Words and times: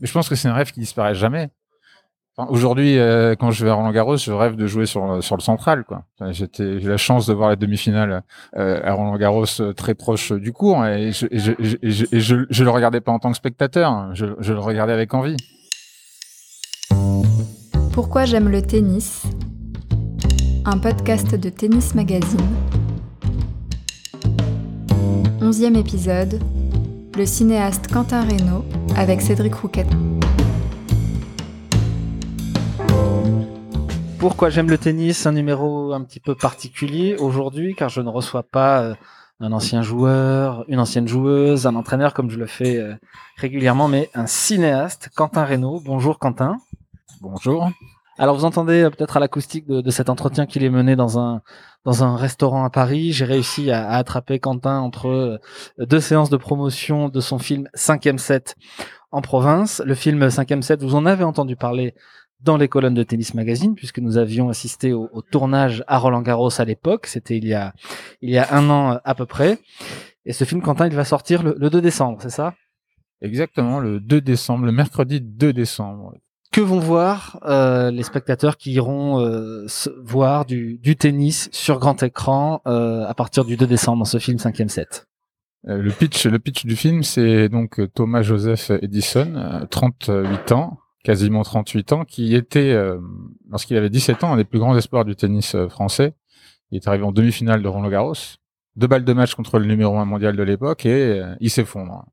Mais 0.00 0.06
je 0.06 0.12
pense 0.12 0.28
que 0.28 0.34
c'est 0.34 0.48
un 0.48 0.54
rêve 0.54 0.72
qui 0.72 0.80
disparaît 0.80 1.14
jamais. 1.14 1.50
Aujourd'hui, 2.48 2.98
euh, 2.98 3.34
quand 3.34 3.50
je 3.50 3.64
vais 3.64 3.70
à 3.70 3.74
Roland 3.74 3.90
Garros, 3.90 4.16
je 4.16 4.32
rêve 4.32 4.56
de 4.56 4.66
jouer 4.66 4.86
sur 4.86 5.22
sur 5.22 5.36
le 5.36 5.42
central. 5.42 5.84
J'étais, 6.30 6.80
j'ai 6.80 6.88
la 6.88 6.96
chance 6.96 7.26
de 7.26 7.34
voir 7.34 7.50
la 7.50 7.56
demi-finale 7.56 8.22
euh, 8.56 8.80
à 8.82 8.92
Roland 8.92 9.16
Garros 9.16 9.44
euh, 9.60 9.72
très 9.72 9.94
proche 9.94 10.32
du 10.32 10.52
cours, 10.52 10.86
et 10.86 11.12
je, 11.12 11.26
je, 11.30 12.64
le 12.64 12.70
regardais 12.70 13.00
pas 13.00 13.12
en 13.12 13.18
tant 13.18 13.30
que 13.30 13.36
spectateur, 13.36 14.14
je, 14.14 14.26
je 14.38 14.52
le 14.52 14.60
regardais 14.60 14.92
avec 14.92 15.12
envie. 15.12 15.36
Pourquoi 17.92 18.24
j'aime 18.24 18.48
le 18.48 18.62
tennis? 18.62 19.24
Un 20.64 20.78
podcast 20.78 21.34
de 21.34 21.48
Tennis 21.50 21.94
Magazine. 21.94 22.40
Onzième 25.42 25.76
épisode. 25.76 26.40
Le 27.20 27.26
cinéaste 27.26 27.92
Quentin 27.92 28.22
Reynaud 28.22 28.64
avec 28.96 29.20
Cédric 29.20 29.54
Rouquet. 29.54 29.84
Pourquoi 34.18 34.48
j'aime 34.48 34.70
le 34.70 34.78
tennis 34.78 35.26
Un 35.26 35.32
numéro 35.32 35.92
un 35.92 36.02
petit 36.02 36.18
peu 36.18 36.34
particulier 36.34 37.16
aujourd'hui, 37.16 37.74
car 37.74 37.90
je 37.90 38.00
ne 38.00 38.08
reçois 38.08 38.42
pas 38.42 38.80
euh, 38.80 38.94
un 39.38 39.52
ancien 39.52 39.82
joueur, 39.82 40.64
une 40.68 40.78
ancienne 40.78 41.06
joueuse, 41.06 41.66
un 41.66 41.74
entraîneur 41.74 42.14
comme 42.14 42.30
je 42.30 42.38
le 42.38 42.46
fais 42.46 42.78
euh, 42.78 42.94
régulièrement, 43.36 43.86
mais 43.86 44.08
un 44.14 44.26
cinéaste, 44.26 45.10
Quentin 45.14 45.44
Reynaud. 45.44 45.82
Bonjour 45.84 46.18
Quentin. 46.18 46.56
Bonjour. 47.20 47.70
Alors 48.20 48.36
vous 48.36 48.44
entendez 48.44 48.82
euh, 48.82 48.90
peut-être 48.90 49.16
à 49.16 49.20
l'acoustique 49.20 49.66
de, 49.66 49.90
cet 49.90 50.08
entretien 50.10 50.44
qu'il 50.44 50.62
est 50.62 50.70
mené 50.70 50.96
dans 50.96 51.18
un 51.18 51.40
dans 51.84 52.04
un 52.04 52.16
restaurant 52.16 52.64
à 52.64 52.70
Paris. 52.70 53.12
J'ai 53.12 53.24
réussi 53.24 53.70
à, 53.70 53.90
attraper 53.90 54.38
Quentin 54.38 54.80
entre 54.80 55.40
deux 55.78 56.00
séances 56.00 56.30
de 56.30 56.36
promotion 56.36 57.08
de 57.08 57.20
son 57.20 57.38
film 57.38 57.68
5e 57.74 58.18
set 58.18 58.56
en 59.10 59.20
province. 59.20 59.82
Le 59.84 59.94
film 59.94 60.26
5e 60.26 60.62
set, 60.62 60.82
vous 60.82 60.94
en 60.94 61.06
avez 61.06 61.24
entendu 61.24 61.56
parler 61.56 61.94
dans 62.40 62.56
les 62.56 62.68
colonnes 62.68 62.94
de 62.94 63.02
Tennis 63.02 63.34
Magazine, 63.34 63.74
puisque 63.74 63.98
nous 63.98 64.16
avions 64.16 64.48
assisté 64.48 64.92
au, 64.92 65.08
tournage 65.30 65.84
à 65.86 65.98
Roland 65.98 66.22
Garros 66.22 66.58
à 66.58 66.64
l'époque. 66.64 67.06
C'était 67.06 67.36
il 67.36 67.46
y 67.46 67.54
a 67.54 67.74
il 68.22 68.30
y 68.30 68.38
a 68.38 68.54
un 68.54 68.70
an 68.70 68.98
à 69.04 69.14
peu 69.14 69.26
près. 69.26 69.58
Et 70.24 70.32
ce 70.32 70.44
film, 70.44 70.62
Quentin, 70.62 70.86
il 70.86 70.94
va 70.94 71.04
sortir 71.04 71.42
le, 71.42 71.54
2 71.54 71.80
décembre, 71.80 72.18
c'est 72.20 72.30
ça? 72.30 72.54
Exactement, 73.22 73.80
le 73.80 74.00
2 74.00 74.20
décembre, 74.20 74.66
le 74.66 74.72
mercredi 74.72 75.20
2 75.20 75.52
décembre. 75.52 76.14
Que 76.52 76.60
vont 76.60 76.80
voir 76.80 77.38
euh, 77.44 77.92
les 77.92 78.02
spectateurs 78.02 78.56
qui 78.56 78.72
iront 78.72 79.20
euh, 79.20 79.66
voir 80.02 80.44
du, 80.44 80.80
tennis 80.98 81.48
sur 81.52 81.78
grand 81.78 82.02
écran 82.02 82.60
euh, 82.66 83.06
à 83.06 83.14
partir 83.14 83.44
du 83.44 83.56
2 83.56 83.68
décembre 83.68 83.98
dans 83.98 84.04
ce 84.04 84.18
film 84.18 84.36
5e 84.38 84.68
set 84.68 85.06
le 85.62 85.90
pitch, 85.90 86.24
le 86.24 86.38
pitch 86.38 86.64
du 86.64 86.74
film, 86.74 87.02
c'est 87.02 87.50
donc 87.50 87.82
Thomas 87.92 88.22
Joseph 88.22 88.70
Edison, 88.80 89.66
38 89.70 90.52
ans, 90.52 90.78
quasiment 91.04 91.42
38 91.42 91.92
ans, 91.92 92.04
qui 92.06 92.34
était, 92.34 92.74
lorsqu'il 93.50 93.76
avait 93.76 93.90
17 93.90 94.24
ans, 94.24 94.32
un 94.32 94.36
des 94.38 94.44
plus 94.44 94.58
grands 94.58 94.74
espoirs 94.74 95.04
du 95.04 95.16
tennis 95.16 95.54
français. 95.68 96.14
Il 96.70 96.76
est 96.76 96.88
arrivé 96.88 97.04
en 97.04 97.12
demi-finale 97.12 97.62
de 97.62 97.68
Roland 97.68 97.90
Garros, 97.90 98.14
deux 98.76 98.86
balles 98.86 99.04
de 99.04 99.12
match 99.12 99.34
contre 99.34 99.58
le 99.58 99.66
numéro 99.66 99.98
un 99.98 100.06
mondial 100.06 100.34
de 100.34 100.42
l'époque 100.42 100.86
et 100.86 101.20
il 101.40 101.50
s'effondre. 101.50 102.06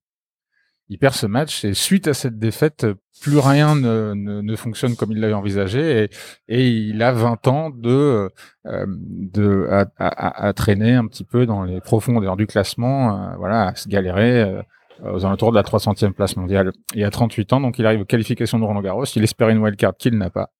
Il 0.90 0.98
perd 0.98 1.14
ce 1.14 1.26
match 1.26 1.66
et 1.66 1.74
suite 1.74 2.08
à 2.08 2.14
cette 2.14 2.40
défaite, 2.40 2.88
plus 3.22 3.40
rien 3.40 3.76
ne, 3.76 4.14
ne, 4.14 4.56
fonctionne 4.56 4.96
comme 4.96 5.12
il 5.12 5.20
l'avait 5.20 5.34
envisagé 5.34 6.04
et, 6.04 6.10
et, 6.48 6.68
il 6.70 7.02
a 7.04 7.12
20 7.12 7.48
ans 7.48 7.70
de, 7.72 8.30
de 8.66 9.68
à, 9.98 10.54
traîner 10.54 10.94
un 10.94 11.08
petit 11.08 11.26
peu 11.26 11.46
dans 11.46 11.64
les 11.64 11.82
profondeurs 11.82 12.38
du 12.38 12.48
classement, 12.48 13.36
voilà, 13.38 13.68
à 13.68 13.76
se 13.76 13.90
galérer 13.90 14.64
euh, 15.04 15.14
aux 15.14 15.26
alentours 15.26 15.52
de 15.52 15.56
la 15.56 15.64
300e 15.64 16.14
place 16.14 16.36
mondiale. 16.38 16.72
Il 16.96 17.04
a 17.04 17.12
38 17.12 17.54
ans, 17.54 17.62
donc 17.62 17.78
il 17.80 17.86
arrive 17.86 18.02
aux 18.02 18.06
qualifications 18.06 18.60
de 18.60 18.64
Roland 18.64 18.82
Garros. 18.82 19.06
Il 19.16 19.24
espère 19.24 19.50
une 19.50 19.60
wildcard 19.60 19.96
qu'il 19.98 20.18
n'a 20.18 20.30
pas. 20.30 20.52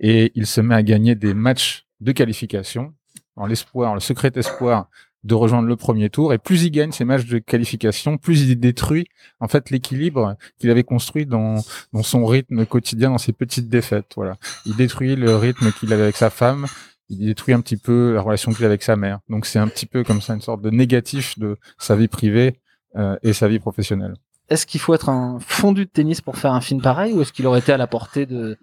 Et 0.00 0.32
il 0.34 0.46
se 0.46 0.60
met 0.60 0.74
à 0.74 0.82
gagner 0.82 1.14
des 1.14 1.34
matchs 1.34 1.86
de 2.00 2.12
qualification 2.12 2.94
en 3.36 3.46
l'espoir, 3.46 3.94
le 3.94 4.00
secret 4.00 4.32
espoir 4.34 4.88
de 5.26 5.34
rejoindre 5.34 5.68
le 5.68 5.76
premier 5.76 6.08
tour. 6.08 6.32
Et 6.32 6.38
plus 6.38 6.62
il 6.64 6.70
gagne 6.70 6.92
ces 6.92 7.04
matchs 7.04 7.26
de 7.26 7.38
qualification, 7.38 8.16
plus 8.16 8.42
il 8.42 8.58
détruit 8.58 9.06
en 9.40 9.48
fait 9.48 9.70
l'équilibre 9.70 10.36
qu'il 10.58 10.70
avait 10.70 10.84
construit 10.84 11.26
dans, 11.26 11.56
dans 11.92 12.02
son 12.02 12.24
rythme 12.24 12.64
quotidien, 12.64 13.10
dans 13.10 13.18
ses 13.18 13.32
petites 13.32 13.68
défaites. 13.68 14.12
Voilà, 14.16 14.36
il 14.64 14.76
détruit 14.76 15.16
le 15.16 15.36
rythme 15.36 15.72
qu'il 15.72 15.92
avait 15.92 16.04
avec 16.04 16.16
sa 16.16 16.30
femme. 16.30 16.66
Il 17.08 17.26
détruit 17.26 17.54
un 17.54 17.60
petit 17.60 17.76
peu 17.76 18.14
la 18.14 18.20
relation 18.20 18.52
qu'il 18.52 18.64
a 18.64 18.68
avec 18.68 18.82
sa 18.82 18.96
mère. 18.96 19.20
Donc 19.28 19.46
c'est 19.46 19.58
un 19.58 19.68
petit 19.68 19.86
peu 19.86 20.02
comme 20.02 20.20
ça 20.20 20.34
une 20.34 20.40
sorte 20.40 20.62
de 20.62 20.70
négatif 20.70 21.38
de 21.38 21.56
sa 21.78 21.94
vie 21.94 22.08
privée 22.08 22.60
euh, 22.96 23.16
et 23.22 23.32
sa 23.32 23.46
vie 23.48 23.60
professionnelle. 23.60 24.14
Est-ce 24.48 24.66
qu'il 24.66 24.80
faut 24.80 24.94
être 24.94 25.08
un 25.08 25.38
fondu 25.40 25.86
de 25.86 25.90
tennis 25.90 26.20
pour 26.20 26.36
faire 26.36 26.52
un 26.52 26.60
film 26.60 26.80
pareil 26.80 27.12
ou 27.12 27.22
est-ce 27.22 27.32
qu'il 27.32 27.46
aurait 27.46 27.60
été 27.60 27.72
à 27.72 27.76
la 27.76 27.86
portée 27.86 28.26
de 28.26 28.58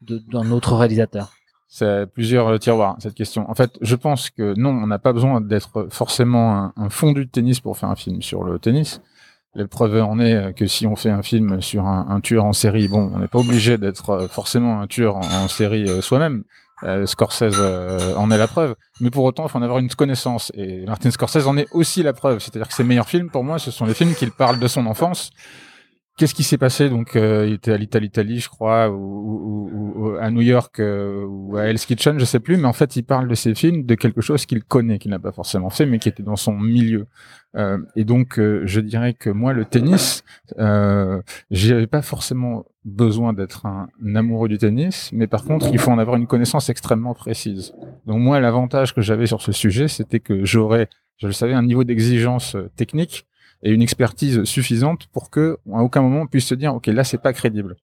d'un 0.00 0.50
autre 0.50 0.74
réalisateur? 0.74 1.32
C'est 1.76 2.06
plusieurs 2.06 2.46
euh, 2.46 2.58
tiroirs 2.58 2.94
cette 3.00 3.14
question. 3.14 3.50
En 3.50 3.54
fait, 3.54 3.76
je 3.80 3.96
pense 3.96 4.30
que 4.30 4.54
non, 4.56 4.70
on 4.70 4.86
n'a 4.86 5.00
pas 5.00 5.12
besoin 5.12 5.40
d'être 5.40 5.88
forcément 5.90 6.72
un, 6.76 6.88
fondu 6.88 7.24
de 7.26 7.30
tennis 7.30 7.58
pour 7.58 7.76
faire 7.76 7.88
un 7.88 7.96
film 7.96 8.22
sur 8.22 8.44
le 8.44 8.60
tennis. 8.60 9.00
L'épreuve 9.56 10.00
en 10.00 10.20
est 10.20 10.54
que 10.54 10.66
si 10.66 10.86
on 10.86 10.94
fait 10.94 11.10
un 11.10 11.22
film 11.22 11.60
sur 11.60 11.84
un, 11.86 12.20
tueur 12.20 12.44
en 12.44 12.52
série, 12.52 12.86
bon, 12.86 13.10
on 13.12 13.18
n'est 13.18 13.28
pas 13.28 13.40
obligé 13.40 13.76
d'être 13.76 14.28
forcément 14.30 14.80
un 14.80 14.86
tueur 14.86 15.16
en 15.16 15.48
série 15.48 15.88
euh, 15.88 16.00
soi-même. 16.00 16.44
Euh, 16.84 17.06
Scorsese 17.06 17.56
euh, 17.58 18.14
en 18.16 18.30
est 18.30 18.38
la 18.38 18.46
preuve. 18.46 18.76
Mais 19.00 19.10
pour 19.10 19.24
autant, 19.24 19.46
il 19.46 19.48
faut 19.48 19.58
en 19.58 19.62
avoir 19.62 19.78
une 19.78 19.88
connaissance. 19.88 20.52
Et 20.54 20.84
Martin 20.86 21.10
Scorsese 21.10 21.46
en 21.46 21.56
est 21.56 21.66
aussi 21.72 22.02
la 22.02 22.12
preuve. 22.12 22.38
C'est-à-dire 22.40 22.68
que 22.68 22.74
ses 22.74 22.84
meilleurs 22.84 23.08
films, 23.08 23.30
pour 23.30 23.42
moi, 23.42 23.58
ce 23.58 23.70
sont 23.72 23.84
les 23.84 23.94
films 23.94 24.14
qui 24.14 24.26
parlent 24.26 24.60
de 24.60 24.68
son 24.68 24.86
enfance. 24.86 25.30
Qu'est-ce 26.16 26.34
qui 26.34 26.44
s'est 26.44 26.58
passé? 26.58 26.88
Donc, 26.88 27.16
euh, 27.16 27.44
il 27.46 27.54
était 27.54 27.72
à 27.72 27.76
l'Italie, 27.76 28.38
je 28.38 28.48
crois, 28.48 28.88
ou, 28.88 29.70
ou, 29.96 30.16
à 30.20 30.30
New 30.30 30.42
York, 30.42 30.80
ou 30.80 31.56
à 31.56 31.64
Hell's 31.64 31.86
Kitchen, 31.86 32.18
je 32.18 32.24
sais 32.24 32.40
plus. 32.40 32.56
Mais 32.56 32.66
en 32.66 32.72
fait, 32.72 32.96
il 32.96 33.02
parle 33.02 33.28
de 33.28 33.34
ses 33.34 33.54
films, 33.54 33.84
de 33.84 33.94
quelque 33.94 34.20
chose 34.20 34.46
qu'il 34.46 34.62
connaît, 34.62 34.98
qu'il 34.98 35.10
n'a 35.10 35.18
pas 35.18 35.32
forcément 35.32 35.70
fait, 35.70 35.86
mais 35.86 35.98
qui 35.98 36.08
était 36.08 36.22
dans 36.22 36.36
son 36.36 36.52
milieu. 36.52 37.06
et 37.96 38.04
donc, 38.04 38.38
je 38.38 38.80
dirais 38.80 39.14
que 39.14 39.30
moi, 39.30 39.52
le 39.52 39.64
tennis, 39.64 40.24
euh, 40.58 41.22
j'avais 41.50 41.86
pas 41.86 42.02
forcément 42.02 42.64
besoin 42.84 43.32
d'être 43.32 43.66
un, 43.66 43.88
amoureux 44.14 44.48
du 44.48 44.58
tennis, 44.58 45.10
mais 45.12 45.26
par 45.26 45.44
contre, 45.44 45.68
il 45.72 45.78
faut 45.78 45.90
en 45.90 45.98
avoir 45.98 46.16
une 46.16 46.26
connaissance 46.26 46.68
extrêmement 46.68 47.14
précise. 47.14 47.72
Donc 48.06 48.20
moi, 48.20 48.40
l'avantage 48.40 48.94
que 48.94 49.00
j'avais 49.00 49.26
sur 49.26 49.42
ce 49.42 49.52
sujet, 49.52 49.88
c'était 49.88 50.20
que 50.20 50.44
j'aurais, 50.44 50.88
je 51.16 51.26
le 51.26 51.32
savais, 51.32 51.54
un 51.54 51.62
niveau 51.62 51.84
d'exigence 51.84 52.56
euh, 52.56 52.70
technique 52.76 53.26
et 53.64 53.70
une 53.70 53.82
expertise 53.82 54.44
suffisante 54.44 55.06
pour 55.08 55.30
que, 55.30 55.58
à 55.72 55.82
aucun 55.82 56.02
moment, 56.02 56.20
on 56.20 56.26
puisse 56.26 56.46
se 56.46 56.54
dire, 56.54 56.74
ok, 56.74 56.86
là, 56.86 57.02
c'est 57.02 57.20
pas 57.20 57.32
crédible. 57.32 57.76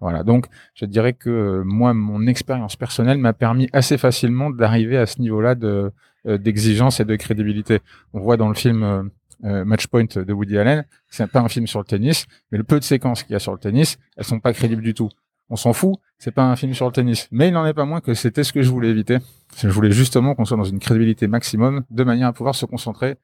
Voilà. 0.00 0.24
Donc, 0.24 0.46
je 0.74 0.86
dirais 0.86 1.12
que 1.12 1.30
euh, 1.30 1.62
moi, 1.64 1.94
mon 1.94 2.26
expérience 2.26 2.76
personnelle 2.76 3.18
m'a 3.18 3.32
permis 3.32 3.68
assez 3.72 3.98
facilement 3.98 4.50
d'arriver 4.50 4.96
à 4.96 5.06
ce 5.06 5.20
niveau-là 5.20 5.54
de 5.54 5.92
euh, 6.26 6.38
d'exigence 6.38 7.00
et 7.00 7.04
de 7.04 7.16
crédibilité. 7.16 7.80
On 8.12 8.20
voit 8.20 8.36
dans 8.36 8.48
le 8.48 8.54
film 8.54 8.82
euh, 9.44 9.64
Matchpoint 9.64 10.06
de 10.16 10.32
Woody 10.32 10.58
Allen, 10.58 10.84
c'est 11.08 11.30
pas 11.30 11.40
un 11.40 11.48
film 11.48 11.66
sur 11.66 11.78
le 11.78 11.84
tennis, 11.84 12.26
mais 12.50 12.58
le 12.58 12.64
peu 12.64 12.78
de 12.78 12.84
séquences 12.84 13.22
qu'il 13.22 13.32
y 13.32 13.36
a 13.36 13.38
sur 13.38 13.52
le 13.52 13.58
tennis, 13.58 13.98
elles 14.16 14.24
sont 14.24 14.40
pas 14.40 14.52
crédibles 14.52 14.82
du 14.82 14.94
tout. 14.94 15.10
On 15.50 15.56
s'en 15.56 15.72
fout, 15.72 15.96
c'est 16.18 16.32
pas 16.32 16.44
un 16.44 16.56
film 16.56 16.74
sur 16.74 16.86
le 16.86 16.92
tennis. 16.92 17.28
Mais 17.30 17.48
il 17.48 17.52
n'en 17.52 17.64
est 17.66 17.74
pas 17.74 17.84
moins 17.84 18.00
que 18.00 18.14
c'était 18.14 18.42
ce 18.42 18.52
que 18.52 18.62
je 18.62 18.70
voulais 18.70 18.88
éviter. 18.88 19.18
Je 19.58 19.68
voulais 19.68 19.92
justement 19.92 20.34
qu'on 20.34 20.44
soit 20.44 20.56
dans 20.56 20.64
une 20.64 20.80
crédibilité 20.80 21.28
maximum, 21.28 21.84
de 21.90 22.04
manière 22.04 22.28
à 22.28 22.32
pouvoir 22.32 22.54
se 22.54 22.66
concentrer 22.66 23.16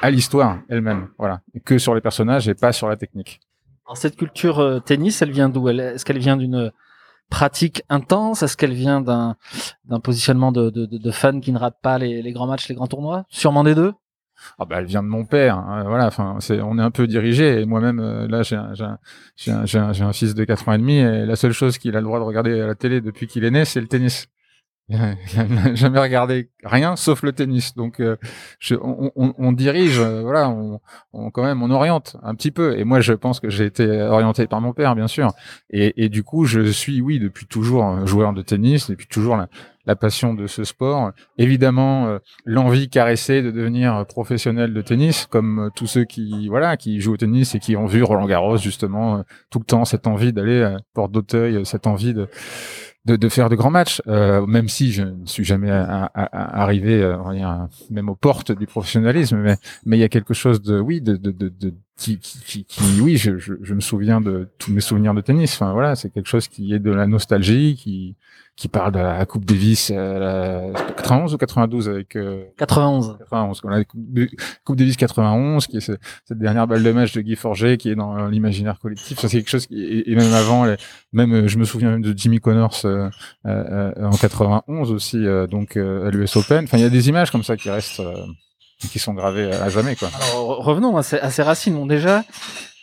à 0.00 0.10
l'histoire 0.10 0.58
elle-même, 0.68 1.08
voilà, 1.18 1.40
et 1.54 1.60
que 1.60 1.78
sur 1.78 1.94
les 1.94 2.00
personnages 2.00 2.48
et 2.48 2.54
pas 2.54 2.72
sur 2.72 2.88
la 2.88 2.96
technique. 2.96 3.40
Alors 3.86 3.96
cette 3.96 4.16
culture 4.16 4.58
euh, 4.58 4.80
tennis, 4.80 5.22
elle 5.22 5.30
vient 5.30 5.48
d'où? 5.48 5.68
Est-ce 5.68 6.04
qu'elle 6.04 6.18
vient 6.18 6.36
d'une 6.36 6.70
pratique 7.30 7.82
intense? 7.88 8.42
Est-ce 8.42 8.56
qu'elle 8.56 8.74
vient 8.74 9.00
d'un 9.00 9.36
positionnement 10.02 10.52
de, 10.52 10.70
de, 10.70 10.86
de, 10.86 11.10
fans 11.10 11.40
qui 11.40 11.52
ne 11.52 11.58
ratent 11.58 11.80
pas 11.82 11.98
les, 11.98 12.22
les 12.22 12.32
grands 12.32 12.46
matchs, 12.46 12.68
les 12.68 12.74
grands 12.74 12.86
tournois? 12.86 13.24
Sûrement 13.28 13.64
des 13.64 13.74
deux. 13.74 13.92
Ah 14.58 14.64
bah 14.64 14.76
elle 14.78 14.84
vient 14.84 15.02
de 15.02 15.08
mon 15.08 15.24
père 15.24 15.58
hein, 15.58 15.82
voilà 15.84 16.06
enfin 16.06 16.36
c'est 16.38 16.60
on 16.60 16.78
est 16.78 16.82
un 16.82 16.92
peu 16.92 17.06
dirigé. 17.06 17.60
Et 17.60 17.64
moi-même 17.64 17.98
euh, 17.98 18.28
là 18.28 18.42
j'ai 18.42 18.54
un 18.54 18.72
j'ai 18.74 18.84
un, 19.50 19.66
j'ai 19.66 19.78
un, 19.78 19.90
un, 19.90 20.12
fils 20.12 20.34
de 20.34 20.44
4 20.44 20.68
ans 20.68 20.74
et 20.74 20.78
demi 20.78 20.98
et 20.98 21.26
la 21.26 21.34
seule 21.34 21.52
chose 21.52 21.76
qu'il 21.78 21.96
a 21.96 22.00
le 22.00 22.04
droit 22.04 22.20
de 22.20 22.24
regarder 22.24 22.60
à 22.60 22.66
la 22.66 22.76
télé 22.76 23.00
depuis 23.00 23.26
qu'il 23.26 23.44
est 23.44 23.50
né 23.50 23.64
c'est 23.64 23.80
le 23.80 23.88
tennis 23.88 24.28
jamais 25.74 26.00
regardé 26.00 26.50
rien 26.64 26.96
sauf 26.96 27.22
le 27.22 27.32
tennis. 27.32 27.74
Donc, 27.74 28.00
euh, 28.00 28.16
on, 28.70 29.52
dirige, 29.52 30.00
euh, 30.00 30.22
voilà, 30.22 30.48
on, 30.48 30.80
on, 31.12 31.30
quand 31.30 31.44
même, 31.44 31.62
on 31.62 31.70
oriente 31.70 32.16
un 32.22 32.34
petit 32.34 32.50
peu. 32.50 32.78
Et 32.78 32.84
moi, 32.84 33.00
je 33.00 33.12
pense 33.12 33.38
que 33.38 33.50
j'ai 33.50 33.66
été 33.66 33.86
orienté 34.02 34.46
par 34.46 34.60
mon 34.60 34.72
père, 34.72 34.94
bien 34.94 35.08
sûr. 35.08 35.32
Et, 35.70 36.04
et, 36.04 36.08
du 36.08 36.22
coup, 36.22 36.46
je 36.46 36.60
suis, 36.70 37.00
oui, 37.02 37.18
depuis 37.18 37.46
toujours 37.46 38.06
joueur 38.06 38.32
de 38.32 38.40
tennis, 38.40 38.88
depuis 38.88 39.06
toujours 39.06 39.36
la, 39.36 39.48
la 39.84 39.94
passion 39.94 40.32
de 40.32 40.46
ce 40.46 40.64
sport. 40.64 41.12
Évidemment, 41.36 42.06
euh, 42.06 42.18
l'envie 42.44 42.88
caressée 42.88 43.42
de 43.42 43.50
devenir 43.50 44.06
professionnel 44.06 44.72
de 44.72 44.82
tennis, 44.82 45.26
comme 45.26 45.70
tous 45.74 45.86
ceux 45.86 46.04
qui, 46.04 46.48
voilà, 46.48 46.76
qui 46.76 47.00
jouent 47.00 47.14
au 47.14 47.16
tennis 47.18 47.54
et 47.54 47.58
qui 47.58 47.76
ont 47.76 47.86
vu 47.86 48.02
Roland 48.02 48.26
Garros 48.26 48.56
justement 48.56 49.24
tout 49.50 49.58
le 49.58 49.64
temps, 49.64 49.84
cette 49.84 50.06
envie 50.06 50.32
d'aller 50.32 50.62
à 50.62 50.76
Porte 50.94 51.12
d'Auteuil, 51.12 51.64
cette 51.64 51.86
envie 51.86 52.14
de 52.14 52.28
de, 53.16 53.28
faire 53.28 53.48
de 53.48 53.56
grands 53.56 53.70
matchs, 53.70 54.02
euh, 54.06 54.46
même 54.46 54.68
si 54.68 54.92
je 54.92 55.02
ne 55.02 55.26
suis 55.26 55.44
jamais 55.44 55.70
arrivé, 55.70 57.02
euh, 57.02 57.16
même 57.90 58.08
aux 58.08 58.14
portes 58.14 58.52
du 58.52 58.66
professionnalisme, 58.66 59.38
mais 59.38 59.56
mais 59.86 59.96
il 59.96 60.00
y 60.00 60.04
a 60.04 60.08
quelque 60.08 60.34
chose 60.34 60.62
de, 60.62 60.78
oui, 60.78 61.00
de, 61.00 61.16
de, 61.16 61.30
de 61.30 61.74
qui, 61.96 62.18
qui, 62.18 62.64
qui, 62.64 63.00
oui, 63.00 63.16
je, 63.16 63.38
je, 63.38 63.54
je, 63.60 63.74
me 63.74 63.80
souviens 63.80 64.20
de 64.20 64.48
tous 64.58 64.72
mes 64.72 64.80
souvenirs 64.80 65.14
de 65.14 65.20
tennis. 65.20 65.54
Enfin 65.54 65.72
voilà, 65.72 65.96
c'est 65.96 66.10
quelque 66.10 66.28
chose 66.28 66.46
qui 66.46 66.72
est 66.72 66.78
de 66.78 66.92
la 66.92 67.06
nostalgie, 67.06 67.76
qui 67.76 68.16
qui 68.58 68.66
parle 68.66 68.92
de 68.92 68.98
la 68.98 69.24
Coupe 69.24 69.44
Davis, 69.44 69.92
euh, 69.94 70.72
91 70.96 71.32
ou 71.32 71.38
92 71.38 71.88
avec 71.88 72.16
euh, 72.16 72.44
91. 72.58 73.16
91. 73.20 73.62
La 73.64 73.84
Coupe 73.84 74.76
Davis 74.76 74.96
91, 74.96 75.68
qui 75.68 75.76
est 75.76 75.80
cette 75.80 76.38
dernière 76.38 76.66
balle 76.66 76.82
de 76.82 76.90
match 76.90 77.12
de 77.12 77.20
Guy 77.20 77.36
Forget, 77.36 77.76
qui 77.76 77.90
est 77.90 77.94
dans 77.94 78.26
l'imaginaire 78.26 78.80
collectif. 78.80 79.20
Ça 79.20 79.28
c'est 79.28 79.38
quelque 79.38 79.50
chose 79.50 79.66
qui 79.66 80.02
et 80.06 80.14
même 80.16 80.32
avant, 80.32 80.66
même 81.12 81.32
euh, 81.32 81.48
je 81.48 81.56
me 81.58 81.64
souviens 81.64 81.90
même 81.90 82.02
de 82.02 82.12
Jimmy 82.16 82.40
Connors 82.40 82.80
euh, 82.84 83.08
euh, 83.46 83.92
en 84.00 84.16
91 84.16 84.90
aussi, 84.90 85.24
donc 85.48 85.76
à 85.76 86.10
l'US 86.10 86.36
Open. 86.36 86.64
Enfin, 86.64 86.78
il 86.78 86.82
y 86.82 86.86
a 86.86 86.90
des 86.90 87.08
images 87.08 87.30
comme 87.30 87.44
ça 87.44 87.56
qui 87.56 87.70
restent 87.70 88.02
qui 88.78 88.98
sont 89.00 89.12
gravées 89.12 89.52
à 89.52 89.68
jamais 89.70 89.96
quoi. 89.96 90.08
Alors, 90.14 90.64
revenons 90.64 90.96
à 90.96 91.02
ces, 91.02 91.18
à 91.18 91.30
ces 91.30 91.42
racines. 91.42 91.74
Bon, 91.74 91.86
déjà 91.86 92.24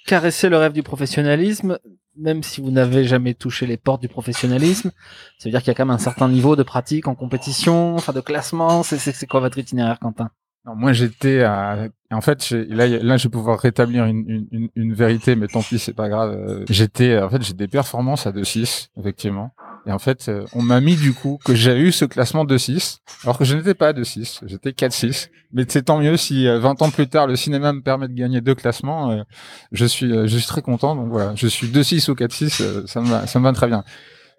caresser 0.06 0.50
le 0.50 0.57
rêve 0.57 0.74
du 0.74 0.84
professionnalisme, 0.84 1.80
même 2.18 2.44
si 2.44 2.62
vous 2.62 2.72
n'avez 2.72 3.04
jamais 3.04 3.34
touché 3.34 3.66
les 3.66 3.78
portes 3.78 4.02
du 4.02 4.07
professionnalisme, 4.07 4.92
ça 5.38 5.50
veut 5.50 5.52
dire 5.52 5.62
qu'il 5.62 5.68
y 5.68 5.72
a 5.72 5.74
quand 5.74 5.86
même 5.86 5.96
un 5.96 6.00
certain 6.00 6.30
niveau 6.30 6.56
de 6.56 6.63
pratique 6.63 7.07
en 7.07 7.16
compétition, 7.16 7.96
enfin 7.96 8.13
de 8.13 8.22
classement. 8.22 8.84
C'est 8.84 9.28
quoi 9.28 9.40
votre 9.40 9.57
itinéraire, 9.57 10.00
Quentin? 10.00 10.30
Non, 10.66 10.75
moi 10.75 10.94
j'étais 10.94 11.44
à... 11.44 11.90
en 12.12 12.22
fait 12.22 12.50
là 12.50 12.88
là 12.88 13.18
je 13.18 13.25
vais 13.25 13.30
pouvoir 13.30 13.60
rétablir 13.60 14.06
une, 14.06 14.48
une, 14.75 14.94
vérité 14.96 15.36
mais 15.36 15.48
tant 15.48 15.62
pis 15.62 15.78
c'est 15.78 15.94
pas 15.94 16.10
grave. 16.10 16.63
J'étais 16.69 17.19
en 17.19 17.30
fait 17.30 17.44
j'ai 17.44 17.54
des 17.54 17.68
performances 17.68 18.25
à 18.25 18.31
2-6 18.31 18.90
effectivement 18.98 19.54
et 19.88 19.92
en 19.92 20.00
fait, 20.00 20.30
euh, 20.30 20.46
on 20.54 20.62
m'a 20.62 20.82
mis 20.82 20.96
du 20.96 21.14
coup 21.14 21.40
que 21.46 21.54
j'ai 21.54 21.78
eu 21.78 21.92
ce 21.92 22.06
classement 22.06 22.44
de 22.44 22.58
6, 22.58 23.02
alors 23.24 23.38
que 23.38 23.46
je 23.46 23.56
n'étais 23.56 23.76
pas 23.76 23.94
de 23.94 24.04
6, 24.04 24.42
j'étais 24.46 24.72
4-6. 24.72 25.30
Mais 25.54 25.64
c'est 25.68 25.84
tant 25.84 26.00
mieux 26.00 26.18
si 26.18 26.48
20 26.48 26.82
euh, 26.82 26.86
ans 26.86 26.90
plus 26.90 27.08
tard, 27.08 27.28
le 27.28 27.36
cinéma 27.36 27.72
me 27.72 27.82
permet 27.82 28.08
de 28.08 28.14
gagner 28.14 28.42
deux 28.42 28.56
classements. 28.56 29.12
Euh, 29.12 29.24
je 29.72 29.86
suis, 29.86 30.10
je 30.10 30.38
suis 30.38 30.48
très 30.48 30.62
content. 30.62 30.96
Donc 30.96 31.10
voilà, 31.10 31.34
je 31.36 31.48
suis 31.48 31.68
2-6 31.68 32.10
ou 32.10 32.16
4-6, 32.16 32.88
ça 32.88 33.02
me 33.02 33.08
va, 33.08 33.28
ça 33.28 33.40
me 33.40 33.44
va 33.44 33.54
très 33.54 33.68
bien. 33.68 33.84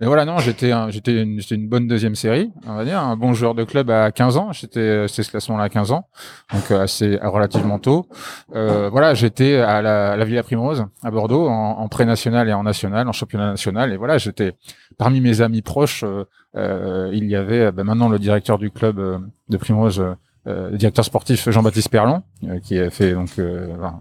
Mais 0.00 0.06
voilà, 0.06 0.26
non, 0.26 0.38
j'étais 0.38 0.72
j'étais 0.90 1.22
une, 1.22 1.68
bonne 1.68 1.88
deuxième 1.88 2.14
série, 2.14 2.52
on 2.66 2.74
va 2.74 2.84
dire, 2.84 3.00
un 3.00 3.16
bon 3.16 3.32
joueur 3.32 3.54
de 3.54 3.64
club 3.64 3.90
à 3.90 4.12
15 4.12 4.36
ans. 4.36 4.52
J'étais 4.52 4.80
euh, 4.80 5.08
ce 5.08 5.22
classement-là 5.22 5.64
à 5.64 5.68
15 5.70 5.90
ans, 5.92 6.08
donc 6.52 6.70
euh, 6.70 6.82
assez 6.82 7.18
relativement 7.22 7.78
tôt. 7.78 8.06
Euh, 8.54 8.90
voilà, 8.90 9.14
j'étais 9.14 9.56
à 9.56 9.80
la, 9.80 10.12
à 10.12 10.16
la 10.16 10.24
Villa 10.26 10.42
Primrose 10.42 10.84
à 11.02 11.10
Bordeaux 11.10 11.48
en, 11.48 11.78
en 11.78 11.88
pré-national 11.88 12.46
et 12.48 12.52
en 12.52 12.62
national, 12.62 13.08
en 13.08 13.12
championnat 13.12 13.50
national. 13.52 13.90
Et 13.94 13.96
voilà, 13.96 14.18
j'étais 14.18 14.52
parmi 14.98 15.22
mes 15.22 15.40
amis 15.40 15.62
proches. 15.62 16.04
Euh, 16.56 17.10
il 17.14 17.24
y 17.24 17.34
avait 17.34 17.72
ben, 17.72 17.84
maintenant 17.84 18.10
le 18.10 18.18
directeur 18.18 18.58
du 18.58 18.70
club 18.70 19.00
de 19.48 19.56
Primrose. 19.56 20.04
le 20.44 20.76
directeur 20.76 21.06
sportif 21.06 21.48
Jean-Baptiste 21.48 21.88
Perlon, 21.88 22.22
qui 22.62 22.78
a 22.78 22.90
fait 22.90 23.14
donc 23.14 23.30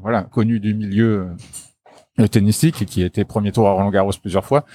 voilà 0.02 0.24
connu 0.24 0.60
du 0.60 0.74
milieu 0.74 1.30
tennistique 2.32 2.82
et 2.82 2.86
qui 2.86 3.02
été 3.02 3.24
premier 3.24 3.52
tour 3.54 3.68
à 3.68 3.72
Roland 3.72 3.92
Garros 3.92 4.12
plusieurs 4.22 4.46
fois 4.46 4.66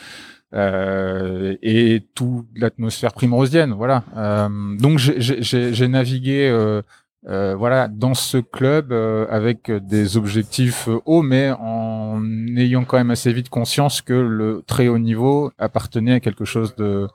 euh, 0.54 1.56
et 1.62 2.02
toute 2.14 2.46
l'atmosphère 2.56 3.12
primrosienne. 3.12 3.72
Voilà. 3.72 4.04
Euh, 4.16 4.48
donc 4.78 4.98
j'ai 4.98 5.88
navigué. 5.88 6.48
Euh, 6.48 6.82
euh, 7.28 7.54
voilà, 7.54 7.86
dans 7.86 8.14
ce 8.14 8.38
club 8.38 8.92
euh, 8.92 9.26
avec 9.28 9.70
des 9.70 10.16
objectifs 10.16 10.88
hauts, 11.04 11.20
mais 11.20 11.50
en 11.50 12.22
ayant 12.56 12.84
quand 12.84 12.96
même 12.96 13.10
assez 13.10 13.30
vite 13.30 13.50
conscience 13.50 14.00
que 14.00 14.14
le 14.14 14.62
très 14.66 14.88
haut 14.88 14.98
niveau 14.98 15.52
appartenait 15.58 16.14
à 16.14 16.20
quelque 16.20 16.46
chose 16.46 16.74
de 16.76 17.08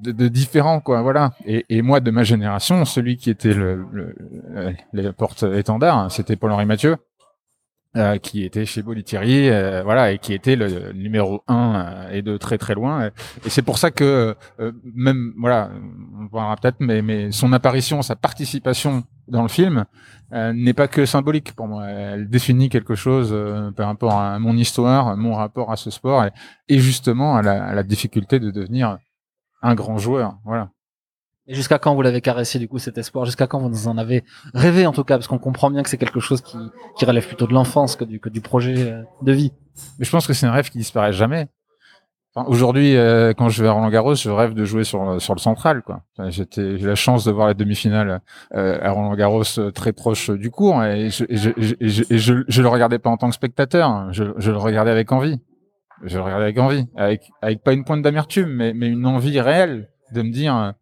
de, 0.00 0.12
de 0.12 0.28
différent, 0.28 0.80
quoi. 0.80 1.02
Voilà. 1.02 1.34
Et, 1.46 1.66
et, 1.68 1.82
moi, 1.82 2.00
de 2.00 2.10
ma 2.10 2.24
génération, 2.24 2.84
celui 2.84 3.16
qui 3.16 3.30
était 3.30 3.52
le, 3.52 3.84
le, 3.92 4.16
les 4.92 5.12
portes 5.12 5.42
étendards, 5.42 6.10
c'était 6.10 6.36
Paul-Henri 6.36 6.66
Mathieu. 6.66 6.96
Euh, 7.96 8.18
qui 8.18 8.44
était 8.44 8.66
chez 8.66 8.82
Bolitieri, 8.82 9.48
euh, 9.48 9.82
voilà, 9.82 10.12
et 10.12 10.18
qui 10.18 10.32
était 10.32 10.54
le 10.54 10.92
numéro 10.92 11.42
un 11.48 11.74
euh, 11.74 12.10
et 12.12 12.22
de 12.22 12.36
très 12.36 12.56
très 12.56 12.74
loin. 12.74 13.06
Et 13.44 13.50
c'est 13.50 13.62
pour 13.62 13.78
ça 13.78 13.90
que 13.90 14.36
même, 14.84 15.34
voilà, 15.36 15.72
on 16.16 16.26
verra 16.32 16.54
peut-être, 16.54 16.76
mais, 16.78 17.02
mais 17.02 17.32
son 17.32 17.52
apparition, 17.52 18.00
sa 18.02 18.14
participation 18.14 19.02
dans 19.26 19.42
le 19.42 19.48
film 19.48 19.86
n'est 20.30 20.72
pas 20.72 20.86
que 20.86 21.04
symbolique 21.04 21.52
pour 21.56 21.66
moi. 21.66 21.88
Elle 21.88 22.30
définit 22.30 22.68
quelque 22.68 22.94
chose 22.94 23.36
par 23.74 23.88
rapport 23.88 24.14
à 24.14 24.38
mon 24.38 24.56
histoire, 24.56 25.16
mon 25.16 25.34
rapport 25.34 25.72
à 25.72 25.76
ce 25.76 25.90
sport, 25.90 26.24
et, 26.24 26.30
et 26.68 26.78
justement 26.78 27.34
à 27.34 27.42
la, 27.42 27.64
à 27.64 27.74
la 27.74 27.82
difficulté 27.82 28.38
de 28.38 28.52
devenir 28.52 28.98
un 29.62 29.74
grand 29.74 29.98
joueur. 29.98 30.38
Voilà. 30.44 30.70
Et 31.50 31.54
jusqu'à 31.54 31.80
quand 31.80 31.96
vous 31.96 32.02
l'avez 32.02 32.20
caressé 32.20 32.60
du 32.60 32.68
coup 32.68 32.78
cet 32.78 32.96
espoir? 32.96 33.24
Jusqu'à 33.24 33.48
quand 33.48 33.58
vous 33.58 33.88
en 33.88 33.98
avez 33.98 34.22
rêvé 34.54 34.86
en 34.86 34.92
tout 34.92 35.02
cas? 35.02 35.16
Parce 35.16 35.26
qu'on 35.26 35.38
comprend 35.38 35.68
bien 35.68 35.82
que 35.82 35.90
c'est 35.90 35.98
quelque 35.98 36.20
chose 36.20 36.42
qui, 36.42 36.56
qui 36.96 37.04
relève 37.04 37.26
plutôt 37.26 37.48
de 37.48 37.52
l'enfance 37.52 37.96
que 37.96 38.04
du, 38.04 38.20
que 38.20 38.28
du 38.28 38.40
projet 38.40 38.92
euh, 38.92 39.02
de 39.22 39.32
vie. 39.32 39.52
Mais 39.98 40.04
je 40.04 40.10
pense 40.12 40.28
que 40.28 40.32
c'est 40.32 40.46
un 40.46 40.52
rêve 40.52 40.70
qui 40.70 40.78
disparaît 40.78 41.12
jamais. 41.12 41.48
Enfin, 42.32 42.48
Aujourd'hui, 42.48 42.96
euh, 42.96 43.32
quand 43.32 43.48
je 43.48 43.64
vais 43.64 43.68
à 43.68 43.72
Roland 43.72 43.90
Garros, 43.90 44.14
je 44.14 44.30
rêve 44.30 44.54
de 44.54 44.64
jouer 44.64 44.84
sur 44.84 45.20
sur 45.20 45.34
le 45.34 45.40
central. 45.40 45.82
Quoi. 45.82 46.04
Enfin, 46.16 46.30
j'ai 46.30 46.46
la 46.78 46.94
chance 46.94 47.24
de 47.24 47.32
voir 47.32 47.48
la 47.48 47.54
demi-finale 47.54 48.20
euh, 48.54 48.78
à 48.80 48.92
Roland 48.92 49.16
Garros 49.16 49.42
très 49.74 49.92
proche 49.92 50.30
du 50.30 50.52
cours, 50.52 50.84
et 50.84 51.10
je, 51.10 51.24
je, 51.30 51.50
je, 51.56 51.74
je, 51.80 52.44
je, 52.46 52.62
le 52.62 52.68
regardais 52.68 53.00
pas 53.00 53.10
en 53.10 53.16
tant 53.16 53.28
que 53.28 53.34
spectateur, 53.34 54.12
je, 54.12 54.22
je 54.36 54.52
le 54.52 54.56
regardais 54.56 54.92
avec 54.92 55.10
envie. 55.10 55.40
Je 56.04 56.16
le 56.16 56.22
regardais 56.22 56.44
avec 56.44 56.58
envie, 56.58 56.86
avec 56.96 57.28
avec 57.42 57.64
pas 57.64 57.72
une 57.72 57.84
pointe 57.84 58.02
d'amertume, 58.02 58.50
mais 58.50 58.72
mais 58.72 58.86
une 58.86 59.04
envie 59.04 59.40
réelle 59.40 59.88
de 60.12 60.22
me 60.22 60.30
dire 60.30 60.74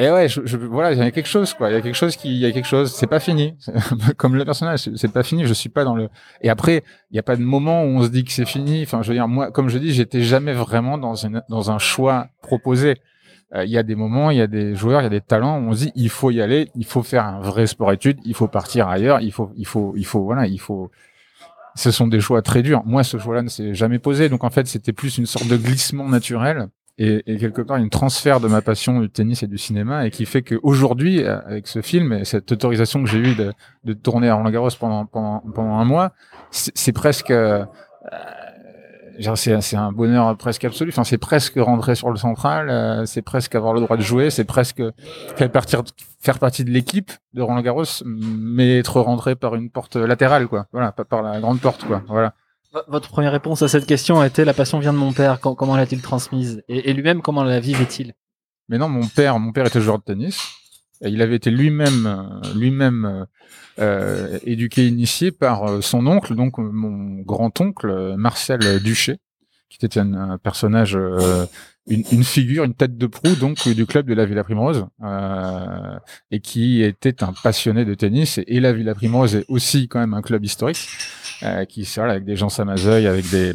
et 0.00 0.12
ouais, 0.12 0.28
je, 0.28 0.42
je, 0.44 0.56
voilà, 0.56 0.92
il 0.92 0.98
y 0.98 1.02
a 1.02 1.10
quelque 1.10 1.28
chose, 1.28 1.54
quoi. 1.54 1.70
Il 1.70 1.72
y 1.72 1.76
a 1.76 1.80
quelque 1.80 1.96
chose 1.96 2.14
qui, 2.14 2.28
il 2.28 2.38
y 2.38 2.46
a 2.46 2.52
quelque 2.52 2.68
chose. 2.68 2.92
C'est 2.94 3.08
pas 3.08 3.18
fini. 3.18 3.58
Comme 4.16 4.36
le 4.36 4.44
personnage, 4.44 4.88
c'est 4.94 5.12
pas 5.12 5.24
fini. 5.24 5.44
Je 5.44 5.52
suis 5.52 5.70
pas 5.70 5.82
dans 5.82 5.96
le. 5.96 6.08
Et 6.40 6.50
après, 6.50 6.84
il 7.10 7.14
n'y 7.14 7.18
a 7.18 7.24
pas 7.24 7.34
de 7.34 7.42
moment 7.42 7.82
où 7.82 7.86
on 7.86 8.02
se 8.04 8.08
dit 8.08 8.22
que 8.22 8.30
c'est 8.30 8.44
fini. 8.44 8.84
Enfin, 8.84 9.02
je 9.02 9.08
veux 9.08 9.14
dire, 9.14 9.26
moi, 9.26 9.50
comme 9.50 9.68
je 9.68 9.76
dis, 9.76 9.92
j'étais 9.92 10.22
jamais 10.22 10.52
vraiment 10.52 10.98
dans 10.98 11.16
une, 11.16 11.42
dans 11.48 11.72
un 11.72 11.78
choix 11.78 12.28
proposé. 12.42 12.98
Euh, 13.54 13.64
il 13.64 13.72
y 13.72 13.78
a 13.78 13.82
des 13.82 13.96
moments, 13.96 14.30
il 14.30 14.36
y 14.38 14.40
a 14.40 14.46
des 14.46 14.76
joueurs, 14.76 15.00
il 15.00 15.04
y 15.04 15.06
a 15.08 15.10
des 15.10 15.20
talents 15.20 15.58
où 15.58 15.70
on 15.70 15.72
se 15.72 15.86
dit, 15.86 15.92
il 15.96 16.10
faut 16.10 16.30
y 16.30 16.40
aller, 16.40 16.68
il 16.76 16.84
faut 16.84 17.02
faire 17.02 17.24
un 17.24 17.40
vrai 17.40 17.66
sport-études, 17.66 18.20
il 18.24 18.34
faut 18.34 18.46
partir 18.46 18.86
ailleurs, 18.86 19.20
il 19.20 19.32
faut, 19.32 19.50
il 19.56 19.66
faut, 19.66 19.94
il 19.96 20.06
faut, 20.06 20.22
voilà, 20.22 20.46
il 20.46 20.60
faut. 20.60 20.92
Ce 21.74 21.90
sont 21.90 22.06
des 22.06 22.20
choix 22.20 22.40
très 22.40 22.62
durs. 22.62 22.84
Moi, 22.84 23.02
ce 23.02 23.18
choix-là 23.18 23.42
ne 23.42 23.48
s'est 23.48 23.74
jamais 23.74 23.98
posé. 23.98 24.28
Donc, 24.28 24.44
en 24.44 24.50
fait, 24.50 24.68
c'était 24.68 24.92
plus 24.92 25.18
une 25.18 25.26
sorte 25.26 25.48
de 25.48 25.56
glissement 25.56 26.08
naturel 26.08 26.68
et, 26.98 27.22
et, 27.26 27.36
quelque 27.38 27.62
part 27.62 27.76
une 27.76 27.90
transfert 27.90 28.40
de 28.40 28.48
ma 28.48 28.60
passion 28.60 29.00
du 29.00 29.08
tennis 29.08 29.42
et 29.42 29.46
du 29.46 29.56
cinéma 29.56 30.06
et 30.06 30.10
qui 30.10 30.26
fait 30.26 30.42
qu'aujourd'hui 30.42 31.22
avec 31.24 31.68
ce 31.68 31.80
film 31.80 32.12
et 32.12 32.24
cette 32.24 32.50
autorisation 32.50 33.02
que 33.02 33.08
j'ai 33.08 33.18
eue 33.18 33.34
de, 33.34 33.52
de, 33.84 33.92
tourner 33.92 34.28
à 34.28 34.34
Roland 34.34 34.50
Garros 34.50 34.70
pendant, 34.78 35.06
pendant, 35.06 35.40
pendant 35.54 35.78
un 35.78 35.84
mois 35.84 36.12
c'est 36.50 36.92
presque 36.92 37.30
euh, 37.30 37.64
c'est 39.34 39.76
un 39.76 39.90
bonheur 39.90 40.36
presque 40.36 40.64
absolu. 40.64 40.90
Enfin 40.90 41.04
c'est 41.04 41.18
presque 41.18 41.54
rentrer 41.56 41.94
sur 41.94 42.10
le 42.10 42.16
central 42.16 42.68
euh, 42.68 43.04
c'est 43.06 43.22
presque 43.22 43.54
avoir 43.54 43.74
le 43.74 43.80
droit 43.80 43.96
de 43.96 44.02
jouer 44.02 44.30
c'est 44.30 44.44
presque 44.44 44.82
faire 45.36 45.50
partie 45.50 45.76
faire 46.20 46.38
partie 46.38 46.64
de 46.64 46.70
l'équipe 46.70 47.12
de 47.34 47.42
Roland 47.42 47.62
Garros 47.62 47.84
mais 48.04 48.78
être 48.78 49.00
rentré 49.00 49.36
par 49.36 49.54
une 49.54 49.70
porte 49.70 49.96
latérale 49.96 50.48
quoi. 50.48 50.66
Voilà 50.72 50.92
pas 50.92 51.04
par 51.04 51.22
la 51.22 51.40
grande 51.40 51.60
porte 51.60 51.84
quoi. 51.84 52.02
Voilà 52.08 52.34
votre 52.88 53.08
première 53.08 53.32
réponse 53.32 53.62
à 53.62 53.68
cette 53.68 53.86
question 53.86 54.20
a 54.20 54.26
été 54.26 54.44
la 54.44 54.54
passion 54.54 54.78
vient 54.78 54.92
de 54.92 54.98
mon 54.98 55.12
père. 55.12 55.40
Comment 55.40 55.76
l'a-t-il 55.76 56.02
transmise? 56.02 56.62
Et, 56.68 56.92
lui-même, 56.92 57.22
comment 57.22 57.44
la 57.44 57.60
vivait-il? 57.60 58.14
Mais 58.68 58.78
non, 58.78 58.88
mon 58.88 59.06
père, 59.06 59.38
mon 59.38 59.52
père 59.52 59.66
était 59.66 59.80
joueur 59.80 59.98
de 59.98 60.04
tennis. 60.04 60.40
Il 61.00 61.22
avait 61.22 61.36
été 61.36 61.50
lui-même, 61.50 62.06
euh, 62.06 62.54
lui-même 62.54 63.04
euh, 63.04 63.24
euh, 63.78 64.38
éduqué, 64.42 64.86
initié 64.86 65.30
par 65.30 65.82
son 65.82 66.06
oncle, 66.06 66.34
donc 66.34 66.58
mon 66.58 67.20
grand-oncle 67.22 68.16
Marcel 68.16 68.82
Duché, 68.82 69.18
qui 69.70 69.84
était 69.86 70.00
un, 70.00 70.38
personnage, 70.38 70.98
une, 71.86 72.04
une, 72.10 72.24
figure, 72.24 72.64
une 72.64 72.74
tête 72.74 72.98
de 72.98 73.06
proue 73.06 73.36
donc 73.36 73.68
du 73.68 73.86
club 73.86 74.06
de 74.06 74.14
la 74.14 74.26
Villa 74.26 74.42
Primrose, 74.42 74.86
et 76.32 76.40
qui 76.40 76.82
était 76.82 77.22
un 77.22 77.32
passionné 77.32 77.84
de 77.84 77.94
tennis. 77.94 78.38
Et, 78.38 78.44
et 78.48 78.60
la 78.60 78.72
Villa 78.72 78.96
Primrose 78.96 79.36
est 79.36 79.44
aussi 79.46 79.86
quand 79.86 80.00
même 80.00 80.14
un 80.14 80.22
club 80.22 80.44
historique 80.44 80.88
euh, 81.42 81.64
qui 81.64 81.88
voilà, 81.96 82.12
avec 82.12 82.24
des 82.24 82.36
gens 82.36 82.48
Samazeuil, 82.48 83.06
avec 83.06 83.28
des 83.30 83.54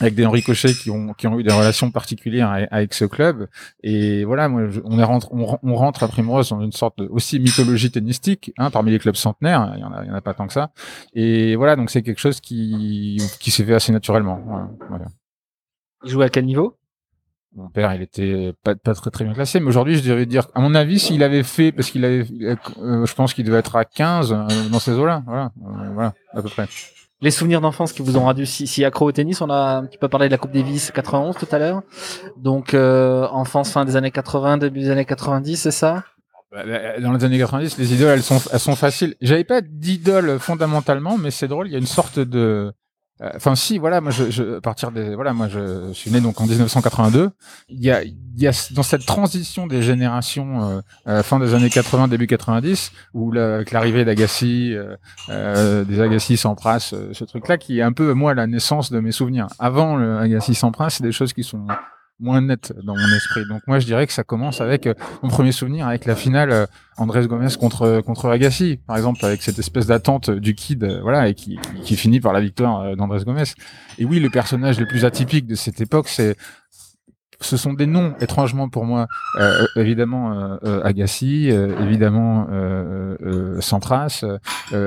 avec 0.00 0.14
des 0.14 0.26
Henri 0.26 0.42
Cochet 0.42 0.74
qui 0.74 0.90
ont 0.90 1.12
qui 1.14 1.26
ont 1.26 1.38
eu 1.38 1.44
des 1.44 1.52
relations 1.52 1.90
particulières 1.90 2.50
avec, 2.70 2.94
ce 2.94 3.04
club. 3.04 3.48
Et 3.82 4.24
voilà 4.24 4.48
moi 4.48 4.62
on 4.84 4.98
est 4.98 5.04
rentre 5.04 5.28
on, 5.32 5.74
rentre 5.74 6.02
à 6.02 6.08
Primrose 6.08 6.50
dans 6.50 6.60
une 6.60 6.72
sorte 6.72 6.98
de 6.98 7.06
aussi 7.06 7.38
mythologie 7.38 7.90
tennistique 7.90 8.52
hein, 8.58 8.70
parmi 8.70 8.90
les 8.90 8.98
clubs 8.98 9.14
centenaires 9.14 9.72
il 9.76 9.80
y 9.80 9.84
en 9.84 9.92
a 9.92 10.04
il 10.04 10.08
y 10.08 10.10
en 10.10 10.14
a 10.14 10.20
pas 10.20 10.34
tant 10.34 10.46
que 10.46 10.52
ça. 10.52 10.72
Et 11.14 11.54
voilà 11.56 11.76
donc 11.76 11.90
c'est 11.90 12.02
quelque 12.02 12.20
chose 12.20 12.40
qui 12.40 13.22
qui 13.40 13.50
s'est 13.50 13.64
fait 13.64 13.74
assez 13.74 13.92
naturellement. 13.92 14.40
Voilà, 14.44 14.70
voilà. 14.88 15.06
il 16.04 16.10
jouait 16.10 16.26
à 16.26 16.28
quel 16.28 16.44
niveau? 16.44 16.76
Mon 17.56 17.68
père, 17.68 17.94
il 17.94 18.02
était 18.02 18.52
pas, 18.64 18.74
pas 18.74 18.94
très 18.94 19.10
très 19.10 19.24
bien 19.24 19.34
classé, 19.34 19.60
mais 19.60 19.68
aujourd'hui, 19.68 19.96
je 19.96 20.08
devrais 20.08 20.26
dire, 20.26 20.48
à 20.54 20.60
mon 20.60 20.74
avis, 20.74 20.98
s'il 20.98 21.22
avait 21.22 21.44
fait, 21.44 21.70
parce 21.70 21.90
qu'il 21.90 22.04
avait, 22.04 22.26
euh, 22.42 23.06
je 23.06 23.14
pense 23.14 23.32
qu'il 23.32 23.44
devait 23.44 23.58
être 23.58 23.76
à 23.76 23.84
15 23.84 24.32
euh, 24.32 24.46
dans 24.70 24.78
ces 24.80 24.92
eaux-là, 24.92 25.22
voilà, 25.26 25.52
euh, 25.64 25.90
voilà, 25.92 26.14
à 26.32 26.42
peu 26.42 26.48
près. 26.48 26.66
Les 27.20 27.30
souvenirs 27.30 27.60
d'enfance 27.60 27.92
qui 27.92 28.02
vous 28.02 28.16
ont 28.16 28.24
rendu 28.24 28.44
si, 28.44 28.66
si 28.66 28.84
accro 28.84 29.06
au 29.06 29.12
tennis, 29.12 29.40
on 29.40 29.48
a 29.50 29.76
un 29.76 29.86
petit 29.86 29.98
peu 29.98 30.08
parlé 30.08 30.26
de 30.26 30.32
la 30.32 30.38
Coupe 30.38 30.50
Davis 30.50 30.90
91 30.90 31.36
tout 31.36 31.46
à 31.52 31.58
l'heure, 31.58 31.82
donc 32.36 32.74
enfance 32.74 33.70
fin 33.70 33.84
des 33.84 33.96
années 33.96 34.10
80, 34.10 34.58
début 34.58 34.80
des 34.80 34.90
années 34.90 35.04
90, 35.04 35.56
c'est 35.56 35.70
ça? 35.70 36.04
Bah, 36.50 36.64
Dans 37.00 37.12
les 37.12 37.24
années 37.24 37.38
90, 37.38 37.78
les 37.78 37.94
idoles, 37.94 38.10
elles 38.10 38.22
sont, 38.22 38.40
elles 38.52 38.60
sont 38.60 38.76
faciles. 38.76 39.14
J'avais 39.20 39.44
pas 39.44 39.60
d'idole 39.60 40.38
fondamentalement, 40.38 41.18
mais 41.18 41.30
c'est 41.30 41.48
drôle. 41.48 41.68
Il 41.68 41.72
y 41.72 41.76
a 41.76 41.78
une 41.78 41.86
sorte 41.86 42.18
de, 42.18 42.72
euh, 43.20 43.30
Enfin, 43.36 43.54
si, 43.54 43.78
voilà, 43.78 44.00
moi, 44.00 44.10
je, 44.10 44.30
je, 44.30 44.56
à 44.56 44.60
partir 44.60 44.90
des, 44.90 45.14
voilà, 45.14 45.32
moi, 45.32 45.48
je, 45.48 45.92
suis 45.92 46.10
né 46.10 46.20
donc 46.20 46.40
en 46.40 46.46
1982. 46.46 47.30
Il 47.68 47.82
y 47.82 47.90
a, 47.90 48.02
il 48.02 48.16
y 48.36 48.46
a 48.46 48.68
dans 48.72 48.82
cette 48.82 49.06
transition 49.06 49.66
des 49.66 49.82
générations, 49.82 50.82
euh, 51.06 51.22
fin 51.22 51.38
des 51.38 51.54
années 51.54 51.70
80, 51.70 52.08
début 52.08 52.26
90, 52.26 52.92
où 53.14 53.30
là, 53.30 53.56
avec 53.56 53.70
l'arrivée 53.70 54.04
d'Agassi, 54.04 54.74
euh, 54.74 54.96
euh, 55.28 55.84
des 55.84 56.00
Agassi 56.00 56.36
sans 56.36 56.56
euh, 56.66 56.78
ce 57.12 57.24
truc-là, 57.24 57.58
qui 57.58 57.78
est 57.78 57.82
un 57.82 57.92
peu 57.92 58.12
moi 58.12 58.34
la 58.34 58.46
naissance 58.46 58.90
de 58.90 59.00
mes 59.00 59.12
souvenirs. 59.12 59.46
Avant 59.58 59.96
le 59.96 60.18
Agassi 60.18 60.54
sans 60.54 60.72
prince, 60.72 60.94
c'est 60.96 61.02
des 61.02 61.12
choses 61.12 61.32
qui 61.32 61.44
sont 61.44 61.66
moins 62.20 62.40
net 62.40 62.72
dans 62.82 62.94
mon 62.96 63.16
esprit. 63.16 63.44
Donc 63.48 63.62
moi 63.66 63.78
je 63.78 63.86
dirais 63.86 64.06
que 64.06 64.12
ça 64.12 64.22
commence 64.24 64.60
avec 64.60 64.86
euh, 64.86 64.94
mon 65.22 65.28
premier 65.28 65.52
souvenir 65.52 65.86
avec 65.86 66.04
la 66.04 66.14
finale 66.14 66.50
euh, 66.50 66.66
Andrés 66.96 67.26
Gomez 67.26 67.48
contre 67.58 68.00
contre 68.02 68.28
Agassi 68.28 68.78
par 68.86 68.96
exemple 68.96 69.24
avec 69.24 69.42
cette 69.42 69.58
espèce 69.58 69.86
d'attente 69.86 70.30
du 70.30 70.54
kid 70.54 70.84
euh, 70.84 71.00
voilà 71.02 71.28
et 71.28 71.34
qui, 71.34 71.58
qui 71.82 71.96
finit 71.96 72.20
par 72.20 72.32
la 72.32 72.40
victoire 72.40 72.96
d'Andrés 72.96 73.24
Gomez. 73.24 73.44
Et 73.98 74.04
oui, 74.04 74.20
le 74.20 74.30
personnage 74.30 74.78
le 74.78 74.86
plus 74.86 75.04
atypique 75.04 75.46
de 75.46 75.54
cette 75.54 75.80
époque 75.80 76.08
c'est 76.08 76.36
ce 77.40 77.56
sont 77.56 77.72
des 77.72 77.86
noms 77.86 78.14
étrangement 78.20 78.68
pour 78.68 78.84
moi 78.84 79.06
euh, 79.38 79.66
évidemment 79.76 80.32
euh, 80.32 80.56
euh 80.64 80.80
Agassi 80.84 81.50
euh, 81.50 81.78
évidemment 81.82 82.46
euh, 82.50 83.60
Sampras 83.60 84.24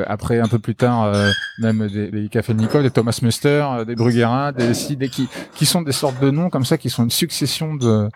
après 0.08 0.40
un 0.40 0.48
peu 0.48 0.60
plus 0.60 0.76
tard 0.76 1.14
même 1.60 1.88
des, 1.88 2.10
des 2.10 2.30
Nicole 2.54 2.84
des 2.84 2.92
Thomas 2.92 3.20
Muster 3.22 3.66
des 3.86 3.96
Bruguera 3.96 4.52
des, 4.52 4.74
des 4.96 5.10
qui 5.10 5.28
qui 5.56 5.66
sont 5.66 5.82
des 5.82 5.92
sortes 5.92 6.20
de 6.22 6.32
noms 6.32 6.50
comme 6.50 6.66
ça 6.66 6.78
qui 6.78 6.90
sont 6.90 7.04
une 7.04 7.12
succession 7.12 7.76
de 7.76 8.10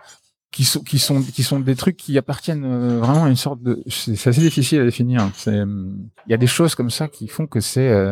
qui 0.51 0.65
sont 0.65 0.81
qui 0.81 0.99
sont 0.99 1.21
qui 1.21 1.43
sont 1.43 1.59
des 1.59 1.75
trucs 1.75 1.97
qui 1.97 2.17
appartiennent 2.17 2.99
vraiment 2.99 3.25
à 3.25 3.29
une 3.29 3.35
sorte 3.35 3.61
de 3.63 3.81
c'est 3.87 4.27
assez 4.27 4.41
difficile 4.41 4.81
à 4.81 4.83
définir 4.83 5.29
c'est 5.35 5.55
il 5.55 6.31
y 6.31 6.33
a 6.33 6.37
des 6.37 6.47
choses 6.47 6.75
comme 6.75 6.89
ça 6.89 7.07
qui 7.07 7.27
font 7.27 7.47
que 7.47 7.61
c'est 7.61 8.11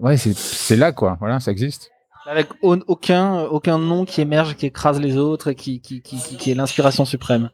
ouais 0.00 0.16
c'est 0.16 0.36
c'est 0.36 0.76
là 0.76 0.92
quoi. 0.92 1.16
Voilà 1.20 1.40
ça 1.40 1.50
existe 1.50 1.90
avec 2.28 2.48
aucun, 2.62 3.42
aucun 3.44 3.78
nom 3.78 4.04
qui 4.04 4.20
émerge, 4.20 4.56
qui 4.56 4.66
écrase 4.66 5.00
les 5.00 5.16
autres 5.16 5.48
et 5.48 5.54
qui, 5.54 5.80
qui, 5.80 6.00
qui, 6.02 6.50
est 6.50 6.54
l'inspiration 6.54 7.04
suprême. 7.04 7.50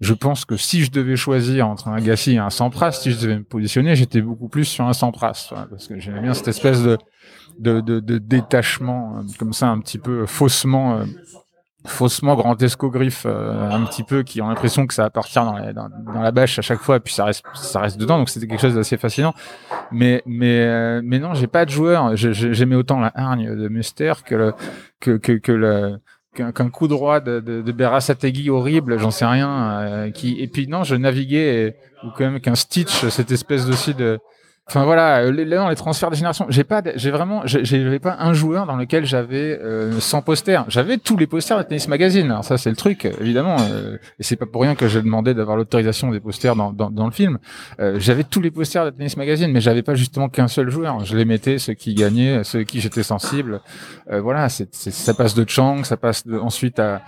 Je 0.00 0.12
pense 0.12 0.44
que 0.44 0.56
si 0.56 0.84
je 0.84 0.90
devais 0.90 1.16
choisir 1.16 1.68
entre 1.68 1.88
un 1.88 1.94
Agassi 1.94 2.32
et 2.32 2.38
un 2.38 2.50
Sampras, 2.50 2.92
si 2.92 3.12
je 3.12 3.20
devais 3.20 3.38
me 3.38 3.44
positionner, 3.44 3.94
j'étais 3.94 4.20
beaucoup 4.20 4.48
plus 4.48 4.64
sur 4.64 4.84
un 4.84 4.92
Sampras, 4.92 5.52
parce 5.70 5.86
que 5.86 5.98
j'aimais 6.00 6.20
bien 6.20 6.34
cette 6.34 6.48
espèce 6.48 6.82
de, 6.82 6.98
de, 7.58 7.80
de, 7.80 8.00
de, 8.00 8.18
détachement, 8.18 9.18
euh, 9.18 9.22
comme 9.38 9.52
ça, 9.52 9.68
un 9.68 9.78
petit 9.80 9.98
peu 9.98 10.26
faussement 10.26 10.98
euh, 10.98 11.04
faussement 11.86 12.34
grand 12.34 12.60
escogriffe 12.62 13.26
euh, 13.26 13.70
un 13.70 13.84
petit 13.84 14.02
peu 14.02 14.22
qui 14.22 14.40
ont 14.40 14.48
l'impression 14.48 14.86
que 14.86 14.94
ça 14.94 15.02
va 15.02 15.10
partir 15.10 15.44
dans 15.44 15.52
la, 15.58 15.72
dans, 15.72 15.88
la 16.22 16.32
bâche 16.32 16.58
à 16.58 16.62
chaque 16.62 16.80
fois 16.80 16.96
et 16.96 17.00
puis 17.00 17.12
ça 17.12 17.24
reste 17.24 17.44
ça 17.54 17.80
reste 17.80 17.98
dedans 17.98 18.18
donc 18.18 18.30
c'était 18.30 18.46
quelque 18.46 18.60
chose 18.60 18.74
d'assez 18.74 18.96
fascinant 18.96 19.34
mais 19.92 20.22
mais 20.24 20.60
euh, 20.60 21.02
mais 21.04 21.18
non 21.18 21.34
j'ai 21.34 21.46
pas 21.46 21.66
de 21.66 21.70
joueur 21.70 22.16
j'aimais 22.16 22.76
autant 22.76 23.00
la 23.00 23.12
hargne 23.14 23.54
de 23.54 23.68
Muster 23.68 24.14
que 24.24 24.34
le 24.34 24.54
que 25.00 25.18
que, 25.18 25.32
que 25.32 25.52
le 25.52 25.98
qu'un 26.34 26.68
coup 26.68 26.88
droit 26.88 27.20
de, 27.20 27.40
de, 27.40 27.62
de 27.62 27.72
Berasategui 27.72 28.50
horrible, 28.50 28.98
j'en 28.98 29.10
sais 29.10 29.24
rien. 29.24 29.80
Euh, 29.80 30.10
qui 30.10 30.40
et 30.40 30.48
puis 30.48 30.66
non, 30.66 30.82
je 30.82 30.96
naviguais 30.96 31.76
ou 32.02 32.08
quand 32.10 32.24
même 32.24 32.40
qu'un 32.40 32.56
Stitch, 32.56 33.06
cette 33.08 33.30
espèce 33.30 33.68
aussi 33.68 33.94
de 33.94 34.18
Enfin 34.66 34.84
voilà, 34.84 35.18
euh, 35.18 35.30
les, 35.30 35.44
les 35.44 35.74
transferts 35.76 36.10
de 36.10 36.16
génération, 36.16 36.46
j'ai 36.48 36.64
pas, 36.64 36.82
j'ai 36.96 37.10
vraiment, 37.10 37.42
j'avais 37.44 37.98
pas 37.98 38.16
un 38.18 38.32
joueur 38.32 38.64
dans 38.64 38.76
lequel 38.76 39.04
j'avais 39.04 39.58
euh, 39.60 40.00
100 40.00 40.22
posters. 40.22 40.64
J'avais 40.68 40.96
tous 40.96 41.18
les 41.18 41.26
posters 41.26 41.58
de 41.58 41.64
Tennis 41.64 41.86
Magazine. 41.86 42.30
Alors 42.30 42.44
ça 42.44 42.56
c'est 42.56 42.70
le 42.70 42.76
truc, 42.76 43.04
évidemment, 43.20 43.56
euh, 43.60 43.98
et 44.18 44.22
c'est 44.22 44.36
pas 44.36 44.46
pour 44.46 44.62
rien 44.62 44.74
que 44.74 44.88
j'ai 44.88 45.02
demandé 45.02 45.34
d'avoir 45.34 45.58
l'autorisation 45.58 46.10
des 46.10 46.18
posters 46.18 46.56
dans, 46.56 46.72
dans, 46.72 46.90
dans 46.90 47.04
le 47.04 47.12
film. 47.12 47.38
Euh, 47.78 47.96
j'avais 47.98 48.24
tous 48.24 48.40
les 48.40 48.50
posters 48.50 48.86
de 48.86 48.90
Tennis 48.90 49.18
Magazine, 49.18 49.52
mais 49.52 49.60
j'avais 49.60 49.82
pas 49.82 49.94
justement 49.94 50.30
qu'un 50.30 50.48
seul 50.48 50.70
joueur. 50.70 51.04
Je 51.04 51.14
les 51.14 51.26
mettais 51.26 51.58
ceux 51.58 51.74
qui 51.74 51.94
gagnaient, 51.94 52.42
ceux 52.42 52.62
qui 52.62 52.80
j'étais 52.80 53.02
sensible. 53.02 53.60
Euh, 54.10 54.22
voilà, 54.22 54.48
c'est, 54.48 54.74
ça 54.74 55.12
passe 55.12 55.34
de 55.34 55.44
Chang, 55.46 55.84
ça 55.84 55.98
passe 55.98 56.26
de, 56.26 56.38
ensuite 56.38 56.78
à 56.78 57.02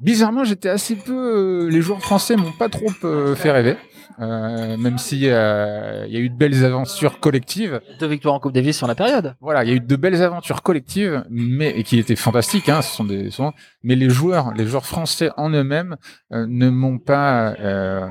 Bizarrement, 0.00 0.44
j'étais 0.44 0.70
assez 0.70 0.96
peu. 0.96 1.68
les 1.70 1.82
joueurs 1.82 2.00
français 2.00 2.34
m'ont 2.34 2.52
pas 2.52 2.70
trop 2.70 2.88
fait 3.36 3.50
rêver. 3.50 3.76
Euh, 4.20 4.76
même 4.76 4.98
si 4.98 5.22
euh, 5.24 6.04
il 6.06 6.12
y 6.12 6.16
a 6.16 6.20
eu 6.20 6.28
de 6.28 6.36
belles 6.36 6.64
aventures 6.64 7.20
collectives. 7.20 7.80
Deux 7.98 8.06
victoires 8.06 8.34
en 8.34 8.40
Coupe 8.40 8.52
Davis 8.52 8.76
sur 8.76 8.86
la 8.86 8.94
période. 8.94 9.34
Voilà, 9.40 9.64
il 9.64 9.70
y 9.70 9.72
a 9.72 9.76
eu 9.76 9.80
de 9.80 9.96
belles 9.96 10.22
aventures 10.22 10.62
collectives, 10.62 11.24
mais 11.30 11.70
et 11.70 11.84
qui 11.84 11.98
étaient 11.98 12.16
fantastiques. 12.16 12.68
Hein, 12.68 12.82
ce 12.82 12.94
sont 12.94 13.04
des, 13.04 13.30
sont, 13.30 13.52
mais 13.82 13.94
les 13.94 14.10
joueurs, 14.10 14.52
les 14.54 14.66
joueurs 14.66 14.84
français 14.84 15.30
en 15.36 15.50
eux-mêmes 15.50 15.96
euh, 16.32 16.46
ne 16.46 16.68
m'ont 16.68 16.98
pas 16.98 17.54
euh, 17.60 18.06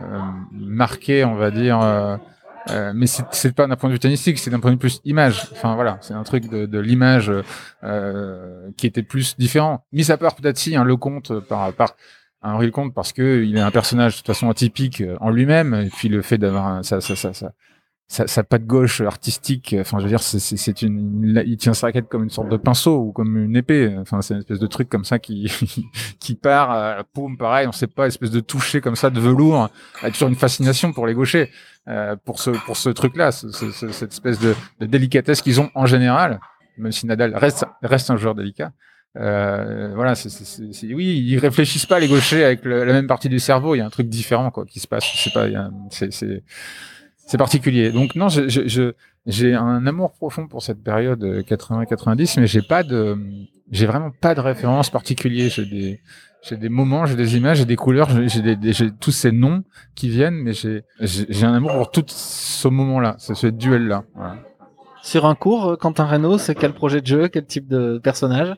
marqué, 0.52 1.24
on 1.26 1.36
va 1.36 1.52
dire. 1.52 1.80
Euh, 1.82 2.18
mais 2.94 3.08
c'est 3.08 3.56
pas 3.56 3.68
d'un 3.68 3.76
point 3.76 3.90
de 3.90 3.94
vue 3.94 4.00
tennistique, 4.00 4.38
c'est 4.38 4.50
d'un 4.50 4.60
point 4.60 4.72
de 4.72 4.76
vue 4.76 4.80
plus 4.80 5.02
image. 5.06 5.48
Enfin 5.52 5.76
voilà, 5.76 5.98
c'est 6.02 6.14
un 6.14 6.24
truc 6.24 6.50
de, 6.50 6.66
de 6.66 6.80
l'image 6.80 7.32
qui 8.78 8.88
était 8.88 9.04
plus 9.04 9.38
différent. 9.38 9.86
Mis 9.92 10.12
à 10.12 10.18
part 10.18 10.36
peut-être 10.36 10.58
si 10.58 10.76
hein, 10.76 10.84
Lecomte 10.84 11.40
par 11.40 11.74
par 11.74 11.96
Henri 12.42 12.68
Lecomte 12.68 12.94
parce 12.94 13.14
que 13.14 13.44
il 13.44 13.58
est 13.58 13.62
un 13.62 13.72
personnage 13.72 14.14
de 14.14 14.18
toute 14.18 14.28
façon 14.28 14.50
atypique 14.50 15.02
euh, 15.02 15.18
en 15.20 15.30
lui-même 15.30 15.74
et 15.74 15.90
puis 15.90 16.10
le 16.10 16.22
fait 16.22 16.38
d'avoir 16.38 16.84
ça 16.86 17.02
ça 17.02 17.16
ça 17.16 17.34
ça 17.34 17.52
sa, 18.10 18.26
sa 18.26 18.44
patte 18.44 18.66
gauche 18.66 19.02
artistique, 19.02 19.76
enfin 19.80 20.00
je 20.00 20.04
veux 20.04 20.10
dire, 20.10 20.22
c'est 20.22 20.82
une, 20.82 21.44
il 21.46 21.58
tient 21.58 21.76
sa 21.76 21.88
raquette 21.88 22.10
comme 22.10 22.24
une 22.24 22.32
sorte 22.32 22.50
de 22.50 22.58
pinceau 22.58 22.98
ou 22.98 23.12
comme 23.12 23.38
une 23.38 23.56
épée. 23.56 23.96
Enfin 24.00 24.22
c'est 24.24 24.34
une 24.34 24.40
espèce 24.40 24.58
de 24.58 24.66
truc 24.66 24.90
comme 24.90 25.06
ça 25.06 25.20
qui 25.20 25.52
qui 26.20 26.34
part, 26.34 26.74
euh, 26.74 27.04
paume 27.14 27.38
pareil, 27.38 27.68
on 27.68 27.72
sait 27.72 27.88
pas, 27.88 28.08
espèce 28.08 28.32
de 28.32 28.40
toucher 28.40 28.82
comme 28.82 28.96
ça 28.96 29.12
de 29.12 29.20
velours, 29.20 29.70
a 30.02 30.10
toujours 30.10 30.28
une 30.30 30.36
fascination 30.36 30.92
pour 30.92 31.06
les 31.06 31.14
gauchers, 31.14 31.52
euh, 31.88 32.16
pour 32.16 32.40
ce 32.40 32.50
pour 32.50 32.78
ce 32.78 32.90
truc-là, 32.90 33.32
cette 33.32 34.12
espèce 34.12 34.40
de, 34.40 34.56
de 34.80 34.88
délicatesse 34.88 35.44
qu'ils 35.44 35.62
ont 35.62 35.70
en 35.76 35.86
général, 35.86 36.40
même 36.80 36.92
si 36.92 37.06
Nadal 37.06 37.36
reste 37.36 37.66
reste 37.84 38.10
un 38.10 38.18
joueur 38.18 38.34
délicat. 38.34 38.72
Euh, 39.18 39.92
voilà, 39.96 40.16
c'est, 40.16 40.94
oui, 40.94 41.24
ils 41.26 41.40
réfléchissent 41.40 41.88
pas 41.88 42.00
les 42.00 42.08
gauchers 42.08 42.44
avec 42.44 42.64
la 42.64 42.86
même 42.86 43.08
partie 43.08 43.30
du 43.30 43.40
cerveau. 43.40 43.76
Il 43.76 43.80
y 43.80 43.82
a 43.82 43.86
un 43.86 43.90
truc 43.90 44.08
différent 44.08 44.52
quoi 44.52 44.66
qui 44.66 44.80
se 44.80 44.88
passe. 44.88 45.06
C'est 45.16 45.34
pas, 45.34 45.48
c'est, 45.90 47.38
particulier. 47.38 47.92
Donc 47.92 48.16
non, 48.16 48.30
je, 48.30 48.94
j'ai 49.26 49.54
un 49.54 49.86
amour 49.88 50.14
profond 50.14 50.48
pour 50.48 50.62
cette 50.64 50.84
période 50.84 51.24
80-90, 51.24 52.38
euh, 52.38 52.42
mais 52.42 52.48
j'ai 52.48 52.62
pas 52.62 52.84
de, 52.84 53.18
j'ai 53.72 53.88
vraiment 53.88 54.12
pas 54.12 54.36
de 54.36 54.42
référence 54.42 54.90
particulier. 54.90 55.50
J'ai 55.50 55.66
des, 55.66 56.02
j'ai 56.48 56.58
des 56.58 56.70
moments, 56.70 57.06
j'ai 57.06 57.16
des 57.16 57.36
images, 57.36 57.58
j'ai 57.58 57.66
des 57.66 57.76
couleurs, 57.76 58.10
j'ai, 58.28 58.56
des, 58.56 58.74
j'ai 58.74 58.92
tous 58.92 59.12
ces 59.12 59.32
noms 59.32 59.64
qui 59.96 60.10
viennent, 60.10 60.36
mais 60.36 60.54
j'ai, 60.54 60.84
j'ai, 61.02 61.46
un 61.46 61.56
amour 61.56 61.74
pour 61.74 61.92
tout 61.92 62.06
ce 62.08 62.68
moment-là, 62.68 63.16
ce 63.18 63.48
duel-là. 63.48 64.04
Sur 65.02 65.26
un 65.26 65.36
cours, 65.36 65.78
Quentin 65.80 66.06
Reynaud, 66.06 66.38
c'est 66.38 66.56
quel 66.56 66.74
projet 66.74 67.02
de 67.02 67.08
jeu, 67.08 67.28
quel 67.28 67.46
type 67.46 67.68
de 67.68 68.00
personnage? 68.04 68.56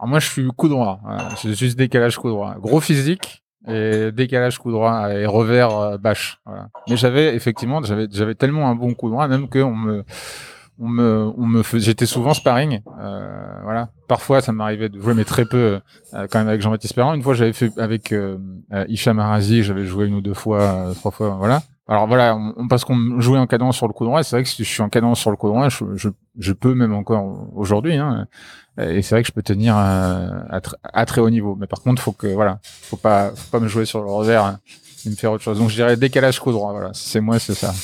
Alors 0.00 0.08
moi, 0.08 0.18
je 0.18 0.30
suis 0.30 0.46
coup 0.48 0.68
droit. 0.68 0.98
C'est 1.36 1.52
juste 1.52 1.76
décalage 1.76 2.16
coup 2.16 2.30
droit. 2.30 2.54
Gros 2.58 2.80
physique 2.80 3.44
et 3.68 4.10
décalage 4.12 4.58
coup 4.58 4.72
droit 4.72 5.12
et 5.12 5.26
revers 5.26 5.76
euh, 5.76 5.98
bâche. 5.98 6.40
Voilà. 6.46 6.68
Mais 6.88 6.96
j'avais 6.96 7.34
effectivement, 7.34 7.82
j'avais 7.82 8.06
j'avais 8.10 8.34
tellement 8.34 8.70
un 8.70 8.74
bon 8.74 8.94
coup 8.94 9.10
droit, 9.10 9.28
même 9.28 9.46
qu'on 9.50 9.76
me 9.76 10.04
on 10.78 10.88
me 10.88 11.30
on 11.36 11.44
me 11.44 11.62
faisait, 11.62 11.84
j'étais 11.84 12.06
souvent 12.06 12.32
sparring. 12.32 12.80
Euh, 12.98 13.60
voilà. 13.62 13.90
Parfois, 14.08 14.40
ça 14.40 14.52
m'arrivait 14.52 14.88
de 14.88 14.98
jouer, 14.98 15.12
mais 15.12 15.24
très 15.24 15.44
peu 15.44 15.80
euh, 16.14 16.26
quand 16.30 16.38
même 16.38 16.48
avec 16.48 16.62
Jean-Baptiste 16.62 16.94
Perrin. 16.94 17.12
Une 17.12 17.22
fois, 17.22 17.34
j'avais 17.34 17.52
fait 17.52 17.70
avec 17.78 18.12
euh, 18.12 18.38
euh 18.72 18.86
Hicham 18.88 19.18
Arazi, 19.18 19.62
j'avais 19.62 19.84
joué 19.84 20.06
une 20.06 20.14
ou 20.14 20.22
deux 20.22 20.32
fois, 20.32 20.62
euh, 20.62 20.94
trois 20.94 21.10
fois. 21.10 21.36
Voilà. 21.38 21.62
Alors 21.90 22.06
voilà, 22.06 22.36
on, 22.36 22.68
parce 22.68 22.84
qu'on 22.84 23.20
jouait 23.20 23.40
en 23.40 23.48
cadence 23.48 23.76
sur 23.76 23.88
le 23.88 23.92
coup 23.92 24.04
droit, 24.04 24.22
c'est 24.22 24.36
vrai 24.36 24.44
que 24.44 24.48
si 24.48 24.62
je 24.62 24.68
suis 24.68 24.80
en 24.80 24.88
cadence 24.88 25.18
sur 25.18 25.32
le 25.32 25.36
coup 25.36 25.48
droit, 25.48 25.68
je, 25.68 25.84
je, 25.96 26.08
je 26.38 26.52
peux 26.52 26.72
même 26.72 26.94
encore 26.94 27.48
aujourd'hui. 27.56 27.96
Hein, 27.96 28.28
et 28.78 29.02
c'est 29.02 29.16
vrai 29.16 29.22
que 29.22 29.26
je 29.26 29.32
peux 29.32 29.42
tenir 29.42 29.74
à, 29.76 30.60
à, 30.84 31.06
très 31.06 31.20
haut 31.20 31.30
niveau. 31.30 31.56
Mais 31.56 31.66
par 31.66 31.80
contre, 31.80 32.00
faut 32.00 32.12
que 32.12 32.28
voilà, 32.28 32.60
faut 32.62 32.96
pas, 32.96 33.32
faut 33.34 33.50
pas 33.50 33.58
me 33.58 33.66
jouer 33.66 33.86
sur 33.86 34.00
le 34.02 34.08
revers 34.08 34.44
hein, 34.44 34.60
et 35.04 35.10
me 35.10 35.16
faire 35.16 35.32
autre 35.32 35.42
chose. 35.42 35.58
Donc 35.58 35.68
je 35.68 35.74
dirais 35.74 35.96
décalage 35.96 36.38
coup 36.38 36.52
droit. 36.52 36.70
Voilà, 36.70 36.90
c'est 36.94 37.20
moi, 37.20 37.40
c'est 37.40 37.54
ça. 37.54 37.74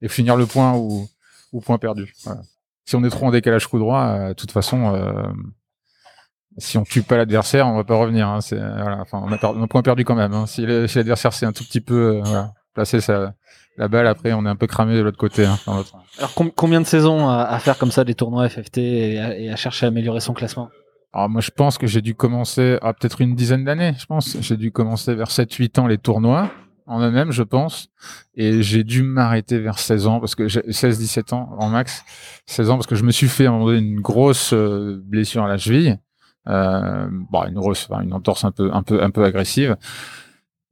Et 0.00 0.08
finir 0.08 0.36
le 0.36 0.46
point 0.46 0.72
ou 0.72 1.06
ou 1.52 1.60
point 1.60 1.76
perdu. 1.76 2.14
Voilà. 2.24 2.40
Si 2.86 2.96
on 2.96 3.04
est 3.04 3.10
trop 3.10 3.26
en 3.26 3.30
décalage 3.30 3.66
coup 3.66 3.78
droit, 3.78 4.04
euh, 4.04 4.28
de 4.28 4.32
toute 4.34 4.52
façon, 4.52 4.94
euh, 4.94 5.22
si 6.58 6.78
on 6.78 6.84
tue 6.84 7.02
pas 7.02 7.18
l'adversaire, 7.18 7.66
on 7.66 7.76
va 7.76 7.84
pas 7.84 7.96
revenir. 7.96 8.26
Hein, 8.26 8.40
c'est 8.40 8.56
voilà, 8.56 9.00
enfin, 9.00 9.22
on 9.22 9.30
a, 9.32 9.38
perdu, 9.38 9.60
un 9.62 9.66
point 9.66 9.82
perdu 9.82 10.04
quand 10.04 10.14
même. 10.14 10.32
Hein. 10.32 10.46
Si 10.46 10.64
l'adversaire 10.66 11.34
c'est 11.34 11.46
un 11.46 11.52
tout 11.52 11.64
petit 11.64 11.80
peu 11.82 12.16
euh, 12.16 12.22
voilà, 12.24 12.52
placé 12.74 13.00
ça 13.00 13.34
la 13.76 13.88
balle, 13.88 14.06
après, 14.06 14.32
on 14.32 14.46
est 14.46 14.48
un 14.48 14.56
peu 14.56 14.66
cramé 14.66 14.96
de 14.96 15.00
l'autre 15.00 15.18
côté. 15.18 15.44
Hein, 15.44 15.58
Alors, 15.66 16.32
combien 16.54 16.80
de 16.80 16.86
saisons 16.86 17.28
à, 17.28 17.58
faire 17.58 17.76
comme 17.76 17.90
ça 17.90 18.04
des 18.04 18.14
tournois 18.14 18.48
FFT 18.48 18.78
et 18.78 19.50
à, 19.50 19.56
chercher 19.56 19.86
à 19.86 19.88
améliorer 19.88 20.20
son 20.20 20.32
classement? 20.32 20.68
Alors, 21.12 21.28
moi, 21.28 21.40
je 21.40 21.50
pense 21.50 21.76
que 21.76 21.86
j'ai 21.86 22.00
dû 22.00 22.14
commencer 22.14 22.78
à 22.82 22.92
peut-être 22.92 23.20
une 23.20 23.34
dizaine 23.34 23.64
d'années, 23.64 23.94
je 23.98 24.06
pense. 24.06 24.36
J'ai 24.40 24.56
dû 24.56 24.70
commencer 24.70 25.14
vers 25.14 25.28
7-8 25.28 25.80
ans 25.80 25.86
les 25.88 25.98
tournois, 25.98 26.52
en 26.86 27.00
eux-mêmes, 27.00 27.32
je 27.32 27.42
pense. 27.42 27.88
Et 28.36 28.62
j'ai 28.62 28.84
dû 28.84 29.02
m'arrêter 29.02 29.58
vers 29.58 29.78
16 29.78 30.06
ans, 30.06 30.20
parce 30.20 30.36
que 30.36 30.44
16-17 30.44 31.34
ans 31.34 31.56
en 31.58 31.68
max. 31.68 32.04
16 32.46 32.70
ans, 32.70 32.76
parce 32.76 32.86
que 32.86 32.96
je 32.96 33.04
me 33.04 33.10
suis 33.10 33.28
fait 33.28 33.46
à 33.46 33.48
un 33.48 33.52
moment 33.52 33.66
donné 33.66 33.78
une 33.78 34.00
grosse 34.00 34.52
euh, 34.52 35.02
blessure 35.04 35.44
à 35.44 35.48
la 35.48 35.58
cheville. 35.58 35.98
Euh, 36.46 37.08
bon, 37.10 37.44
une 37.44 37.54
grosse, 37.54 37.88
une 37.90 38.12
entorse 38.12 38.44
un 38.44 38.52
peu, 38.52 38.70
un 38.72 38.82
peu, 38.82 39.02
un 39.02 39.10
peu 39.10 39.24
agressive. 39.24 39.76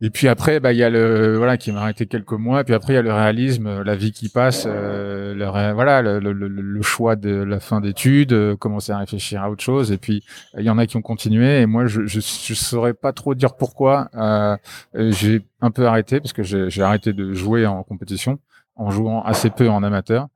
Et 0.04 0.10
puis 0.10 0.26
après, 0.26 0.58
bah 0.58 0.72
il 0.72 0.78
y 0.78 0.82
a 0.82 0.90
le 0.90 1.36
voilà 1.36 1.56
qui 1.56 1.70
m'a 1.70 1.82
arrêté 1.82 2.06
quelques 2.06 2.32
mois. 2.32 2.62
Et 2.62 2.64
puis 2.64 2.74
après, 2.74 2.92
il 2.94 2.96
y 2.96 2.98
a 2.98 3.02
le 3.02 3.12
réalisme, 3.12 3.68
euh, 3.68 3.84
la 3.84 3.94
vie 3.94 4.10
qui 4.10 4.28
passe, 4.28 4.64
euh, 4.66 5.32
le 5.32 5.72
voilà 5.74 6.02
le, 6.02 6.18
le, 6.18 6.32
le- 6.32 6.82
choix 6.82 7.14
de 7.14 7.30
la 7.30 7.60
fin 7.60 7.80
d'études, 7.80 8.32
euh, 8.32 8.56
commencer 8.56 8.90
à 8.90 8.98
réfléchir 8.98 9.40
à 9.40 9.48
autre 9.48 9.62
chose. 9.62 9.92
Et 9.92 9.98
puis 9.98 10.24
il 10.58 10.64
y 10.64 10.70
en 10.70 10.78
a 10.78 10.86
qui 10.88 10.96
ont 10.96 11.02
continué. 11.02 11.60
Et 11.60 11.66
moi, 11.66 11.86
je 11.86 12.04
je, 12.06 12.18
je 12.18 12.54
saurais 12.54 12.94
pas 12.94 13.12
trop 13.12 13.36
dire 13.36 13.54
pourquoi. 13.56 14.08
Euh, 14.16 14.56
euh, 14.96 15.12
j'ai 15.12 15.42
un 15.60 15.70
peu 15.70 15.86
arrêté 15.86 16.18
parce 16.18 16.32
que 16.32 16.42
j'ai 16.42 16.82
arrêté 16.82 17.12
de 17.12 17.32
jouer 17.32 17.64
en 17.66 17.84
compétition, 17.84 18.40
en 18.74 18.90
jouant 18.90 19.22
assez 19.22 19.50
peu 19.50 19.68
en 19.68 19.84
amateur. 19.84 20.26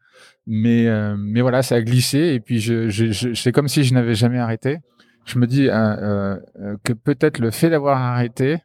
Mais 0.47 0.87
euh, 0.87 1.17
mais 1.19 1.41
voilà, 1.41 1.63
ça 1.63 1.75
a 1.75 1.81
glissé. 1.83 2.19
Et 2.35 2.39
puis 2.39 2.61
je, 2.61 2.89
je, 2.89 3.11
je 3.11 3.35
c'est 3.35 3.51
comme 3.51 3.67
si 3.67 3.83
je 3.83 3.95
n'avais 3.95 4.15
jamais 4.15 4.39
arrêté. 4.39 4.79
Je 5.25 5.41
me 5.41 5.49
dis 5.49 5.67
que 5.67 6.93
peut-être 6.93 7.41
le 7.41 7.51
fait 7.51 7.69
d'avoir 7.69 8.01
arrêté 8.01 8.59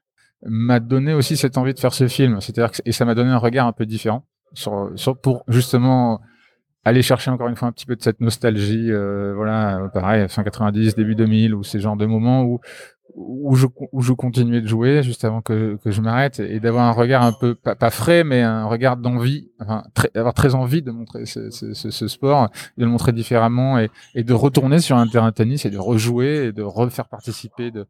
m'a 0.45 0.79
donné 0.79 1.13
aussi 1.13 1.37
cette 1.37 1.57
envie 1.57 1.73
de 1.73 1.79
faire 1.79 1.93
ce 1.93 2.07
film. 2.07 2.41
C'est-à-dire 2.41 2.71
que, 2.71 2.77
et 2.85 2.91
ça 2.91 3.05
m'a 3.05 3.15
donné 3.15 3.29
un 3.29 3.37
regard 3.37 3.67
un 3.67 3.73
peu 3.73 3.85
différent 3.85 4.25
sur, 4.53 4.91
sur 4.95 5.19
pour 5.19 5.43
justement 5.47 6.21
aller 6.83 7.01
chercher 7.01 7.29
encore 7.29 7.47
une 7.47 7.55
fois 7.55 7.67
un 7.67 7.71
petit 7.71 7.85
peu 7.85 7.95
de 7.95 8.01
cette 8.01 8.21
nostalgie. 8.21 8.91
euh, 8.91 9.33
voilà, 9.35 9.89
pareil, 9.93 10.27
fin 10.29 10.43
90, 10.43 10.95
début 10.95 11.15
2000, 11.15 11.53
ou 11.53 11.63
ces 11.63 11.79
genres 11.79 11.97
de 11.97 12.05
moments 12.05 12.43
où 12.43 12.59
où 13.15 13.55
je 13.55 13.67
où 13.91 14.01
je 14.01 14.13
continuais 14.13 14.61
de 14.61 14.67
jouer 14.67 15.03
juste 15.03 15.25
avant 15.25 15.41
que 15.41 15.77
que 15.83 15.91
je 15.91 16.01
m'arrête 16.01 16.39
et 16.39 16.59
d'avoir 16.59 16.85
un 16.85 16.91
regard 16.91 17.23
un 17.23 17.33
peu 17.33 17.55
pas, 17.55 17.89
frais 17.89 18.23
mais 18.23 18.41
un 18.41 18.65
regard 18.65 18.97
d'envie 18.97 19.49
enfin 19.59 19.83
très, 19.93 20.09
avoir 20.15 20.33
très 20.33 20.55
envie 20.55 20.81
de 20.81 20.91
montrer 20.91 21.25
ce, 21.25 21.49
ce, 21.49 21.73
ce, 21.73 22.07
sport 22.07 22.49
de 22.77 22.85
le 22.85 22.89
montrer 22.89 23.11
différemment 23.11 23.79
et, 23.79 23.89
et 24.15 24.23
de 24.23 24.33
retourner 24.33 24.79
sur 24.79 24.97
un 24.97 25.07
terrain 25.07 25.29
de 25.29 25.33
tennis 25.35 25.65
et 25.65 25.69
de 25.69 25.77
rejouer 25.77 26.45
et 26.47 26.51
de 26.51 26.63
refaire 26.63 27.07
participer 27.07 27.71
de 27.71 27.85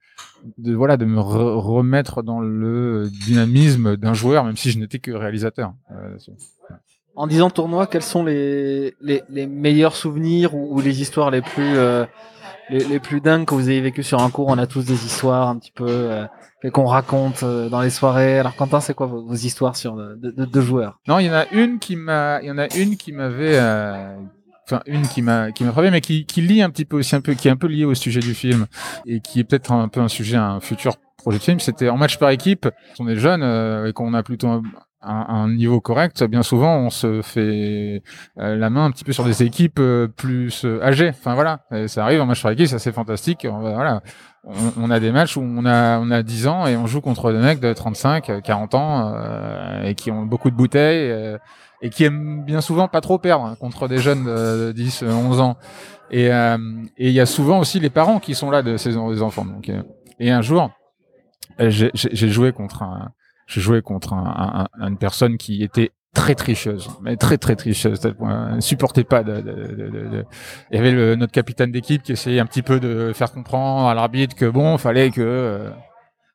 de 0.57 0.73
voilà 0.73 0.97
de 0.97 1.05
me 1.05 1.19
re- 1.19 1.55
remettre 1.59 2.23
dans 2.23 2.39
le 2.39 3.09
dynamisme 3.25 3.97
d'un 3.97 4.13
joueur 4.13 4.43
même 4.45 4.57
si 4.57 4.71
je 4.71 4.79
n'étais 4.79 4.99
que 4.99 5.11
réalisateur. 5.11 5.73
Euh, 5.91 6.17
En 7.15 7.27
disant 7.27 7.49
tournoi, 7.49 7.87
quels 7.87 8.01
sont 8.03 8.23
les, 8.23 8.95
les, 9.01 9.21
les 9.29 9.45
meilleurs 9.45 9.95
souvenirs 9.95 10.55
ou, 10.55 10.75
ou 10.77 10.81
les 10.81 11.01
histoires 11.01 11.29
les 11.29 11.41
plus 11.41 11.75
euh, 11.77 12.05
les, 12.69 12.83
les 12.83 12.99
plus 12.99 13.21
dingues 13.21 13.45
que 13.45 13.53
vous 13.53 13.67
avez 13.67 13.81
vécues 13.81 14.03
sur 14.03 14.21
un 14.21 14.29
cours 14.29 14.47
On 14.47 14.57
a 14.57 14.67
tous 14.67 14.85
des 14.85 15.05
histoires 15.05 15.47
un 15.47 15.57
petit 15.57 15.71
peu 15.71 15.87
euh, 15.87 16.25
qu'on 16.69 16.85
raconte 16.85 17.43
euh, 17.43 17.69
dans 17.69 17.81
les 17.81 17.89
soirées. 17.89 18.39
Alors 18.39 18.55
Quentin, 18.55 18.79
c'est 18.79 18.93
quoi 18.93 19.07
vos, 19.07 19.33
histoires 19.33 19.75
sur 19.75 19.95
de, 19.95 20.15
de, 20.15 20.45
de 20.45 20.61
joueurs? 20.61 20.99
Non, 21.07 21.19
il 21.19 21.25
y 21.25 21.29
en 21.29 21.33
a 21.33 21.47
une 21.51 21.79
qui 21.79 21.95
m'a, 21.95 22.39
il 22.41 22.47
y 22.47 22.51
en 22.51 22.57
a 22.57 22.73
une 22.75 22.97
qui 22.97 23.11
m'avait, 23.11 23.57
euh, 23.57 24.15
enfin 24.67 24.81
une 24.85 25.03
qui 25.03 25.21
m'a, 25.21 25.51
qui 25.51 25.63
m'a 25.63 25.71
frappé, 25.71 25.89
mais 25.89 26.01
qui, 26.01 26.25
qui 26.25 26.41
lie 26.41 26.61
un 26.61 26.69
petit 26.69 26.85
peu 26.85 26.97
aussi 26.97 27.15
un 27.15 27.21
peu, 27.21 27.33
qui 27.33 27.47
est 27.47 27.51
un 27.51 27.57
peu 27.57 27.67
lié 27.67 27.85
au 27.85 27.95
sujet 27.95 28.19
du 28.19 28.33
film 28.33 28.67
et 29.05 29.21
qui 29.21 29.39
est 29.39 29.43
peut-être 29.43 29.71
un 29.71 29.87
peu 29.87 30.01
un 30.01 30.07
sujet, 30.07 30.37
un 30.37 30.59
futur 30.59 30.95
projet 31.17 31.39
de 31.39 31.43
film. 31.43 31.59
C'était 31.59 31.89
en 31.89 31.97
match 31.97 32.17
par 32.17 32.29
équipe. 32.29 32.67
On 32.99 33.07
est 33.07 33.15
jeune 33.15 33.41
euh, 33.43 33.87
et 33.87 33.93
qu'on 33.93 34.13
a 34.13 34.23
plutôt 34.23 34.47
un, 34.47 34.61
un- 35.03 35.25
un 35.29 35.49
niveau 35.49 35.81
correct, 35.81 36.23
bien 36.23 36.43
souvent 36.43 36.77
on 36.77 36.89
se 36.89 37.21
fait 37.21 38.03
euh, 38.39 38.55
la 38.55 38.69
main 38.69 38.85
un 38.85 38.91
petit 38.91 39.03
peu 39.03 39.13
sur 39.13 39.23
des 39.23 39.43
équipes 39.43 39.79
euh, 39.79 40.07
plus 40.07 40.65
euh, 40.65 40.81
âgées. 40.83 41.09
Enfin 41.09 41.33
voilà, 41.35 41.61
Et 41.71 41.87
ça 41.87 42.03
arrive 42.03 42.21
en 42.21 42.25
match 42.25 42.41
par 42.41 42.51
équipe, 42.51 42.67
ça 42.67 42.79
c'est 42.79 42.91
fantastique. 42.91 43.45
Voilà, 43.49 44.01
on, 44.77 44.89
a 44.89 44.99
des 44.99 45.11
matchs 45.11 45.37
où 45.37 45.41
on 45.41 45.65
a 45.65 45.99
on 45.99 46.09
a 46.11 46.23
10 46.23 46.47
ans 46.47 46.65
et 46.67 46.75
on 46.75 46.87
joue 46.87 47.01
contre 47.01 47.31
des 47.31 47.37
mecs 47.39 47.59
de 47.59 47.73
35, 47.73 48.29
euh, 48.29 48.41
40 48.41 48.75
ans 48.75 49.13
euh, 49.15 49.83
et 49.83 49.95
qui 49.95 50.11
ont 50.11 50.25
beaucoup 50.25 50.49
de 50.49 50.55
bouteilles 50.55 51.09
euh, 51.11 51.37
et 51.83 51.89
qui 51.89 52.03
aiment 52.03 52.43
bien 52.43 52.61
souvent 52.61 52.87
pas 52.87 53.01
trop 53.01 53.17
perdre 53.17 53.45
hein, 53.45 53.55
contre 53.59 53.87
des 53.87 53.97
jeunes 53.97 54.23
de, 54.25 54.67
de 54.67 54.71
10, 54.71 55.03
euh, 55.03 55.11
11 55.11 55.39
ans. 55.41 55.57
Et 56.09 56.31
euh, 56.31 56.57
et 56.97 57.07
il 57.07 57.13
y 57.13 57.19
a 57.19 57.25
souvent 57.25 57.59
aussi 57.59 57.79
les 57.79 57.89
parents 57.89 58.19
qui 58.19 58.35
sont 58.35 58.51
là 58.51 58.61
de 58.61 58.77
ces 58.77 58.97
enfants. 58.97 59.45
Donc 59.45 59.71
et 60.19 60.29
un 60.31 60.41
jour, 60.41 60.69
j'ai 61.59 62.29
joué 62.29 62.51
contre 62.51 62.83
un 62.83 63.11
j'ai 63.51 63.61
joué 63.61 63.81
contre 63.81 64.13
un, 64.13 64.67
un- 64.77 64.83
un- 64.83 64.87
une 64.89 64.97
personne 64.97 65.37
qui 65.37 65.63
était 65.63 65.91
très 66.13 66.35
tricheuse, 66.35 66.89
mais 67.01 67.15
très 67.15 67.37
très 67.37 67.55
tricheuse, 67.55 67.99
elle 68.03 68.55
ne 68.55 68.59
supportait 68.61 69.05
pas 69.05 69.23
de, 69.23 69.35
de, 69.41 69.51
de, 69.51 70.25
Il 70.71 70.75
y 70.75 70.79
avait 70.79 70.91
le, 70.91 71.15
notre 71.15 71.31
capitaine 71.31 71.71
d'équipe 71.71 72.03
qui 72.03 72.11
essayait 72.11 72.39
un 72.41 72.45
petit 72.45 72.61
peu 72.61 72.79
de 72.81 73.13
faire 73.13 73.31
comprendre 73.31 73.87
à 73.87 73.93
l'arbitre 73.93 74.35
que 74.35 74.45
bon, 74.45 74.77
fallait 74.77 75.09
que 75.09 75.21
euh, 75.21 75.69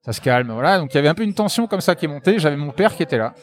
ça 0.02 0.12
se 0.12 0.20
calme, 0.22 0.50
voilà. 0.52 0.78
Donc 0.78 0.94
il 0.94 0.96
y 0.96 0.98
avait 0.98 1.08
un 1.08 1.14
peu 1.14 1.24
une 1.24 1.34
tension 1.34 1.66
comme 1.66 1.80
ça 1.82 1.94
qui 1.94 2.06
est 2.06 2.08
montée. 2.08 2.38
J'avais 2.38 2.56
mon 2.56 2.70
père 2.70 2.94
qui 2.96 3.02
était 3.02 3.18
là, 3.18 3.34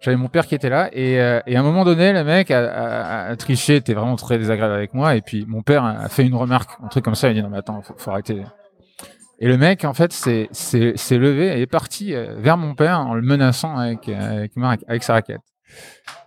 j'avais 0.00 0.16
mon 0.16 0.28
père 0.28 0.46
qui 0.46 0.54
était 0.54 0.70
là, 0.70 0.88
et, 0.92 1.20
euh, 1.20 1.40
et 1.46 1.54
à 1.56 1.60
un 1.60 1.62
moment 1.62 1.84
donné, 1.84 2.12
le 2.14 2.24
mec 2.24 2.50
a, 2.50 2.60
a, 2.60 3.30
a 3.30 3.36
triché, 3.36 3.76
était 3.76 3.92
vraiment 3.94 4.16
très 4.16 4.38
désagréable 4.38 4.72
avec 4.74 4.94
moi, 4.94 5.16
et 5.16 5.20
puis 5.20 5.44
mon 5.46 5.60
père 5.62 5.84
a 5.84 6.08
fait 6.08 6.24
une 6.24 6.34
remarque, 6.34 6.70
un 6.82 6.88
truc 6.88 7.04
comme 7.04 7.14
ça, 7.14 7.28
il 7.28 7.32
a 7.32 7.34
dit 7.34 7.42
non 7.42 7.50
mais 7.50 7.58
attends, 7.58 7.82
faut 7.98 8.10
arrêter. 8.10 8.42
Et 9.40 9.48
le 9.48 9.56
mec, 9.58 9.84
en 9.84 9.94
fait, 9.94 10.12
s'est 10.12 10.48
levé 11.18 11.58
et 11.58 11.62
est 11.62 11.66
parti 11.66 12.14
euh, 12.14 12.36
vers 12.38 12.56
mon 12.56 12.74
père 12.74 13.00
en 13.00 13.14
le 13.14 13.22
menaçant 13.22 13.76
avec, 13.76 14.08
euh, 14.08 14.46
avec, 14.56 14.80
avec 14.86 15.02
sa 15.02 15.14
raquette. 15.14 15.40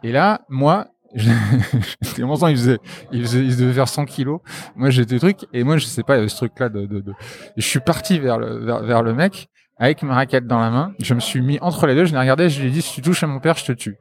Et 0.03 0.11
là, 0.11 0.41
moi, 0.49 0.87
j'étais 1.15 2.23
11 2.23 2.43
ans, 2.43 2.47
il 2.47 2.57
faisait, 2.57 2.79
il 3.11 3.21
faisait, 3.21 3.39
il 3.45 3.55
devait 3.57 3.73
faire 3.73 3.87
100 3.87 4.05
kilos. 4.05 4.41
Moi, 4.75 4.89
j'étais 4.89 5.19
truc, 5.19 5.45
et 5.53 5.63
moi, 5.63 5.77
je 5.77 5.85
sais 5.85 6.03
pas, 6.03 6.15
il 6.15 6.17
y 6.17 6.19
avait 6.19 6.29
ce 6.29 6.35
truc-là 6.35 6.69
de, 6.69 6.85
de, 6.85 6.99
de- 6.99 7.13
je 7.55 7.65
suis 7.65 7.79
parti 7.79 8.19
vers 8.19 8.37
le, 8.37 8.57
vers, 8.65 8.83
vers 8.83 9.03
le 9.03 9.13
mec 9.13 9.47
avec 9.77 10.01
ma 10.03 10.15
raquette 10.15 10.47
dans 10.47 10.59
la 10.59 10.69
main. 10.69 10.93
Je 10.99 11.13
me 11.13 11.19
suis 11.19 11.41
mis 11.41 11.59
entre 11.61 11.87
les 11.87 11.95
deux, 11.95 12.05
je 12.05 12.11
l'ai 12.13 12.19
regardé, 12.19 12.49
je 12.49 12.59
lui 12.61 12.67
ai 12.67 12.71
dit, 12.71 12.81
si 12.81 12.95
tu 12.95 13.01
touches 13.01 13.23
à 13.23 13.27
mon 13.27 13.39
père, 13.39 13.55
je 13.55 13.65
te 13.65 13.71
tue. 13.71 13.95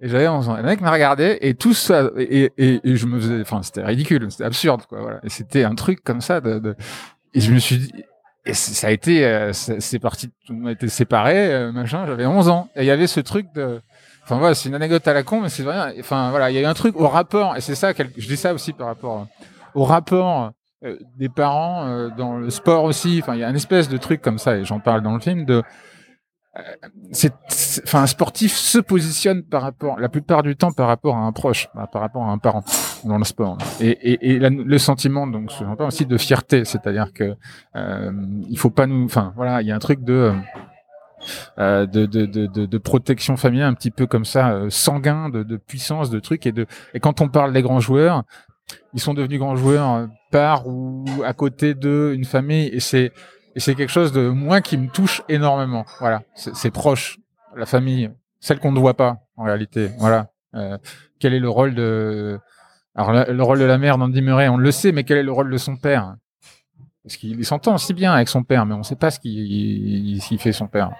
Et 0.00 0.08
j'avais 0.08 0.26
11 0.28 0.48
ans. 0.48 0.56
Le 0.56 0.62
mec 0.64 0.80
m'a 0.80 0.90
regardé, 0.90 1.38
et 1.40 1.54
tout 1.54 1.74
ça, 1.74 2.10
et, 2.18 2.50
et, 2.58 2.80
et 2.84 2.96
je 2.96 3.06
me 3.06 3.20
faisais, 3.20 3.40
enfin, 3.40 3.62
c'était 3.62 3.84
ridicule, 3.84 4.26
c'était 4.30 4.44
absurde, 4.44 4.82
quoi, 4.88 5.00
voilà. 5.00 5.20
Et 5.22 5.28
c'était 5.30 5.64
un 5.64 5.74
truc 5.74 6.02
comme 6.04 6.20
ça 6.20 6.40
de, 6.40 6.58
de, 6.58 6.74
et 7.34 7.40
je 7.40 7.52
me 7.52 7.58
suis 7.58 7.78
dit, 7.78 7.92
et 8.44 8.54
ça 8.54 8.88
a 8.88 8.90
été, 8.90 9.24
euh, 9.24 9.52
c'est 9.52 9.98
parti, 10.00 10.30
on 10.50 10.66
a 10.66 10.72
été 10.72 10.88
séparés, 10.88 11.52
euh, 11.52 11.72
machin, 11.72 12.06
j'avais 12.06 12.26
11 12.26 12.48
ans. 12.48 12.68
Et 12.74 12.82
il 12.82 12.86
y 12.86 12.90
avait 12.90 13.06
ce 13.06 13.20
truc 13.20 13.46
de, 13.54 13.80
enfin 14.24 14.38
voilà, 14.38 14.54
c'est 14.54 14.68
une 14.68 14.74
anecdote 14.74 15.06
à 15.06 15.12
la 15.12 15.22
con, 15.22 15.40
mais 15.40 15.48
c'est 15.48 15.62
vrai, 15.62 15.94
enfin 16.00 16.30
voilà, 16.30 16.50
il 16.50 16.54
y 16.54 16.58
a 16.58 16.62
eu 16.62 16.64
un 16.64 16.74
truc 16.74 16.96
au 16.98 17.06
rapport, 17.06 17.56
et 17.56 17.60
c'est 17.60 17.76
ça, 17.76 17.92
je 17.92 18.26
dis 18.26 18.36
ça 18.36 18.52
aussi 18.52 18.72
par 18.72 18.88
rapport 18.88 19.20
euh, 19.20 19.44
au 19.74 19.84
rapport 19.84 20.50
euh, 20.84 20.98
des 21.16 21.28
parents 21.28 22.08
dans 22.16 22.36
le 22.36 22.50
sport 22.50 22.82
aussi, 22.82 23.20
enfin 23.22 23.34
il 23.34 23.40
y 23.40 23.44
a 23.44 23.48
une 23.48 23.56
espèce 23.56 23.88
de 23.88 23.96
truc 23.96 24.20
comme 24.20 24.38
ça, 24.38 24.56
et 24.56 24.64
j'en 24.64 24.80
parle 24.80 25.02
dans 25.02 25.14
le 25.14 25.20
film, 25.20 25.44
de, 25.44 25.62
enfin 27.84 28.02
un 28.02 28.06
sportif 28.08 28.56
se 28.56 28.80
positionne 28.80 29.44
par 29.44 29.62
rapport, 29.62 30.00
la 30.00 30.08
plupart 30.08 30.42
du 30.42 30.56
temps 30.56 30.72
par 30.72 30.88
rapport 30.88 31.16
à 31.16 31.20
un 31.20 31.32
proche, 31.32 31.68
par 31.72 32.02
rapport 32.02 32.24
à 32.24 32.32
un 32.32 32.38
parent 32.38 32.64
dans 33.04 33.18
le 33.18 33.24
sport. 33.24 33.58
Et, 33.80 33.90
et, 33.90 34.32
et 34.32 34.38
le 34.38 34.78
sentiment, 34.78 35.26
donc, 35.26 35.50
parle 35.76 35.88
aussi 35.88 36.06
de 36.06 36.16
fierté, 36.18 36.64
c'est-à-dire 36.64 37.12
que 37.12 37.34
euh, 37.76 38.12
il 38.48 38.58
faut 38.58 38.70
pas 38.70 38.86
nous, 38.86 39.04
enfin 39.04 39.32
voilà, 39.36 39.62
il 39.62 39.68
y 39.68 39.72
a 39.72 39.74
un 39.74 39.80
truc 39.80 40.02
de 40.04 40.32
euh, 41.58 41.86
de, 41.86 42.06
de, 42.06 42.26
de, 42.26 42.46
de, 42.46 42.66
de 42.66 42.78
protection 42.78 43.36
familiale 43.36 43.68
un 43.68 43.74
petit 43.74 43.92
peu 43.92 44.06
comme 44.06 44.24
ça, 44.24 44.50
euh, 44.50 44.70
sanguin, 44.70 45.28
de, 45.28 45.42
de 45.44 45.56
puissance, 45.56 46.10
de 46.10 46.18
trucs 46.18 46.46
et 46.46 46.52
de 46.52 46.66
et 46.94 47.00
quand 47.00 47.20
on 47.20 47.28
parle 47.28 47.52
des 47.52 47.62
grands 47.62 47.80
joueurs, 47.80 48.24
ils 48.94 49.00
sont 49.00 49.14
devenus 49.14 49.38
grands 49.38 49.56
joueurs 49.56 49.92
euh, 49.92 50.06
par 50.30 50.66
ou 50.66 51.04
à 51.24 51.32
côté 51.32 51.74
d'eux, 51.74 52.12
une 52.14 52.24
famille 52.24 52.66
et 52.68 52.80
c'est 52.80 53.12
et 53.54 53.60
c'est 53.60 53.74
quelque 53.74 53.90
chose 53.90 54.12
de 54.12 54.28
moi 54.30 54.60
qui 54.62 54.78
me 54.78 54.88
touche 54.88 55.22
énormément. 55.28 55.84
Voilà, 56.00 56.22
c'est 56.34 56.70
proche, 56.70 57.18
la 57.54 57.66
famille, 57.66 58.10
celle 58.40 58.58
qu'on 58.58 58.72
ne 58.72 58.80
voit 58.80 58.94
pas 58.94 59.18
en 59.36 59.44
réalité. 59.44 59.90
Voilà, 59.98 60.28
Euh, 60.54 60.76
quel 61.18 61.32
est 61.34 61.38
le 61.40 61.48
rôle 61.48 61.74
de 61.74 62.38
alors 62.94 63.12
la- 63.12 63.24
le 63.32 63.42
rôle 63.42 63.58
de 63.58 63.64
la 63.64 63.78
mère 63.78 63.98
d'Andy 63.98 64.22
Murray, 64.22 64.48
on 64.48 64.56
le 64.56 64.70
sait, 64.70 64.92
mais 64.92 65.04
quel 65.04 65.18
est 65.18 65.22
le 65.22 65.32
rôle 65.32 65.50
de 65.50 65.56
son 65.56 65.76
père? 65.76 66.16
Parce 67.04 67.16
qu'il 67.16 67.38
il 67.38 67.44
s'entend 67.44 67.78
si 67.78 67.94
bien 67.94 68.12
avec 68.12 68.28
son 68.28 68.42
père, 68.44 68.64
mais 68.66 68.74
on 68.74 68.78
ne 68.78 68.82
sait 68.84 68.96
pas 68.96 69.10
ce 69.10 69.18
qu'il 69.18 70.20
fait 70.38 70.52
son 70.52 70.66
père. 70.68 70.90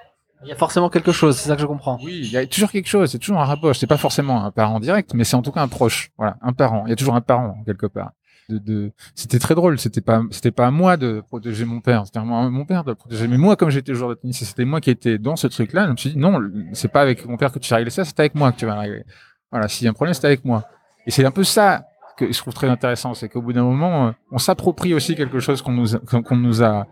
Il 0.44 0.48
y 0.48 0.52
a 0.52 0.56
forcément 0.56 0.88
quelque 0.88 1.12
chose, 1.12 1.36
c'est 1.36 1.48
ça 1.48 1.54
que 1.54 1.62
je 1.62 1.66
comprends. 1.66 1.98
Oui, 2.02 2.20
il 2.24 2.30
y 2.32 2.36
a 2.36 2.44
toujours 2.46 2.70
quelque 2.72 2.88
chose, 2.88 3.10
c'est 3.12 3.18
toujours 3.18 3.38
un 3.40 3.44
rapproche. 3.44 3.78
C'est 3.78 3.86
pas 3.86 3.96
forcément 3.96 4.44
un 4.44 4.50
parent 4.50 4.80
direct, 4.80 5.14
mais 5.14 5.22
c'est 5.22 5.36
en 5.36 5.42
tout 5.42 5.52
cas 5.52 5.62
un 5.62 5.68
proche. 5.68 6.10
Voilà, 6.18 6.36
un 6.42 6.52
parent. 6.52 6.82
Il 6.86 6.90
y 6.90 6.92
a 6.92 6.96
toujours 6.96 7.14
un 7.14 7.20
parent 7.20 7.62
quelque 7.64 7.86
part. 7.86 8.10
De, 8.48 8.58
de... 8.58 8.90
C'était 9.14 9.38
très 9.38 9.54
drôle. 9.54 9.78
C'était 9.78 10.00
pas, 10.00 10.20
c'était 10.32 10.50
pas 10.50 10.66
à 10.66 10.70
moi 10.72 10.96
de 10.96 11.22
protéger 11.28 11.64
mon 11.64 11.80
père. 11.80 12.06
C'était 12.06 12.18
à 12.18 12.24
moi- 12.24 12.50
mon 12.50 12.64
père 12.64 12.82
de 12.82 12.90
le 12.90 12.94
protéger. 12.96 13.28
Mais 13.28 13.38
moi, 13.38 13.54
comme 13.54 13.70
j'étais 13.70 13.94
joueur 13.94 14.10
de 14.10 14.14
tennis, 14.14 14.42
c'était 14.42 14.64
moi 14.64 14.80
qui 14.80 14.90
étais 14.90 15.16
dans 15.18 15.36
ce 15.36 15.46
truc-là. 15.46 15.86
Je 15.86 15.92
me 15.92 15.96
suis 15.96 16.10
dit 16.10 16.18
non, 16.18 16.40
c'est 16.72 16.88
pas 16.90 17.02
avec 17.02 17.24
mon 17.24 17.36
père 17.36 17.52
que 17.52 17.60
tu 17.60 17.70
vas 17.70 17.76
régler 17.76 17.92
ça, 17.92 18.04
c'est 18.04 18.18
avec 18.18 18.34
moi 18.34 18.50
que 18.50 18.56
tu 18.58 18.66
vas 18.66 18.76
régler. 18.80 19.04
Voilà, 19.52 19.68
s'il 19.68 19.84
y 19.84 19.86
a 19.86 19.90
un 19.90 19.94
problème, 19.94 20.12
c'est 20.14 20.26
avec 20.26 20.44
moi. 20.44 20.64
Et 21.06 21.10
c'est 21.10 21.24
un 21.24 21.30
peu 21.30 21.44
ça 21.44 21.86
que 22.16 22.30
je 22.30 22.38
trouve 22.38 22.54
très 22.54 22.68
intéressant, 22.68 23.14
c'est 23.14 23.28
qu'au 23.28 23.42
bout 23.42 23.52
d'un 23.52 23.64
moment, 23.64 24.08
euh, 24.08 24.10
on 24.30 24.38
s'approprie 24.38 24.94
aussi 24.94 25.14
quelque 25.14 25.40
chose 25.40 25.62
qu'on 25.62 25.72
nous, 25.72 25.98
qu'on 25.98 26.36
nous 26.36 26.62
a, 26.62 26.86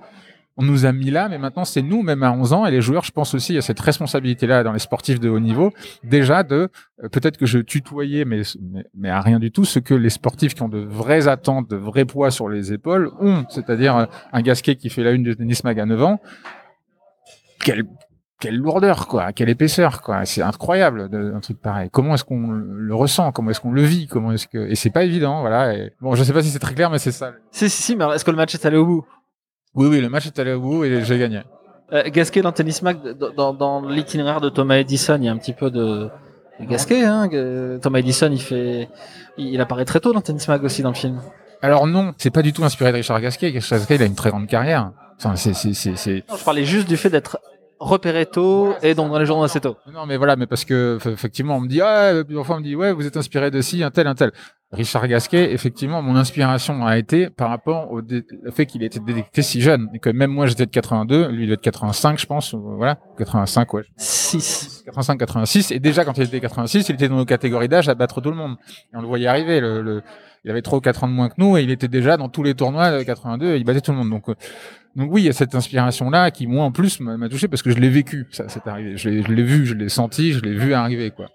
on 0.57 0.63
nous 0.63 0.87
a 0.87 0.93
mis 0.93 1.11
là, 1.11 1.29
mais 1.29 1.39
maintenant 1.39 1.65
c'est 1.65 1.83
nous, 1.83 2.03
même 2.03 2.23
à 2.23 2.33
11 2.33 2.53
ans, 2.53 2.67
et 2.67 2.71
les 2.71 2.81
joueurs, 2.81 3.05
je 3.05 3.13
pense 3.13 3.35
aussi, 3.35 3.57
a 3.57 3.61
cette 3.61 3.81
responsabilité-là 3.81 4.63
dans 4.63 4.73
les 4.73 4.79
sportifs 4.79 5.21
de 5.21 5.29
haut 5.29 5.41
niveau, 5.41 5.73
déjà 6.05 6.43
de, 6.43 6.69
euh, 7.03 7.09
peut-être 7.09 7.37
que 7.37 7.47
je 7.47 7.59
tutoyais, 7.59 8.25
mais, 8.25 8.43
mais, 8.95 9.11
à 9.11 9.21
rien 9.21 9.39
du 9.39 9.51
tout, 9.53 9.65
ce 9.65 9.79
que 9.79 9.95
les 9.95 10.11
sportifs 10.11 10.55
qui 10.55 10.63
ont 10.63 10.69
de 10.69 10.81
vraies 10.81 11.29
attentes, 11.29 11.69
de 11.69 11.77
vrais 11.77 12.05
poids 12.07 12.31
sur 12.31 12.49
les 12.49 12.73
épaules 12.73 13.11
ont, 13.21 13.45
c'est-à-dire 13.51 13.97
euh, 13.97 14.07
un 14.33 14.43
Gasquet 14.43 14.77
qui 14.77 14.91
fait 14.91 15.03
la 15.03 15.13
une 15.13 15.23
de 15.23 15.35
Tennis 15.35 15.65
Mag 15.65 15.79
à 15.79 15.87
9 15.87 16.03
ans, 16.03 16.21
quelle, 17.63 17.85
quelle 18.41 18.57
lourdeur, 18.57 19.07
quoi, 19.07 19.33
quelle 19.33 19.51
épaisseur, 19.51 20.01
quoi. 20.01 20.25
C'est 20.25 20.43
incroyable, 20.43 21.09
un 21.13 21.41
truc 21.41 21.61
pareil. 21.61 21.91
Comment 21.93 22.15
est-ce 22.15 22.25
qu'on 22.25 22.49
le 22.49 22.95
ressent, 22.95 23.31
comment 23.33 23.51
est-ce 23.51 23.61
qu'on 23.61 23.73
le 23.73 23.83
vit, 23.83 24.07
comment 24.07 24.33
est-ce 24.33 24.49
que, 24.49 24.59
et 24.59 24.75
c'est 24.75 24.91
pas 24.91 25.05
évident, 25.05 25.43
voilà. 25.43 25.75
Et, 25.75 25.93
bon, 26.01 26.15
je 26.15 26.25
sais 26.25 26.33
pas 26.33 26.43
si 26.43 26.49
c'est 26.49 26.59
très 26.59 26.75
clair, 26.75 26.91
mais 26.91 26.99
c'est 26.99 27.13
ça. 27.13 27.33
Si, 27.53 27.69
si, 27.69 27.83
si, 27.83 27.97
mais 27.97 28.07
est-ce 28.15 28.25
que 28.25 28.31
le 28.31 28.39
match 28.39 28.55
est 28.55 28.65
allé 28.65 28.79
au 28.79 28.87
bout? 28.87 29.05
Oui, 29.75 29.87
oui, 29.87 30.01
le 30.01 30.09
match 30.09 30.27
est 30.27 30.39
allé 30.39 30.55
au 30.55 30.61
bout 30.61 30.85
et 30.85 31.05
j'ai 31.05 31.19
gagné. 31.19 31.43
Euh, 31.93 32.05
Gasquet 32.07 32.41
dans 32.41 32.53
Tennis 32.53 32.83
Mag, 32.83 32.99
dans, 33.37 33.83
l'itinéraire 33.83 34.41
de 34.41 34.49
Thomas 34.49 34.77
Edison, 34.77 35.19
il 35.21 35.25
y 35.25 35.29
a 35.29 35.33
un 35.33 35.37
petit 35.37 35.53
peu 35.53 35.71
de, 35.71 36.09
de 36.61 36.65
Gasquet. 36.65 37.05
Hein, 37.05 37.29
Thomas 37.81 37.99
Edison, 37.99 38.31
il 38.33 38.41
fait, 38.41 38.89
il, 39.37 39.61
apparaît 39.61 39.85
très 39.85 40.01
tôt 40.01 40.13
dans 40.13 40.21
Tennis 40.21 40.49
Mag 40.49 40.65
aussi 40.65 40.83
dans 40.83 40.91
le 40.91 40.95
film. 40.95 41.21
Alors 41.63 41.87
non, 41.87 42.15
c'est 42.17 42.31
pas 42.31 42.43
du 42.43 42.53
tout 42.53 42.65
inspiré 42.65 42.91
de 42.91 42.97
Richard 42.97 43.21
Gasquet. 43.21 43.49
Richard 43.49 43.81
Gasquet, 43.81 43.97
il 43.97 44.03
a 44.03 44.07
une 44.07 44.15
très 44.15 44.31
grande 44.31 44.47
carrière. 44.47 44.93
Enfin, 45.19 45.37
c'est, 45.37 45.53
c'est, 45.53 45.75
c'est, 45.75 46.25
je 46.27 46.45
parlais 46.45 46.65
juste 46.65 46.89
du 46.89 46.97
fait 46.97 47.11
d'être 47.11 47.39
repéré 47.81 48.27
tôt 48.27 48.75
et 48.83 48.95
donc 48.95 49.11
dans 49.11 49.19
les 49.19 49.25
journaux 49.27 49.43
assez 49.45 49.59
tôt. 49.61 49.77
Non, 49.93 50.05
mais 50.07 50.17
voilà, 50.19 50.37
mais 50.37 50.47
parce 50.47 50.65
que 50.65 50.99
effectivement, 51.07 51.57
on 51.57 51.61
me 51.61 51.69
dit, 51.69 51.81
ah, 51.81 52.13
plusieurs 52.25 52.45
fois, 52.47 52.57
on 52.57 52.59
me 52.61 52.65
dit, 52.65 52.77
ouais, 52.77 52.93
vous 52.93 53.07
êtes 53.07 53.17
inspiré 53.17 53.51
de 53.51 53.61
ci, 53.63 53.83
un 53.83 53.91
tel, 53.91 54.07
un 54.07 54.15
tel. 54.15 54.33
Richard 54.73 55.09
Gasquet, 55.09 55.53
effectivement, 55.53 56.01
mon 56.01 56.15
inspiration 56.15 56.87
a 56.87 56.97
été 56.97 57.29
par 57.29 57.49
rapport 57.49 57.91
au, 57.91 58.01
fait 58.53 58.67
qu'il 58.67 58.83
ait 58.85 58.87
été 58.87 59.01
détecté 59.01 59.43
si 59.43 59.61
jeune 59.61 59.89
et 59.95 59.99
que 59.99 60.11
même 60.11 60.31
moi 60.31 60.47
j'étais 60.47 60.65
de 60.67 60.71
82, 60.71 61.27
lui 61.29 61.43
il 61.45 61.47
doit 61.49 61.55
être 61.55 61.61
85, 61.63 62.21
je 62.21 62.27
pense, 62.27 62.53
ou 62.53 62.61
voilà, 62.77 62.97
85, 63.19 63.75
ouais, 63.75 63.83
6. 63.97 64.83
85, 64.85 65.19
86. 65.19 65.73
Et 65.73 65.81
déjà 65.81 66.05
quand 66.05 66.17
il 66.19 66.23
était 66.25 66.39
86, 66.39 66.89
il 66.89 66.95
était 66.95 67.09
dans 67.09 67.17
nos 67.17 67.25
catégories 67.25 67.69
d'âge 67.69 67.89
à 67.89 67.95
battre 67.97 68.21
tout 68.21 68.31
le 68.31 68.37
monde. 68.37 68.57
Et 68.93 68.97
on 68.97 69.01
le 69.01 69.09
voyait 69.09 69.27
arriver. 69.27 69.59
Le, 69.61 69.83
le- 69.83 70.03
il 70.43 70.51
avait 70.51 70.63
3 70.63 70.79
ou 70.79 70.81
4 70.81 71.05
ans 71.05 71.09
de 71.09 71.13
moins 71.13 71.29
que 71.29 71.35
nous 71.37 71.59
et 71.59 71.63
il 71.63 71.71
était 71.71 71.87
déjà 71.89 72.17
dans 72.17 72.31
tous 72.31 72.43
les 72.43 72.55
tournois 72.55 72.91
de 72.97 73.03
82 73.03 73.47
et 73.55 73.57
il 73.59 73.65
battait 73.65 73.83
tout 73.83 73.91
le 73.91 73.99
monde. 73.99 74.09
Donc, 74.09 74.27
euh, 74.31 74.35
donc 74.97 75.11
oui, 75.13 75.23
il 75.23 75.27
y 75.27 75.29
a 75.29 75.33
cette 75.33 75.55
inspiration-là 75.55 76.31
qui, 76.31 76.47
moi, 76.47 76.65
en 76.65 76.73
plus, 76.73 77.01
m'a 77.01 77.29
touché 77.29 77.49
parce 77.49 77.63
que 77.63 77.71
je 77.71 77.79
l'ai 77.79 77.89
vécu, 77.91 78.27
ça, 78.31 78.49
c'est 78.49 78.67
arrivé. 78.67 78.97
Je 78.97 79.09
l'ai 79.09 79.43
vu, 79.43 79.67
je 79.67 79.75
l'ai 79.75 79.89
senti, 79.89 80.33
je 80.33 80.41
l'ai 80.41 80.55
vu 80.55 80.75
arriver, 80.75 81.11
quoi. 81.11 81.29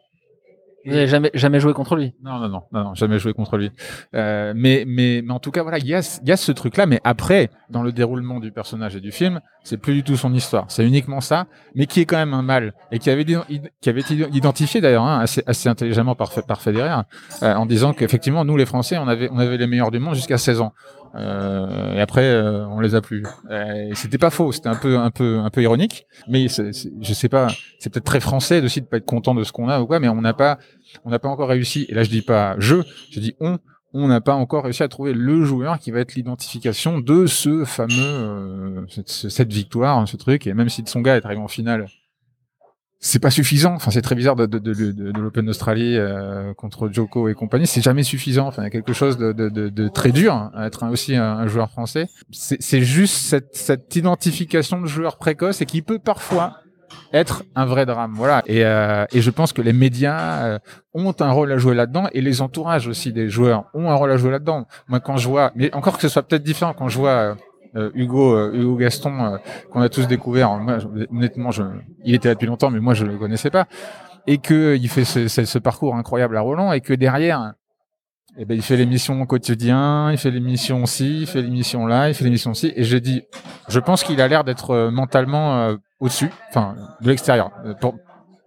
Vous 0.85 0.91
n'avez 0.91 1.07
jamais, 1.07 1.31
jamais 1.33 1.59
joué 1.59 1.73
contre 1.73 1.95
lui? 1.95 2.13
Non, 2.23 2.37
non, 2.37 2.47
non, 2.47 2.61
non, 2.71 2.83
non, 2.83 2.93
jamais 2.93 3.17
joué 3.17 3.33
contre 3.33 3.57
lui. 3.57 3.71
Euh, 4.13 4.53
mais, 4.55 4.83
mais, 4.85 5.23
mais 5.25 5.33
en 5.33 5.39
tout 5.39 5.49
cas, 5.49 5.63
voilà, 5.63 5.79
il 5.79 5.87
y 5.87 5.95
a, 5.95 6.19
y 6.23 6.31
a 6.31 6.37
ce 6.37 6.51
truc-là. 6.51 6.85
Mais 6.85 7.01
après, 7.03 7.49
dans 7.71 7.81
le 7.81 7.91
déroulement 7.91 8.39
du 8.39 8.51
personnage 8.51 8.95
et 8.95 9.01
du 9.01 9.11
film, 9.11 9.41
c'est 9.63 9.77
plus 9.77 9.95
du 9.95 10.03
tout 10.03 10.15
son 10.15 10.31
histoire. 10.31 10.65
C'est 10.67 10.85
uniquement 10.85 11.21
ça, 11.21 11.47
mais 11.73 11.87
qui 11.87 12.01
est 12.01 12.05
quand 12.05 12.17
même 12.17 12.35
un 12.35 12.43
mal 12.43 12.75
et 12.91 12.99
qui 12.99 13.09
avait, 13.09 13.25
qui 13.25 13.89
avait 13.89 14.01
été 14.01 14.13
identifié 14.13 14.79
d'ailleurs 14.79 15.05
hein, 15.05 15.21
assez, 15.21 15.41
assez 15.47 15.67
intelligemment 15.67 16.13
par, 16.13 16.29
par 16.45 16.61
Federer, 16.61 17.01
euh, 17.41 17.55
en 17.55 17.65
disant 17.65 17.93
qu'effectivement, 17.93 18.45
nous 18.45 18.55
les 18.55 18.67
Français, 18.67 18.99
on 18.99 19.07
avait, 19.07 19.27
on 19.31 19.39
avait 19.39 19.57
les 19.57 19.67
meilleurs 19.67 19.89
du 19.89 19.97
monde 19.97 20.13
jusqu'à 20.13 20.37
16 20.37 20.61
ans. 20.61 20.73
Euh, 21.15 21.93
et 21.93 22.01
après, 22.01 22.23
euh, 22.25 22.65
on 22.67 22.79
les 22.79 22.95
a 22.95 23.01
plus. 23.01 23.23
Euh, 23.49 23.89
c'était 23.93 24.17
pas 24.17 24.29
faux. 24.29 24.51
C'était 24.51 24.69
un 24.69 24.75
peu, 24.75 24.97
un 24.97 25.11
peu, 25.11 25.39
un 25.39 25.49
peu 25.49 25.61
ironique. 25.61 26.05
Mais 26.27 26.47
c'est- 26.47 26.71
je 27.01 27.13
sais 27.13 27.29
pas. 27.29 27.47
C'est 27.79 27.89
peut-être 27.91 28.05
très 28.05 28.19
français 28.19 28.61
aussi 28.61 28.81
de 28.81 28.85
pas 28.85 28.97
être 28.97 29.05
content 29.05 29.33
de 29.35 29.43
ce 29.43 29.51
qu'on 29.51 29.69
a 29.69 29.79
ou 29.79 29.85
quoi. 29.87 29.99
Mais 29.99 30.09
on 30.09 30.21
n'a 30.21 30.33
pas, 30.33 30.57
on 31.05 31.09
n'a 31.09 31.19
pas 31.19 31.29
encore 31.29 31.49
réussi. 31.49 31.85
Et 31.89 31.93
là, 31.93 32.03
je 32.03 32.09
dis 32.09 32.21
pas 32.21 32.55
je, 32.59 32.75
je 33.11 33.19
dis 33.19 33.35
on. 33.39 33.57
On 33.97 34.09
n'a 34.09 34.19
pas 34.19 34.33
encore 34.33 34.65
réussi 34.65 34.83
à 34.83 34.89
trouver 34.89 35.13
le 35.13 35.45
joueur 35.45 35.79
qui 35.79 35.89
va 35.89 36.01
être 36.01 36.15
l'identification 36.15 36.99
de 36.99 37.27
ce 37.27 37.63
fameux, 37.63 37.93
euh, 37.97 38.81
cette, 38.89 39.07
cette 39.07 39.53
victoire, 39.53 40.05
ce 40.05 40.17
truc. 40.17 40.47
Et 40.47 40.53
même 40.53 40.67
si 40.67 40.83
son 40.85 40.99
gars 40.99 41.15
est 41.15 41.25
arrivé 41.25 41.39
en 41.39 41.47
finale, 41.47 41.85
c'est 43.05 43.19
pas 43.19 43.29
suffisant. 43.29 43.73
Enfin, 43.75 43.91
c'est 43.91 44.01
très 44.01 44.15
bizarre 44.15 44.35
de, 44.35 44.47
de, 44.47 44.57
de, 44.57 44.73
de, 44.73 45.21
l'Open 45.21 45.45
d'Australie 45.45 45.95
euh, 45.95 46.55
contre 46.55 46.89
Joko 46.91 47.29
et 47.29 47.35
compagnie. 47.35 47.67
C'est 47.67 47.81
jamais 47.81 48.01
suffisant. 48.01 48.47
Enfin, 48.47 48.63
il 48.63 48.65
y 48.65 48.67
a 48.67 48.71
quelque 48.71 48.93
chose 48.93 49.19
de, 49.19 49.87
très 49.89 50.11
dur 50.11 50.33
hein, 50.33 50.51
à 50.55 50.65
être 50.65 50.83
aussi 50.89 51.15
un, 51.15 51.23
un 51.23 51.45
joueur 51.45 51.69
français. 51.69 52.07
C'est 52.31 52.81
juste 52.81 53.15
cette, 53.15 53.55
cette 53.55 53.95
identification 53.95 54.81
de 54.81 54.87
joueur 54.87 55.17
précoce 55.17 55.61
et 55.61 55.67
qui 55.67 55.83
peut 55.83 55.99
parfois 55.99 56.57
être 57.13 57.43
un 57.53 57.65
vrai 57.65 57.85
drame. 57.85 58.13
Voilà. 58.15 58.41
Et, 58.47 58.65
euh, 58.65 59.05
et 59.11 59.21
je 59.21 59.29
pense 59.29 59.53
que 59.53 59.61
les 59.61 59.73
médias 59.73 60.43
euh, 60.43 60.59
ont 60.95 61.13
un 61.19 61.31
rôle 61.31 61.51
à 61.51 61.57
jouer 61.59 61.75
là-dedans 61.75 62.07
et 62.11 62.21
les 62.21 62.41
entourages 62.41 62.87
aussi 62.87 63.13
des 63.13 63.29
joueurs 63.29 63.65
ont 63.75 63.91
un 63.91 63.95
rôle 63.95 64.11
à 64.11 64.17
jouer 64.17 64.31
là-dedans. 64.31 64.65
Moi, 64.87 64.99
quand 64.99 65.17
je 65.17 65.29
vois, 65.29 65.51
mais 65.55 65.73
encore 65.75 65.97
que 65.97 66.01
ce 66.01 66.09
soit 66.09 66.23
peut-être 66.23 66.43
différent, 66.43 66.73
quand 66.73 66.89
je 66.89 66.97
vois 66.97 67.09
euh, 67.11 67.35
Hugo, 67.93 68.35
euh, 68.35 68.53
Hugo 68.53 68.75
Gaston, 68.75 69.25
euh, 69.25 69.37
qu'on 69.71 69.81
a 69.81 69.89
tous 69.89 70.07
découvert, 70.07 70.57
moi, 70.57 70.77
honnêtement, 71.11 71.51
je, 71.51 71.63
il 72.03 72.15
était 72.15 72.29
là 72.29 72.35
depuis 72.35 72.47
longtemps, 72.47 72.69
mais 72.69 72.79
moi, 72.79 72.93
je 72.93 73.05
le 73.05 73.17
connaissais 73.17 73.49
pas, 73.49 73.67
et 74.27 74.37
que 74.37 74.75
il 74.75 74.89
fait 74.89 75.05
ce, 75.05 75.59
parcours 75.59 75.95
incroyable 75.95 76.37
à 76.37 76.41
Roland, 76.41 76.71
et 76.71 76.81
que 76.81 76.93
derrière, 76.93 77.53
eh 78.37 78.45
ben, 78.45 78.55
il 78.55 78.61
fait 78.61 78.77
l'émission 78.77 79.25
quotidien, 79.25 80.11
il 80.11 80.17
fait 80.17 80.31
l'émission 80.31 80.85
ci, 80.85 81.21
il 81.21 81.27
fait 81.27 81.41
l'émission 81.41 81.85
là, 81.85 82.09
il 82.09 82.15
fait 82.15 82.23
l'émission 82.23 82.53
ci, 82.53 82.71
et 82.75 82.83
j'ai 82.83 83.01
dit, 83.01 83.23
je 83.69 83.79
pense 83.79 84.03
qu'il 84.03 84.19
a 84.21 84.27
l'air 84.27 84.43
d'être 84.43 84.71
euh, 84.71 84.91
mentalement 84.91 85.57
euh, 85.57 85.75
au-dessus, 85.99 86.29
enfin, 86.49 86.75
de 87.01 87.09
l'extérieur. 87.09 87.51
Euh, 87.65 87.73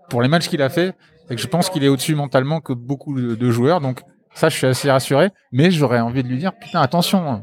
Pour, 0.09 0.23
les 0.23 0.29
matchs 0.29 0.49
qu'il 0.49 0.63
a 0.63 0.69
fait, 0.69 0.95
c'est 1.27 1.37
que 1.37 1.41
je 1.41 1.47
pense 1.47 1.71
qu'il 1.71 1.85
est 1.85 1.89
au-dessus 1.89 2.15
mentalement 2.15 2.61
que 2.61 2.73
beaucoup 2.73 3.19
de, 3.19 3.35
de 3.35 3.51
joueurs, 3.51 3.81
donc 3.81 4.03
ça, 4.35 4.49
je 4.49 4.57
suis 4.57 4.67
assez 4.67 4.91
rassuré, 4.91 5.31
mais 5.53 5.71
j'aurais 5.71 6.01
envie 6.01 6.23
de 6.23 6.29
lui 6.29 6.39
dire, 6.39 6.53
putain, 6.59 6.81
attention, 6.81 7.31
hein. 7.31 7.43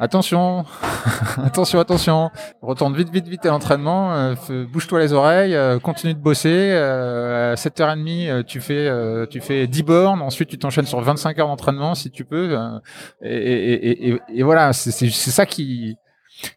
Attention, 0.00 0.64
attention, 1.44 1.80
attention, 1.80 2.30
retourne 2.62 2.94
vite, 2.94 3.10
vite, 3.10 3.28
vite 3.28 3.44
à 3.46 3.50
l'entraînement, 3.50 4.12
euh, 4.14 4.66
bouge-toi 4.66 5.00
les 5.00 5.12
oreilles, 5.12 5.54
euh, 5.54 5.78
continue 5.78 6.14
de 6.14 6.18
bosser, 6.18 6.70
euh, 6.72 7.52
à 7.52 7.54
7h30, 7.56 8.28
euh, 8.28 8.42
tu 8.42 8.60
fais, 8.60 8.88
euh, 8.88 9.26
tu 9.26 9.40
fais 9.40 9.66
10 9.66 9.82
bornes, 9.82 10.22
ensuite 10.22 10.48
tu 10.48 10.58
t'enchaînes 10.58 10.86
sur 10.86 11.00
25 11.00 11.38
heures 11.38 11.48
d'entraînement 11.48 11.94
si 11.94 12.10
tu 12.10 12.24
peux, 12.24 12.56
euh, 12.58 12.78
et, 13.22 13.36
et, 13.36 14.08
et, 14.10 14.20
et, 14.28 14.42
voilà, 14.42 14.72
c'est 14.72 15.10
ça 15.10 15.46
qui, 15.46 15.96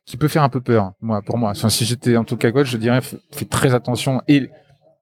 qui 0.06 0.18
peut 0.18 0.28
faire 0.28 0.44
un 0.44 0.50
peu 0.50 0.62
peur, 0.62 0.94
moi, 1.02 1.22
pour 1.22 1.38
moi. 1.38 1.52
Enfin, 1.52 1.70
si 1.70 1.86
j'étais 1.86 2.18
en 2.18 2.24
tout 2.24 2.38
cas 2.38 2.52
coach, 2.52 2.68
je 2.68 2.78
dirais, 2.78 3.02
fais, 3.02 3.46
très 3.46 3.74
attention, 3.74 4.22
et, 4.28 4.50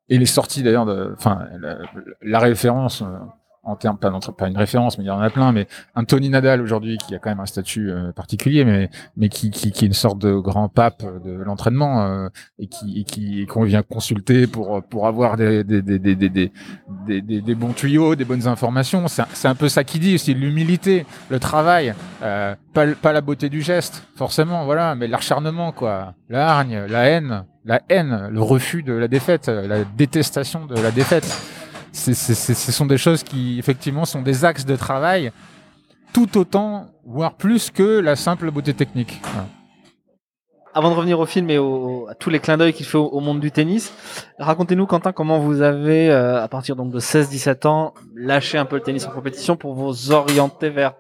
et 0.07 0.17
les 0.17 0.25
sorties 0.25 0.63
d'ailleurs, 0.63 0.87
enfin, 1.17 1.45
la, 2.21 2.39
référence, 2.39 3.03
en 3.69 3.75
termes, 3.75 3.97
pas, 3.97 4.11
pas 4.37 4.47
une 4.47 4.57
référence, 4.57 4.97
mais 4.97 5.03
il 5.03 5.07
y 5.07 5.11
en 5.11 5.19
a 5.19 5.29
plein, 5.29 5.51
mais 5.51 5.67
un 5.95 6.03
Tony 6.03 6.29
Nadal 6.29 6.61
aujourd'hui 6.61 6.97
qui 6.97 7.15
a 7.15 7.19
quand 7.19 7.29
même 7.29 7.39
un 7.39 7.45
statut 7.45 7.91
euh, 7.91 8.11
particulier, 8.11 8.65
mais 8.65 8.89
mais 9.17 9.29
qui, 9.29 9.51
qui, 9.51 9.71
qui 9.71 9.85
est 9.85 9.87
une 9.87 9.93
sorte 9.93 10.17
de 10.19 10.33
grand 10.33 10.69
pape 10.69 11.03
de 11.23 11.31
l'entraînement 11.31 12.01
euh, 12.03 12.27
et 12.57 12.67
qui 12.67 12.99
et 12.99 13.03
qui 13.03 13.45
qu'on 13.45 13.63
vient 13.63 13.83
consulter 13.83 14.47
pour 14.47 14.81
pour 14.83 15.07
avoir 15.07 15.37
des 15.37 15.63
des 15.63 15.81
des 15.81 15.99
des 15.99 16.15
des, 16.15 16.51
des, 17.07 17.41
des, 17.41 17.55
bons 17.55 17.73
tuyaux, 17.73 18.15
des 18.15 18.25
bonnes 18.25 18.47
informations. 18.47 19.07
C'est 19.07 19.47
un- 19.47 19.55
peu 19.55 19.69
ça 19.69 19.83
qui 19.83 19.99
dit 19.99 20.15
aussi 20.15 20.33
l'humilité, 20.33 21.05
le 21.29 21.39
travail, 21.39 21.93
euh, 22.23 22.55
pas 22.73 22.87
pas 22.87 23.13
la 23.13 23.21
beauté 23.21 23.49
du 23.49 23.61
geste 23.61 24.03
forcément, 24.15 24.65
voilà, 24.65 24.95
mais 24.95 25.07
l'acharnement 25.07 25.71
quoi, 25.71 26.13
la 26.29 26.49
hargne, 26.49 26.85
la 26.89 27.03
haine, 27.05 27.43
la 27.65 27.81
haine, 27.89 28.29
le 28.31 28.41
refus 28.41 28.83
de 28.83 28.93
la 28.93 29.07
défaite, 29.07 29.47
la 29.47 29.83
détestation 29.83 30.65
de 30.65 30.75
la 30.75 30.91
défaite. 30.91 31.29
Ce 31.91 32.71
sont 32.71 32.85
des 32.85 32.97
choses 32.97 33.23
qui, 33.23 33.57
effectivement, 33.59 34.05
sont 34.05 34.21
des 34.21 34.45
axes 34.45 34.65
de 34.65 34.75
travail 34.75 35.31
tout 36.13 36.37
autant, 36.37 36.87
voire 37.05 37.33
plus 37.35 37.69
que 37.69 37.99
la 37.99 38.15
simple 38.15 38.49
beauté 38.51 38.73
technique. 38.73 39.21
Avant 40.73 40.91
de 40.91 40.95
revenir 40.95 41.19
au 41.19 41.25
film 41.25 41.49
et 41.49 41.57
au- 41.57 42.07
à 42.09 42.13
tous 42.15 42.29
les 42.29 42.39
clins 42.39 42.55
d'œil 42.57 42.73
qu'il 42.73 42.85
fait 42.85 42.97
au, 42.97 43.05
au 43.07 43.19
monde 43.19 43.39
du 43.39 43.51
tennis, 43.51 43.91
racontez-nous 44.37 44.85
Quentin 44.85 45.11
comment 45.11 45.39
vous 45.39 45.61
avez, 45.61 46.09
euh, 46.11 46.41
à 46.43 46.47
partir 46.47 46.75
donc 46.75 46.91
de 46.91 46.99
16-17 46.99 47.65
ans, 47.65 47.93
lâché 48.15 48.57
un 48.57 48.65
peu 48.65 48.75
le 48.75 48.83
tennis 48.83 49.05
en 49.07 49.11
compétition 49.11 49.55
pour 49.57 49.73
vous 49.73 50.11
orienter 50.11 50.69
vers 50.69 50.93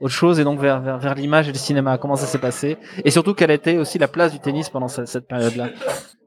autre 0.00 0.14
chose 0.14 0.40
et 0.40 0.44
donc 0.44 0.60
vers, 0.60 0.80
vers, 0.80 0.98
vers 0.98 1.14
l'image 1.14 1.48
et 1.48 1.52
le 1.52 1.58
cinéma. 1.58 1.98
Comment 1.98 2.16
ça 2.16 2.26
s'est 2.26 2.38
passé? 2.38 2.76
Et 3.04 3.10
surtout, 3.10 3.34
quelle 3.34 3.50
était 3.50 3.78
aussi 3.78 3.98
la 3.98 4.08
place 4.08 4.32
du 4.32 4.40
tennis 4.40 4.68
pendant 4.68 4.88
cette, 4.88 5.08
cette 5.08 5.26
période-là? 5.26 5.70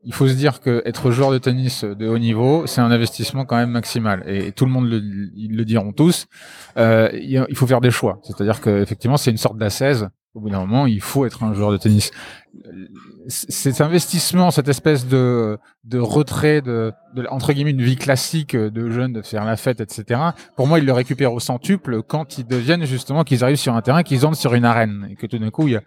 Il 0.06 0.14
faut 0.14 0.28
se 0.28 0.34
dire 0.34 0.62
que 0.62 0.82
être 0.86 1.12
joueur 1.12 1.32
de 1.32 1.38
tennis 1.38 1.84
de 1.84 2.08
haut 2.08 2.18
niveau, 2.18 2.66
c'est 2.68 2.82
un 2.82 2.90
investissement 2.90 3.46
quand 3.46 3.58
même 3.58 3.72
maximal. 3.72 4.24
Et, 4.28 4.52
tout 4.54 4.66
le 4.66 4.72
monde 4.72 4.90
le, 4.90 5.02
ils 5.36 5.56
le 5.56 5.66
diront 5.66 5.92
tous. 5.92 6.28
Euh, 6.78 7.10
il 7.14 7.56
faut 7.56 7.68
faire 7.68 7.82
des 7.82 7.92
choix. 7.92 8.20
C'est-à-dire 8.24 8.62
que 8.62 8.82
effectivement, 8.82 9.18
c'est 9.18 9.32
une 9.32 9.38
sorte 9.38 9.58
d'assaise. 9.58 10.08
Au 10.36 10.42
bout 10.42 10.52
d'un 10.52 10.60
moment, 10.60 10.86
il 10.86 11.02
faut 11.02 11.26
être 11.26 11.42
un 11.44 11.54
joueur 11.54 11.72
de 11.72 11.78
tennis. 11.78 12.12
Cet 13.28 13.82
investissement, 13.82 14.52
cette 14.52 14.68
espèce 14.68 15.08
de, 15.08 15.58
de 15.86 15.98
retrait 15.98 16.62
de, 16.62 16.94
de 17.16 17.26
entre 17.32 17.52
guillemets 17.52 17.72
une 17.72 17.82
vie 17.82 17.96
classique 17.96 18.56
de 18.56 18.90
jeunes, 18.92 19.14
de 19.14 19.24
faire 19.24 19.44
la 19.44 19.58
fête, 19.58 19.82
etc. 19.82 20.22
Pour 20.56 20.68
moi, 20.68 20.78
ils 20.78 20.86
le 20.86 20.94
récupèrent 20.94 21.34
au 21.34 21.40
centuple 21.40 22.04
quand 22.04 22.38
ils 22.38 22.46
deviennent 22.46 22.86
justement 22.86 23.24
qu'ils 23.24 23.44
arrivent 23.44 23.58
sur 23.58 23.76
un 23.76 23.82
terrain, 23.82 24.04
qu'ils 24.04 24.26
entrent 24.26 24.38
sur 24.38 24.54
une 24.54 24.66
arène 24.66 25.08
et 25.10 25.16
que 25.16 25.26
tout 25.26 25.40
d'un 25.40 25.50
coup, 25.50 25.68
il 25.68 25.74
y 25.74 25.78
a 25.78 25.82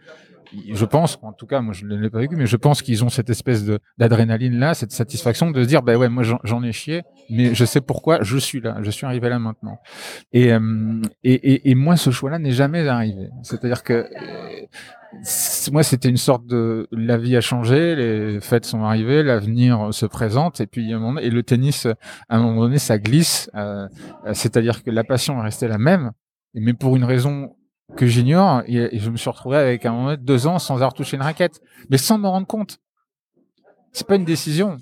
je 0.72 0.84
pense, 0.84 1.18
en 1.22 1.32
tout 1.32 1.46
cas, 1.46 1.60
moi 1.60 1.72
je 1.72 1.86
ne 1.86 1.96
l'ai 1.96 2.10
pas 2.10 2.18
vécu, 2.18 2.36
mais 2.36 2.46
je 2.46 2.56
pense 2.56 2.82
qu'ils 2.82 3.04
ont 3.04 3.08
cette 3.08 3.30
espèce 3.30 3.64
d'adrénaline 3.98 4.58
là, 4.58 4.74
cette 4.74 4.92
satisfaction 4.92 5.50
de 5.50 5.62
se 5.62 5.68
dire, 5.68 5.82
bah 5.82 5.96
ouais, 5.96 6.08
moi 6.08 6.22
j'en- 6.22 6.62
ai 6.62 6.72
chié, 6.72 7.02
mais 7.30 7.54
je 7.54 7.64
sais 7.64 7.80
pourquoi 7.80 8.22
je 8.22 8.36
suis 8.38 8.60
là, 8.60 8.76
je 8.82 8.90
suis 8.90 9.06
arrivé 9.06 9.28
là 9.28 9.38
maintenant. 9.38 9.78
Et 10.32 10.52
euh, 10.52 11.00
et, 11.24 11.32
et, 11.34 11.70
et 11.70 11.74
moi, 11.74 11.96
ce 11.96 12.10
choix-là 12.10 12.38
n'est 12.38 12.52
jamais 12.52 12.86
arrivé. 12.88 13.28
C'est-à-dire 13.42 13.82
que 13.82 13.94
euh, 13.94 14.66
moi, 15.72 15.82
c'était 15.82 16.08
une 16.08 16.16
sorte 16.16 16.46
de 16.46 16.88
la 16.92 17.18
vie 17.18 17.36
a 17.36 17.40
changé, 17.40 17.94
les 17.96 18.40
fêtes 18.40 18.64
sont 18.64 18.82
arrivées, 18.84 19.22
l'avenir 19.22 19.88
se 19.92 20.06
présente, 20.06 20.60
et 20.60 20.66
puis 20.66 20.92
à 20.92 20.96
un 20.96 21.00
moment, 21.00 21.20
et 21.20 21.30
le 21.30 21.42
tennis, 21.42 21.86
à 21.86 22.36
un 22.36 22.40
moment 22.42 22.62
donné, 22.62 22.78
ça 22.78 22.98
glisse. 22.98 23.50
euh, 23.54 23.86
C'est-à-dire 24.32 24.82
que 24.82 24.90
la 24.90 25.04
passion 25.04 25.38
est 25.40 25.42
restée 25.42 25.68
la 25.68 25.78
même, 25.78 26.12
mais 26.54 26.72
pour 26.74 26.96
une 26.96 27.04
raison 27.04 27.54
que 27.96 28.06
j'ignore 28.06 28.62
et, 28.66 28.98
je 28.98 29.10
me 29.10 29.16
suis 29.16 29.30
retrouvé 29.30 29.56
avec 29.56 29.84
à 29.86 29.90
un 29.90 29.92
moment 29.92 30.04
donné 30.06 30.16
deux 30.18 30.46
ans 30.46 30.58
sans 30.58 30.74
avoir 30.74 30.94
touché 30.94 31.16
une 31.16 31.22
raquette, 31.22 31.60
mais 31.90 31.98
sans 31.98 32.18
m'en 32.18 32.30
rendre 32.30 32.46
compte. 32.46 32.78
C'est 33.92 34.06
pas 34.06 34.16
une 34.16 34.24
décision. 34.24 34.78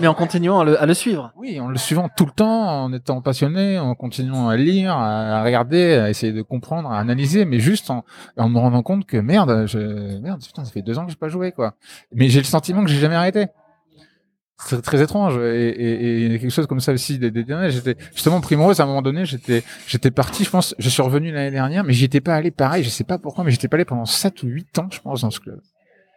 Mais 0.00 0.08
en 0.08 0.14
continuant 0.14 0.60
à 0.60 0.64
le, 0.64 0.80
à 0.80 0.86
le, 0.86 0.94
suivre. 0.94 1.32
Oui, 1.36 1.60
en 1.60 1.68
le 1.68 1.78
suivant 1.78 2.08
tout 2.14 2.26
le 2.26 2.32
temps, 2.32 2.84
en 2.84 2.92
étant 2.92 3.22
passionné, 3.22 3.78
en 3.78 3.94
continuant 3.94 4.48
à 4.48 4.56
lire, 4.56 4.92
à, 4.92 5.42
regarder, 5.44 5.94
à 5.94 6.10
essayer 6.10 6.32
de 6.32 6.42
comprendre, 6.42 6.90
à 6.90 6.98
analyser, 6.98 7.44
mais 7.44 7.60
juste 7.60 7.88
en, 7.90 8.04
en 8.36 8.48
me 8.48 8.58
rendant 8.58 8.82
compte 8.82 9.06
que 9.06 9.16
merde, 9.16 9.66
je, 9.66 10.18
merde, 10.18 10.42
putain, 10.44 10.64
ça 10.64 10.72
fait 10.72 10.82
deux 10.82 10.98
ans 10.98 11.04
que 11.04 11.12
j'ai 11.12 11.16
pas 11.16 11.28
joué, 11.28 11.52
quoi. 11.52 11.74
Mais 12.12 12.28
j'ai 12.28 12.40
le 12.40 12.44
sentiment 12.44 12.82
que 12.82 12.90
j'ai 12.90 12.98
jamais 12.98 13.14
arrêté. 13.14 13.46
C'est 14.58 14.80
très 14.80 15.02
étrange 15.02 15.36
et, 15.38 15.68
et, 15.68 16.34
et, 16.34 16.38
quelque 16.38 16.50
chose 16.50 16.66
comme 16.66 16.80
ça 16.80 16.92
aussi 16.92 17.18
des, 17.18 17.30
derniers 17.30 17.70
j'étais 17.70 17.96
justement 18.14 18.40
primrose 18.40 18.80
à 18.80 18.84
un 18.84 18.86
moment 18.86 19.02
donné 19.02 19.26
j'étais 19.26 19.62
j'étais 19.86 20.10
parti 20.10 20.44
je 20.44 20.50
pense 20.50 20.74
je 20.78 20.88
suis 20.88 21.02
revenu 21.02 21.30
l'année 21.30 21.50
dernière 21.50 21.84
mais 21.84 21.92
j'y 21.92 22.06
étais 22.06 22.22
pas 22.22 22.34
allé 22.34 22.50
pareil 22.50 22.82
je 22.82 22.88
sais 22.88 23.04
pas 23.04 23.18
pourquoi 23.18 23.44
mais 23.44 23.50
j'étais 23.50 23.68
pas 23.68 23.76
allé 23.76 23.84
pendant 23.84 24.06
7 24.06 24.42
ou 24.44 24.46
8 24.46 24.78
ans 24.78 24.88
je 24.90 25.00
pense 25.00 25.20
dans 25.20 25.30
ce 25.30 25.40
club. 25.40 25.60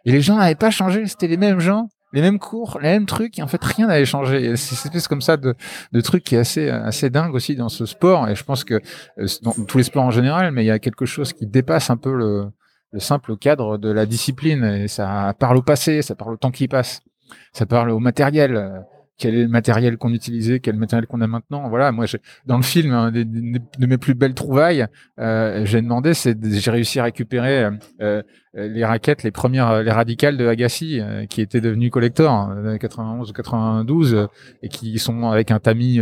Et 0.06 0.12
les 0.12 0.22
gens 0.22 0.36
n'avaient 0.36 0.54
pas 0.54 0.70
changé 0.70 1.06
c'était 1.06 1.28
les 1.28 1.36
mêmes 1.36 1.60
gens 1.60 1.90
les 2.12 2.22
mêmes 2.22 2.38
cours, 2.38 2.78
les 2.82 2.88
mêmes 2.88 3.06
trucs, 3.06 3.38
en 3.38 3.46
fait 3.46 3.62
rien 3.62 3.86
n'avait 3.86 4.04
changé. 4.04 4.56
C'est 4.56 4.74
cette 4.74 4.86
espèce 4.86 5.08
comme 5.08 5.20
ça 5.20 5.36
de, 5.36 5.54
de 5.92 6.00
truc 6.00 6.24
qui 6.24 6.34
est 6.34 6.38
assez 6.38 6.68
assez 6.68 7.10
dingue 7.10 7.34
aussi 7.34 7.54
dans 7.54 7.68
ce 7.68 7.86
sport, 7.86 8.28
et 8.28 8.34
je 8.34 8.44
pense 8.44 8.64
que 8.64 8.80
euh, 9.18 9.26
dans 9.42 9.52
tous 9.52 9.78
les 9.78 9.84
sports 9.84 10.04
en 10.04 10.10
général, 10.10 10.50
mais 10.52 10.64
il 10.64 10.66
y 10.66 10.72
a 10.72 10.78
quelque 10.78 11.06
chose 11.06 11.32
qui 11.32 11.46
dépasse 11.46 11.90
un 11.90 11.96
peu 11.96 12.12
le, 12.12 12.46
le 12.92 13.00
simple 13.00 13.36
cadre 13.36 13.78
de 13.78 13.90
la 13.90 14.06
discipline, 14.06 14.64
et 14.64 14.88
ça 14.88 15.34
parle 15.38 15.58
au 15.58 15.62
passé, 15.62 16.02
ça 16.02 16.14
parle 16.14 16.34
au 16.34 16.36
temps 16.36 16.50
qui 16.50 16.66
passe 16.66 17.02
ça 17.52 17.66
parle 17.66 17.90
au 17.90 17.98
matériel. 17.98 18.56
Euh, 18.56 18.80
quel 19.18 19.34
est 19.34 19.42
le 19.42 19.48
matériel 19.48 19.98
qu'on 19.98 20.14
utilisait, 20.14 20.60
quel 20.60 20.76
matériel 20.76 21.06
qu'on 21.06 21.20
a 21.20 21.26
maintenant. 21.26 21.68
Voilà, 21.68 21.92
moi, 21.92 22.06
dans 22.46 22.56
le 22.56 22.62
film, 22.62 22.90
hein, 22.92 23.12
de 23.12 23.86
mes 23.86 23.98
plus 23.98 24.14
belles 24.14 24.32
trouvailles, 24.32 24.86
euh, 25.18 25.66
j'ai 25.66 25.82
demandé, 25.82 26.12
j'ai 26.14 26.70
réussi 26.70 27.00
à 27.00 27.04
récupérer 27.04 27.68
euh, 28.00 28.22
les 28.54 28.82
raquettes, 28.82 29.22
les 29.22 29.30
premières, 29.30 29.82
les 29.82 29.90
radicales 29.90 30.38
de 30.38 30.46
Agassi, 30.46 31.02
qui 31.28 31.42
étaient 31.42 31.60
devenues 31.60 31.90
collector 31.90 32.32
en 32.32 32.78
91 32.78 33.28
ou 33.28 33.32
92, 33.34 34.28
et 34.62 34.68
qui 34.70 34.98
sont 34.98 35.28
avec 35.28 35.50
un 35.50 35.58
tamis 35.58 36.00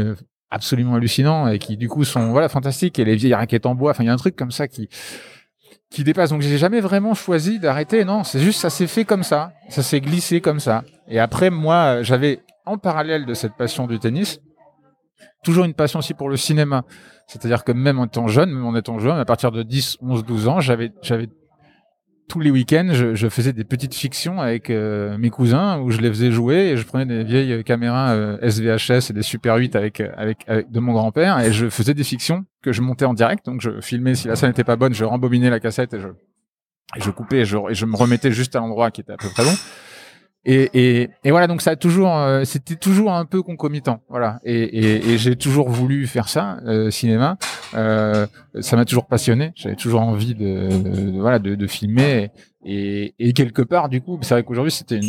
absolument 0.50 0.94
hallucinant 0.94 1.48
et 1.48 1.58
qui 1.58 1.76
du 1.76 1.88
coup 1.88 2.04
sont 2.04 2.30
voilà 2.30 2.48
fantastiques 2.48 2.98
et 2.98 3.04
les 3.04 3.16
vieilles 3.16 3.34
raquettes 3.34 3.66
en 3.66 3.74
bois. 3.74 3.90
Enfin, 3.90 4.04
il 4.04 4.06
y 4.06 4.10
a 4.10 4.12
un 4.12 4.16
truc 4.16 4.36
comme 4.36 4.50
ça 4.50 4.68
qui 4.68 4.88
qui 5.90 6.04
dépasse. 6.04 6.30
Donc 6.30 6.42
j'ai 6.42 6.58
jamais 6.58 6.80
vraiment 6.80 7.14
choisi 7.14 7.58
d'arrêter. 7.58 8.04
Non, 8.04 8.24
c'est 8.24 8.40
juste 8.40 8.60
ça 8.60 8.70
s'est 8.70 8.86
fait 8.86 9.04
comme 9.04 9.22
ça, 9.22 9.52
ça 9.68 9.82
s'est 9.82 10.00
glissé 10.00 10.40
comme 10.40 10.60
ça. 10.60 10.84
Et 11.08 11.18
après 11.18 11.50
moi, 11.50 12.02
j'avais 12.02 12.40
en 12.66 12.78
parallèle 12.78 13.24
de 13.26 13.34
cette 13.34 13.54
passion 13.56 13.86
du 13.86 13.98
tennis, 13.98 14.40
toujours 15.42 15.64
une 15.64 15.74
passion 15.74 16.00
aussi 16.00 16.14
pour 16.14 16.28
le 16.28 16.36
cinéma. 16.36 16.84
C'est-à-dire 17.26 17.64
que 17.64 17.72
même 17.72 17.98
en 17.98 18.06
étant 18.06 18.28
jeune, 18.28 18.50
même 18.50 18.64
en 18.64 18.76
étant 18.76 18.98
jeune, 18.98 19.18
à 19.18 19.24
partir 19.24 19.52
de 19.52 19.62
10, 19.62 19.98
11, 20.00 20.24
12 20.24 20.48
ans, 20.48 20.60
j'avais 20.60 20.90
tous 22.28 22.40
les 22.40 22.50
week-ends, 22.50 22.90
je, 22.92 23.28
faisais 23.28 23.54
des 23.54 23.64
petites 23.64 23.94
fictions 23.94 24.38
avec 24.40 24.68
euh, 24.68 25.16
mes 25.16 25.30
cousins 25.30 25.80
où 25.80 25.90
je 25.90 25.98
les 25.98 26.10
faisais 26.10 26.30
jouer 26.30 26.70
et 26.70 26.76
je 26.76 26.84
prenais 26.84 27.06
des 27.06 27.24
vieilles 27.24 27.64
caméras 27.64 28.10
euh, 28.10 28.38
SVHS 28.48 29.10
et 29.10 29.12
des 29.14 29.22
Super 29.22 29.56
8 29.56 29.74
avec, 29.74 30.00
avec, 30.00 30.44
avec 30.46 30.70
de 30.70 30.78
mon 30.78 30.92
grand-père 30.92 31.40
et 31.40 31.52
je 31.52 31.70
faisais 31.70 31.94
des 31.94 32.04
fictions 32.04 32.44
que 32.62 32.72
je 32.72 32.82
montais 32.82 33.06
en 33.06 33.14
direct. 33.14 33.46
Donc 33.46 33.62
je 33.62 33.80
filmais 33.80 34.14
si 34.14 34.28
la 34.28 34.36
scène 34.36 34.50
n'était 34.50 34.64
pas 34.64 34.76
bonne, 34.76 34.92
je 34.92 35.04
rembobinais 35.04 35.48
la 35.48 35.58
cassette 35.58 35.94
et 35.94 36.00
je, 36.00 36.08
et 36.08 37.00
je 37.00 37.10
coupais 37.10 37.38
et 37.38 37.44
je, 37.46 37.56
et 37.70 37.74
je 37.74 37.86
me 37.86 37.96
remettais 37.96 38.30
juste 38.30 38.54
à 38.56 38.60
l'endroit 38.60 38.90
qui 38.90 39.00
était 39.00 39.12
à 39.12 39.16
peu 39.16 39.28
près 39.30 39.44
bon. 39.44 39.54
Et, 40.44 40.70
et, 40.72 41.10
et, 41.24 41.30
voilà, 41.30 41.46
donc 41.46 41.60
ça 41.60 41.72
a 41.72 41.76
toujours, 41.76 42.16
euh, 42.16 42.44
c'était 42.44 42.76
toujours 42.76 43.12
un 43.12 43.26
peu 43.26 43.42
concomitant, 43.42 44.00
voilà. 44.08 44.38
Et, 44.44 45.12
et 45.12 45.18
j'ai 45.18 45.36
toujours 45.36 45.68
voulu 45.68 46.06
faire 46.06 46.28
ça, 46.28 46.58
euh, 46.64 46.90
cinéma. 46.90 47.36
Euh, 47.74 48.26
ça 48.60 48.76
m'a 48.76 48.84
toujours 48.84 49.06
passionné. 49.06 49.52
J'avais 49.56 49.74
toujours 49.76 50.00
envie 50.00 50.34
de, 50.34 51.20
voilà, 51.20 51.38
de, 51.38 51.54
de 51.54 51.66
filmer. 51.66 52.30
Et, 52.64 53.12
quelque 53.34 53.62
part, 53.62 53.88
du 53.88 54.00
coup, 54.00 54.18
c'est 54.22 54.34
vrai 54.34 54.42
qu'aujourd'hui 54.42 54.72
c'était 54.72 55.00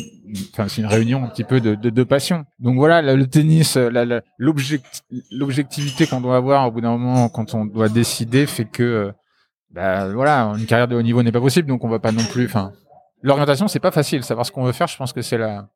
enfin 0.52 0.68
c'est 0.68 0.82
une 0.82 0.88
réunion 0.88 1.24
un 1.24 1.28
petit 1.28 1.44
peu 1.44 1.62
de, 1.62 1.76
de, 1.76 2.04
passion. 2.04 2.46
Donc 2.60 2.76
voilà, 2.76 3.02
le 3.02 3.28
tennis, 3.28 3.78
l'objectivité 5.32 6.08
qu'on 6.08 6.22
doit 6.22 6.38
avoir 6.38 6.68
au 6.68 6.72
bout 6.72 6.82
d'un 6.82 6.98
moment 6.98 7.30
quand 7.30 7.54
on 7.54 7.65
doit 7.65 7.89
décider 7.89 8.46
fait 8.46 8.65
que, 8.65 9.12
bah 9.72 10.12
voilà, 10.13 10.54
une 10.58 10.65
carrière 10.65 10.88
de 10.88 10.96
haut 10.96 11.02
niveau 11.02 11.24
n'est 11.24 11.32
pas 11.32 11.42
possible. 11.42 11.68
Donc 11.68 11.84
on 11.84 11.89
va 11.89 12.00
pas 12.00 12.12
non 12.12 12.24
plus, 12.24 12.46
enfin 12.46 12.72
L'orientation, 13.21 13.67
c'est 13.67 13.79
pas 13.79 13.91
facile. 13.91 14.23
Savoir 14.23 14.45
ce 14.45 14.51
qu'on 14.51 14.63
veut 14.63 14.71
faire, 14.71 14.88
je 14.88 14.97
pense 14.97 15.13
que 15.13 15.21
c'est 15.21 15.38
la, 15.38 15.67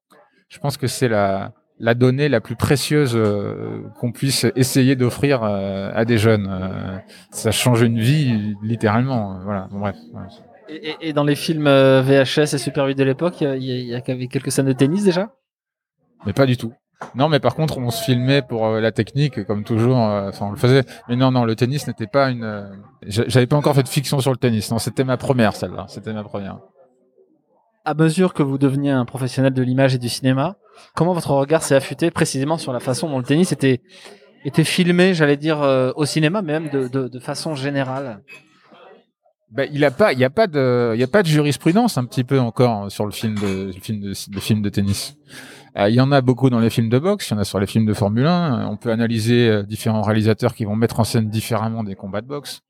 je 0.50 0.60
pense 0.60 0.78
que 0.78 0.88
c'est 0.88 1.08
la, 1.10 1.52
la 1.80 1.94
donnée 1.94 2.30
la 2.30 2.42
plus 2.42 2.56
précieuse 2.56 3.14
euh, 3.16 3.82
qu'on 4.00 4.12
puisse 4.12 4.46
essayer 4.56 4.96
d'offrir 4.96 5.44
euh, 5.44 5.92
à 5.94 6.06
des 6.06 6.18
jeunes. 6.18 6.48
Euh, 6.50 6.98
ça 7.32 7.52
change 7.52 7.82
une 7.82 8.00
vie 8.00 8.56
littéralement. 8.62 9.40
Voilà. 9.44 9.68
Bon, 9.72 9.80
bref. 9.80 9.96
Et, 10.70 10.96
et, 11.02 11.14
dans 11.14 11.24
les 11.24 11.36
films 11.36 11.66
VHS 11.66 12.54
et 12.54 12.58
Super 12.58 12.86
8 12.86 12.96
de 12.96 13.04
l'époque, 13.04 13.42
il 13.42 13.64
y, 13.64 13.90
y, 13.90 13.96
a, 13.96 14.02
quelques 14.02 14.52
scènes 14.52 14.66
de 14.66 14.74
tennis 14.74 15.04
déjà? 15.04 15.34
Mais 16.26 16.34
pas 16.34 16.46
du 16.46 16.56
tout. 16.56 16.74
Non, 17.16 17.28
mais 17.28 17.42
par 17.42 17.54
contre, 17.54 17.78
on 17.80 17.90
se 17.90 18.02
filmait 18.02 18.42
pour 18.42 18.70
la 18.70 18.92
technique, 18.94 19.44
comme 19.44 19.66
toujours. 19.66 19.98
Enfin, 19.98 20.46
on 20.46 20.52
le 20.52 20.58
faisait. 20.58 20.84
Mais 21.10 21.18
non, 21.18 21.32
non, 21.32 21.44
le 21.44 21.54
tennis 21.58 21.86
n'était 21.86 22.08
pas 22.08 22.30
une. 22.30 22.70
J'avais 23.06 23.46
pas 23.46 23.58
encore 23.58 23.76
fait 23.76 23.84
de 23.84 23.90
fiction 23.90 24.22
sur 24.22 24.32
le 24.32 24.38
tennis. 24.38 24.72
Non, 24.72 24.80
c'était 24.80 25.04
ma 25.04 25.18
première, 25.18 25.54
celle-là. 25.54 25.86
C'était 25.90 26.14
ma 26.14 26.24
première 26.24 26.60
à 27.86 27.94
mesure 27.94 28.34
que 28.34 28.44
vous 28.44 28.58
deveniez 28.58 28.92
un 28.92 29.06
professionnel 29.06 29.54
de 29.54 29.62
l'image 29.62 29.96
et 29.96 29.98
du 29.98 30.10
cinéma, 30.10 30.58
comment 30.96 31.14
votre 31.14 31.32
regard 31.32 31.64
s'est 31.64 31.76
affûté 31.76 32.12
précisément 32.12 32.58
sur 32.58 32.74
la 32.74 32.80
façon 32.80 33.10
dont 33.10 33.18
le 33.18 33.26
tennis 33.26 33.52
était, 33.52 33.82
était 34.46 34.64
filmé, 34.64 35.14
j'allais 35.14 35.38
dire, 35.38 35.62
euh, 35.62 35.92
au 35.96 36.06
cinéma, 36.06 36.42
mais 36.42 36.60
même 36.60 36.70
de, 36.70 37.20
façon 37.20 37.56
générale? 37.56 38.22
Ben, 39.52 39.70
il 39.72 39.86
a 39.86 39.92
pas, 39.92 40.14
il 40.14 40.20
y 40.20 40.24
a 40.24 40.32
pas 40.32 40.48
y 40.48 41.04
a 41.04 41.08
pas 41.08 41.22
de 41.22 41.28
jurisprudence 41.28 42.00
un 42.00 42.06
petit 42.06 42.24
peu 42.24 42.40
encore 42.40 42.92
sur 42.92 43.06
le 43.06 43.12
film 43.12 43.36
de, 43.36 43.72
le 43.72 44.62
de 44.62 44.70
tennis. 44.70 45.16
Euh, 45.78 45.90
il 45.90 45.96
y 45.96 46.02
en 46.02 46.12
a 46.12 46.22
beaucoup 46.22 46.50
dans 46.50 46.60
les 46.60 46.70
films 46.70 46.90
de 46.90 47.00
boxe, 47.00 47.30
il 47.30 47.34
y 47.34 47.36
en 47.36 47.40
a 47.40 47.44
sur 47.44 47.60
les 47.60 47.68
films 47.68 47.86
de 47.86 47.94
Formule 47.94 48.28
1. 48.28 48.68
On 48.68 48.78
peut 48.78 48.92
analyser 48.92 49.50
euh, 49.50 49.64
différents 49.64 50.02
réalisateurs 50.02 50.54
qui 50.54 50.66
vont 50.66 50.76
mettre 50.76 51.00
en 51.00 51.04
scène 51.04 51.30
différemment 51.30 51.84
des 51.84 51.96
combats 51.96 52.22
de 52.22 52.28
boxe. 52.28 52.62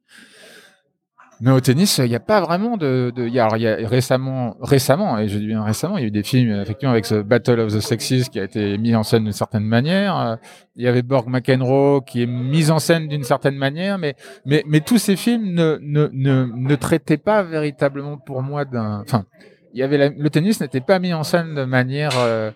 Mais 1.41 1.51
au 1.51 1.59
tennis, 1.59 1.97
il 1.97 2.09
n'y 2.09 2.15
a 2.15 2.19
pas 2.19 2.41
vraiment 2.41 2.77
de. 2.77 3.11
de 3.15 3.27
y 3.27 3.39
a, 3.39 3.45
alors, 3.45 3.57
y 3.57 3.67
a 3.67 3.75
récemment, 3.87 4.55
récemment, 4.61 5.17
et 5.17 5.27
je 5.27 5.37
dis 5.37 5.47
bien 5.47 5.63
récemment, 5.63 5.97
il 5.97 6.01
y 6.01 6.03
a 6.05 6.07
eu 6.07 6.11
des 6.11 6.23
films 6.23 6.61
effectivement 6.61 6.91
avec 6.91 7.05
ce 7.05 7.15
Battle 7.15 7.59
of 7.59 7.73
the 7.73 7.79
Sexes 7.79 8.29
qui 8.29 8.39
a 8.39 8.43
été 8.43 8.77
mis 8.77 8.95
en 8.95 9.03
scène 9.03 9.23
d'une 9.23 9.33
certaine 9.33 9.63
manière. 9.63 10.37
Il 10.75 10.83
y 10.83 10.87
avait 10.87 11.01
Borg 11.01 11.27
McEnroe 11.27 12.01
qui 12.05 12.23
est 12.23 12.27
mis 12.27 12.71
en 12.71 12.79
scène 12.79 13.07
d'une 13.07 13.23
certaine 13.23 13.55
manière, 13.55 13.97
mais 13.97 14.15
mais 14.45 14.63
mais 14.67 14.79
tous 14.79 14.97
ces 14.97 15.15
films 15.15 15.53
ne 15.53 15.77
ne 15.81 16.09
ne, 16.13 16.45
ne 16.53 16.75
traitaient 16.75 17.17
pas 17.17 17.43
véritablement 17.43 18.17
pour 18.17 18.41
moi 18.41 18.65
d'un. 18.65 19.01
Enfin, 19.01 19.25
il 19.73 19.79
y 19.79 19.83
avait 19.83 20.09
le 20.09 20.29
tennis 20.29 20.61
n'était 20.61 20.81
pas 20.81 20.99
mis 20.99 21.13
en 21.13 21.23
scène 21.23 21.55
de 21.55 21.65
manière 21.65 22.13
euh, 22.17 22.51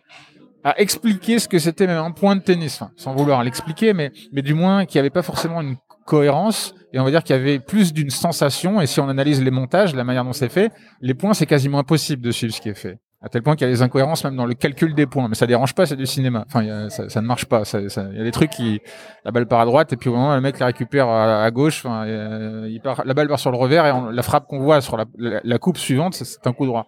à 0.63 0.79
expliquer 0.79 1.39
ce 1.39 1.47
que 1.47 1.59
c'était 1.59 1.87
même 1.87 2.03
un 2.03 2.11
point 2.11 2.35
de 2.35 2.41
tennis, 2.41 2.81
enfin, 2.81 2.91
sans 2.95 3.15
vouloir 3.15 3.43
l'expliquer, 3.43 3.93
mais 3.93 4.11
mais 4.31 4.41
du 4.41 4.53
moins 4.53 4.85
qu'il 4.85 4.97
n'y 4.97 5.01
avait 5.01 5.09
pas 5.09 5.23
forcément 5.23 5.61
une 5.61 5.77
cohérence 6.05 6.73
et 6.93 6.99
on 6.99 7.03
va 7.03 7.11
dire 7.11 7.23
qu'il 7.23 7.35
y 7.35 7.39
avait 7.39 7.59
plus 7.59 7.93
d'une 7.93 8.09
sensation 8.09 8.81
et 8.81 8.87
si 8.87 8.99
on 8.99 9.09
analyse 9.09 9.41
les 9.41 9.51
montages, 9.51 9.93
la 9.93 10.03
manière 10.03 10.23
dont 10.23 10.33
c'est 10.33 10.49
fait, 10.49 10.71
les 11.01 11.13
points 11.13 11.33
c'est 11.33 11.45
quasiment 11.45 11.79
impossible 11.79 12.21
de 12.21 12.31
suivre 12.31 12.53
ce 12.53 12.61
qui 12.61 12.69
est 12.69 12.75
fait. 12.75 12.99
À 13.19 13.29
tel 13.29 13.41
point 13.41 13.55
qu'il 13.55 13.65
y 13.65 13.69
a 13.69 13.73
des 13.73 13.81
incohérences 13.81 14.23
même 14.23 14.35
dans 14.35 14.45
le 14.45 14.53
calcul 14.53 14.93
des 14.93 15.07
points, 15.07 15.27
mais 15.27 15.35
ça 15.35 15.47
dérange 15.47 15.73
pas, 15.73 15.87
c'est 15.87 15.95
du 15.95 16.05
cinéma. 16.05 16.45
Enfin, 16.47 16.87
ça, 16.89 17.21
ne 17.21 17.25
marche 17.25 17.45
pas. 17.45 17.63
Il 17.73 18.17
y 18.17 18.21
a 18.21 18.23
des 18.23 18.31
trucs 18.31 18.51
qui, 18.51 18.79
la 19.25 19.31
balle 19.31 19.47
part 19.47 19.59
à 19.59 19.65
droite 19.65 19.91
et 19.91 19.97
puis 19.97 20.09
au 20.09 20.13
moment 20.13 20.35
le 20.35 20.41
mec 20.41 20.59
la 20.59 20.67
récupère 20.67 21.09
à, 21.09 21.49
gauche, 21.49 21.83
la 21.83 23.13
balle 23.13 23.27
part 23.27 23.39
sur 23.39 23.51
le 23.51 23.57
revers 23.57 23.85
et 23.85 24.13
la 24.13 24.23
frappe 24.23 24.47
qu'on 24.47 24.59
voit 24.59 24.81
sur 24.81 24.97
la 25.17 25.57
coupe 25.57 25.77
suivante, 25.77 26.13
c'est 26.13 26.45
un 26.45 26.53
coup 26.53 26.67
droit. 26.67 26.87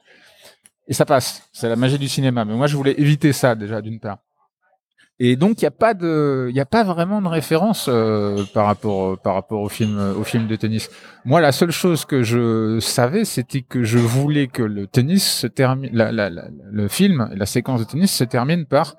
Et 0.90 0.94
ça 0.94 1.06
passe. 1.06 1.48
C'est 1.54 1.70
la 1.70 1.76
magie 1.76 2.00
du 2.00 2.10
cinéma. 2.10 2.44
Mais 2.44 2.56
moi, 2.56 2.68
je 2.68 2.76
voulais 2.76 2.96
éviter 3.00 3.32
ça 3.32 3.56
déjà 3.56 3.80
d'une 3.80 4.00
part. 4.00 4.18
Et 5.22 5.36
donc 5.36 5.62
il 5.62 5.66
n'y 5.66 5.68
a 5.68 5.72
pas 5.72 5.94
de, 5.94 6.50
il 6.50 6.60
a 6.60 6.66
pas 6.66 6.84
vraiment 6.84 7.22
de 7.22 7.28
référence 7.28 7.88
euh, 7.90 8.46
par 8.54 8.66
rapport 8.66 9.20
par 9.20 9.34
rapport 9.34 9.62
au 9.62 9.68
film 9.68 10.00
au 10.18 10.24
film 10.24 10.48
de 10.48 10.56
tennis. 10.56 10.90
Moi, 11.26 11.42
la 11.42 11.52
seule 11.52 11.72
chose 11.72 12.06
que 12.06 12.24
je 12.24 12.80
savais, 12.80 13.26
c'était 13.26 13.62
que 13.62 13.84
je 13.84 13.98
voulais 14.00 14.48
que 14.48 14.64
le 14.64 14.88
tennis 14.88 15.30
se 15.30 15.48
termine, 15.48 15.92
la, 15.94 16.12
la, 16.14 16.30
le 16.30 16.88
film, 16.88 17.30
la 17.36 17.46
séquence 17.46 17.82
de 17.82 17.86
tennis 17.86 18.14
se 18.14 18.24
termine 18.24 18.66
par 18.66 18.96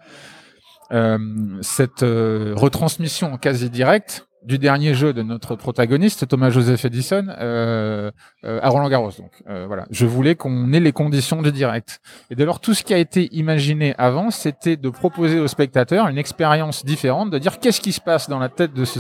euh, 0.93 1.19
cette 1.63 2.03
euh, 2.03 2.53
retransmission 2.57 3.39
quasi 3.39 3.71
directe 3.71 4.27
du 4.43 4.59
dernier 4.59 4.95
jeu 4.95 5.13
de 5.13 5.23
notre 5.23 5.55
protagoniste, 5.55 6.27
Thomas 6.27 6.51
Joseph 6.51 6.85
Edison, 6.85 7.27
euh, 7.29 8.11
euh, 8.45 8.61
à 8.63 8.69
Roland 8.69 8.89
Garros. 8.89 9.11
Donc 9.19 9.33
euh, 9.49 9.67
voilà, 9.67 9.85
je 9.91 10.07
voulais 10.07 10.35
qu'on 10.35 10.73
ait 10.73 10.81
les 10.81 10.93
conditions 10.93 11.43
de 11.43 11.51
direct. 11.51 12.01
Et 12.31 12.35
dès 12.35 12.45
lors, 12.45 12.61
tout 12.61 12.75
ce 12.75 12.83
qui 12.83 12.95
a 12.95 12.99
été 12.99 13.29
imaginé 13.35 13.95
avant, 13.99 14.31
c'était 14.31 14.77
de 14.77 14.89
proposer 14.89 15.39
au 15.39 15.47
spectateur 15.47 16.09
une 16.09 16.19
expérience 16.19 16.85
différente, 16.85 17.31
de 17.31 17.39
dire 17.39 17.59
qu'est-ce 17.59 17.81
qui 17.81 17.93
se 17.93 18.01
passe 18.01 18.29
dans 18.29 18.39
la 18.39 18.49
tête 18.49 18.73
de 18.73 18.85
ce, 18.85 18.99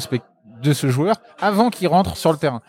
de 0.62 0.72
ce 0.72 0.88
joueur 0.88 1.16
avant 1.40 1.70
qu'il 1.70 1.88
rentre 1.88 2.16
sur 2.16 2.32
le 2.32 2.38
terrain. 2.38 2.60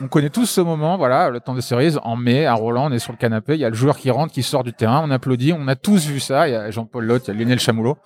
On 0.00 0.08
connaît 0.08 0.30
tous 0.30 0.46
ce 0.46 0.60
moment, 0.60 0.96
voilà, 0.96 1.30
le 1.30 1.40
temps 1.40 1.54
de 1.54 1.60
cerises, 1.60 2.00
en 2.02 2.16
mai, 2.16 2.44
à 2.44 2.54
Roland, 2.54 2.90
on 2.90 2.92
est 2.92 2.98
sur 2.98 3.12
le 3.12 3.18
canapé, 3.18 3.54
il 3.54 3.60
y 3.60 3.64
a 3.64 3.68
le 3.68 3.74
joueur 3.74 3.96
qui 3.96 4.10
rentre, 4.10 4.32
qui 4.32 4.42
sort 4.42 4.64
du 4.64 4.72
terrain, 4.72 5.00
on 5.04 5.10
applaudit, 5.10 5.52
on 5.52 5.68
a 5.68 5.76
tous 5.76 6.06
vu 6.06 6.18
ça, 6.18 6.48
il 6.48 6.52
y 6.52 6.56
a 6.56 6.70
Jean-Paul 6.70 7.04
Lotte, 7.04 7.28
il 7.28 7.34
y 7.34 7.36
a 7.36 7.40
Lionel 7.40 7.60
Chamoulot, 7.60 7.98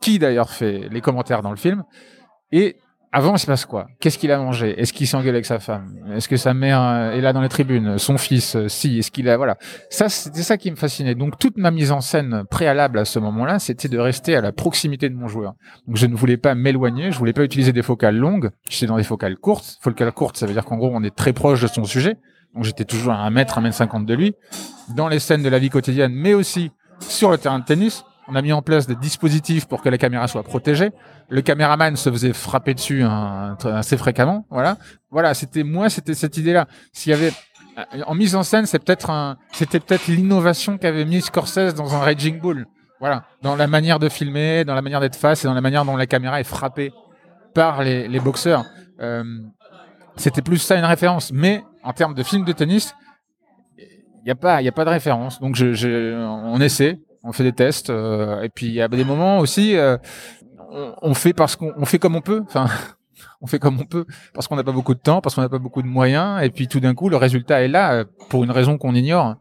qui 0.00 0.18
d'ailleurs 0.18 0.48
fait 0.48 0.88
les 0.90 1.00
commentaires 1.02 1.42
dans 1.42 1.50
le 1.50 1.56
film. 1.56 1.84
Et 2.50 2.76
avant, 3.16 3.36
il 3.36 3.38
se 3.38 3.46
passe 3.46 3.64
quoi? 3.64 3.86
Qu'est-ce 4.00 4.18
qu'il 4.18 4.32
a 4.32 4.38
mangé? 4.38 4.74
Est-ce 4.76 4.92
qu'il 4.92 5.06
s'engueule 5.06 5.36
avec 5.36 5.46
sa 5.46 5.60
femme? 5.60 6.00
Est-ce 6.16 6.28
que 6.28 6.36
sa 6.36 6.52
mère 6.52 6.82
euh, 6.82 7.12
est 7.12 7.20
là 7.20 7.32
dans 7.32 7.42
les 7.42 7.48
tribunes? 7.48 7.96
Son 7.96 8.18
fils, 8.18 8.56
euh, 8.56 8.66
si. 8.66 8.98
Est-ce 8.98 9.12
qu'il 9.12 9.28
a 9.28 9.36
voilà 9.36 9.56
Ça, 9.88 10.08
c'était 10.08 10.42
ça 10.42 10.56
qui 10.56 10.68
me 10.68 10.74
fascinait. 10.74 11.14
Donc 11.14 11.38
toute 11.38 11.56
ma 11.56 11.70
mise 11.70 11.92
en 11.92 12.00
scène 12.00 12.42
préalable 12.50 12.98
à 12.98 13.04
ce 13.04 13.20
moment-là, 13.20 13.60
c'était 13.60 13.86
de 13.86 14.00
rester 14.00 14.34
à 14.34 14.40
la 14.40 14.50
proximité 14.50 15.08
de 15.08 15.14
mon 15.14 15.28
joueur. 15.28 15.54
Donc 15.86 15.96
je 15.96 16.06
ne 16.06 16.16
voulais 16.16 16.36
pas 16.36 16.56
m'éloigner, 16.56 17.12
je 17.12 17.18
voulais 17.18 17.32
pas 17.32 17.44
utiliser 17.44 17.72
des 17.72 17.82
focales 17.82 18.16
longues. 18.16 18.50
J'étais 18.68 18.86
dans 18.86 18.96
des 18.96 19.04
focales 19.04 19.36
courtes. 19.36 19.78
Focales 19.80 20.10
courtes, 20.10 20.36
ça 20.36 20.46
veut 20.46 20.52
dire 20.52 20.64
qu'en 20.64 20.76
gros, 20.76 20.90
on 20.92 21.04
est 21.04 21.14
très 21.14 21.32
proche 21.32 21.62
de 21.62 21.68
son 21.68 21.84
sujet. 21.84 22.16
Donc 22.52 22.64
j'étais 22.64 22.84
toujours 22.84 23.12
à 23.12 23.18
un 23.18 23.30
mètre, 23.30 23.58
un 23.58 23.60
mètre 23.60 23.76
cinquante 23.76 24.06
de 24.06 24.14
lui, 24.14 24.34
dans 24.96 25.06
les 25.06 25.20
scènes 25.20 25.44
de 25.44 25.48
la 25.48 25.60
vie 25.60 25.70
quotidienne, 25.70 26.12
mais 26.12 26.34
aussi 26.34 26.72
sur 26.98 27.30
le 27.30 27.38
terrain 27.38 27.60
de 27.60 27.64
tennis. 27.64 28.04
On 28.26 28.34
a 28.34 28.42
mis 28.42 28.52
en 28.52 28.62
place 28.62 28.86
des 28.86 28.94
dispositifs 28.94 29.66
pour 29.66 29.82
que 29.82 29.88
la 29.88 29.98
caméra 29.98 30.26
soit 30.28 30.42
protégée. 30.42 30.92
Le 31.28 31.42
caméraman 31.42 31.96
se 31.96 32.10
faisait 32.10 32.32
frapper 32.32 32.74
dessus 32.74 33.04
assez 33.64 33.96
fréquemment. 33.96 34.46
Voilà. 34.50 34.78
Voilà. 35.10 35.34
C'était 35.34 35.62
moi, 35.62 35.90
c'était 35.90 36.14
cette 36.14 36.36
idée-là. 36.36 36.66
S'il 36.92 37.10
y 37.10 37.14
avait 37.14 37.32
euh, 37.78 38.02
en 38.06 38.14
mise 38.14 38.34
en 38.34 38.42
scène, 38.42 38.66
c'est 38.66 38.78
peut-être 38.78 39.10
un, 39.10 39.36
c'était 39.52 39.80
peut-être 39.80 40.06
l'innovation 40.06 40.78
qu'avait 40.78 41.04
mis 41.04 41.20
Scorsese 41.20 41.74
dans 41.74 41.94
un 41.94 41.98
Raging 41.98 42.40
Bull. 42.40 42.66
Voilà. 43.00 43.24
Dans 43.42 43.56
la 43.56 43.66
manière 43.66 43.98
de 43.98 44.08
filmer, 44.08 44.64
dans 44.64 44.74
la 44.74 44.82
manière 44.82 45.00
d'être 45.00 45.16
face 45.16 45.44
et 45.44 45.48
dans 45.48 45.54
la 45.54 45.60
manière 45.60 45.84
dont 45.84 45.96
la 45.96 46.06
caméra 46.06 46.40
est 46.40 46.44
frappée 46.44 46.92
par 47.54 47.82
les, 47.82 48.20
boxeurs. 48.20 48.64
Euh, 49.00 49.24
c'était 50.16 50.42
plus 50.42 50.58
ça 50.58 50.76
une 50.76 50.84
référence. 50.84 51.32
Mais 51.32 51.62
en 51.82 51.92
termes 51.92 52.14
de 52.14 52.22
film 52.22 52.44
de 52.44 52.52
tennis, 52.52 52.94
il 53.78 54.24
n'y 54.24 54.30
a 54.30 54.36
pas, 54.36 54.62
il 54.62 54.68
a 54.68 54.72
pas 54.72 54.84
de 54.84 54.90
référence. 54.90 55.40
Donc 55.40 55.54
je, 55.54 55.74
je, 55.74 56.16
on 56.16 56.60
essaie, 56.60 56.98
on 57.24 57.32
fait 57.32 57.42
des 57.42 57.52
tests, 57.52 57.90
euh, 57.90 58.42
et 58.42 58.50
puis 58.50 58.66
il 58.66 58.74
y 58.74 58.82
a 58.82 58.88
des 58.88 59.04
moments 59.04 59.38
aussi, 59.38 59.76
euh, 59.76 59.96
on, 61.02 61.14
fait 61.14 61.32
parce 61.32 61.56
qu'on 61.56 61.72
on 61.76 61.86
fait 61.86 61.98
comme 61.98 62.14
on 62.14 62.20
peut. 62.20 62.42
Enfin, 62.46 62.66
on 63.40 63.46
fait 63.46 63.58
comme 63.58 63.80
on 63.80 63.84
peut 63.84 64.06
parce 64.34 64.46
qu'on 64.46 64.56
n'a 64.56 64.64
pas 64.64 64.72
beaucoup 64.72 64.94
de 64.94 65.00
temps, 65.00 65.20
parce 65.20 65.34
qu'on 65.34 65.40
n'a 65.40 65.48
pas 65.48 65.58
beaucoup 65.58 65.82
de 65.82 65.88
moyens, 65.88 66.42
et 66.42 66.50
puis 66.50 66.68
tout 66.68 66.80
d'un 66.80 66.94
coup 66.94 67.08
le 67.08 67.16
résultat 67.16 67.62
est 67.62 67.68
là 67.68 67.94
euh, 67.94 68.04
pour 68.28 68.44
une 68.44 68.50
raison 68.50 68.76
qu'on 68.78 68.94
ignore. 68.94 69.36